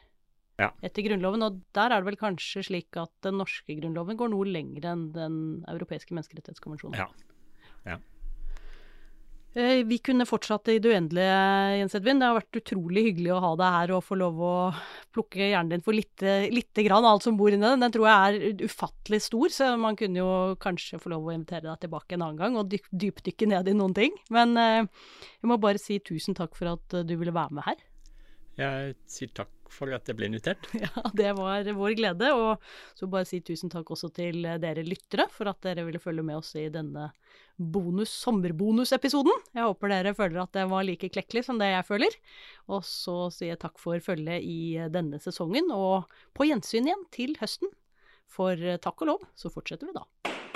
Ja. 0.58 0.72
etter 0.82 1.03
Grunnloven. 1.05 1.43
Og 1.43 1.62
der 1.76 1.91
er 1.91 2.01
det 2.01 2.08
vel 2.08 2.18
kanskje 2.18 2.64
slik 2.66 2.95
at 2.97 3.12
den 3.22 3.38
norske 3.38 3.76
grunnloven 3.80 4.18
går 4.18 4.32
noe 4.32 4.47
lenger 4.47 4.88
enn 4.93 5.12
den 5.14 5.66
europeiske 5.68 6.16
menneskerettighetskonvensjonen. 6.16 6.97
Ja. 6.97 7.08
Ja. 7.86 7.97
Eh, 9.55 9.83
Vi 9.85 9.97
kunne 9.97 10.25
fortsatt 10.27 10.67
i 10.69 10.77
det 10.79 10.91
uendelige, 10.91 11.37
Jens 11.79 11.95
Edvin. 11.97 12.19
Det 12.19 12.27
har 12.27 12.35
vært 12.37 12.59
utrolig 12.59 13.03
hyggelig 13.07 13.31
å 13.33 13.39
ha 13.41 13.51
deg 13.57 13.73
her 13.77 13.93
og 13.95 14.03
få 14.05 14.17
lov 14.19 14.37
å 14.43 14.53
plukke 15.15 15.47
hjernen 15.49 15.71
din 15.71 15.81
for 15.85 15.97
lite, 15.97 16.35
lite 16.53 16.85
grann 16.85 17.07
alt 17.09 17.25
som 17.25 17.37
bor 17.39 17.49
inni 17.49 17.65
den. 17.65 17.81
Den 17.81 17.95
tror 17.95 18.05
jeg 18.05 18.37
er 18.37 18.65
ufattelig 18.67 19.21
stor, 19.25 19.49
så 19.49 19.71
man 19.81 19.97
kunne 19.97 20.21
jo 20.21 20.29
kanskje 20.61 20.99
få 21.01 21.09
lov 21.15 21.25
å 21.25 21.33
invitere 21.33 21.65
deg 21.71 21.81
tilbake 21.87 22.13
en 22.17 22.27
annen 22.27 22.37
gang 22.43 22.59
og 22.61 22.69
dyp, 22.69 22.85
dypdykke 22.91 23.49
ned 23.49 23.71
i 23.71 23.77
noen 23.77 23.97
ting. 23.97 24.13
Men 24.29 24.53
eh, 24.61 24.83
jeg 25.41 25.49
må 25.49 25.57
bare 25.63 25.81
si 25.81 25.97
tusen 26.05 26.37
takk 26.37 26.53
for 26.59 26.75
at 26.75 26.99
du 27.07 27.15
ville 27.17 27.33
være 27.33 27.57
med 27.57 27.65
her. 27.71 27.81
Jeg 28.57 28.95
sier 29.09 29.33
takk 29.37 29.49
for 29.74 29.91
at 29.95 30.07
jeg 30.09 30.18
ble 30.18 30.30
invitert. 30.32 30.70
Ja, 30.84 31.03
det 31.18 31.34
var 31.38 31.68
vår 31.78 31.95
glede. 31.97 32.32
Og 32.36 32.63
så 32.97 33.09
bare 33.11 33.28
si 33.28 33.41
tusen 33.45 33.72
takk 33.74 33.89
også 33.93 34.09
til 34.15 34.45
eh, 34.45 34.59
dere 34.61 34.86
lyttere 34.86 35.28
for 35.34 35.49
at 35.51 35.61
dere 35.65 35.86
ville 35.88 36.01
følge 36.01 36.26
med 36.26 36.39
oss 36.39 36.53
i 36.59 36.68
denne 36.74 37.09
bonus, 37.57 38.11
sommerbonusepisoden. 38.24 39.43
Jeg 39.57 39.65
håper 39.65 39.93
dere 39.93 40.15
føler 40.18 40.43
at 40.43 40.53
det 40.55 40.68
var 40.70 40.86
like 40.86 41.09
klekkelig 41.13 41.47
som 41.47 41.61
det 41.61 41.72
jeg 41.74 41.88
føler. 41.88 42.20
Og 42.70 42.86
så 42.88 43.18
sier 43.34 43.55
jeg 43.55 43.63
takk 43.63 43.82
for 43.82 44.01
følget 44.03 44.45
i 44.45 44.78
eh, 44.78 44.91
denne 44.93 45.22
sesongen, 45.24 45.74
og 45.74 46.07
på 46.38 46.49
gjensyn 46.49 46.89
igjen 46.89 47.07
til 47.13 47.38
høsten. 47.41 47.74
For 48.28 48.59
eh, 48.59 48.82
takk 48.84 49.05
og 49.05 49.13
lov, 49.13 49.32
så 49.39 49.53
fortsetter 49.53 49.89
vi 49.89 49.97
da. 49.97 50.46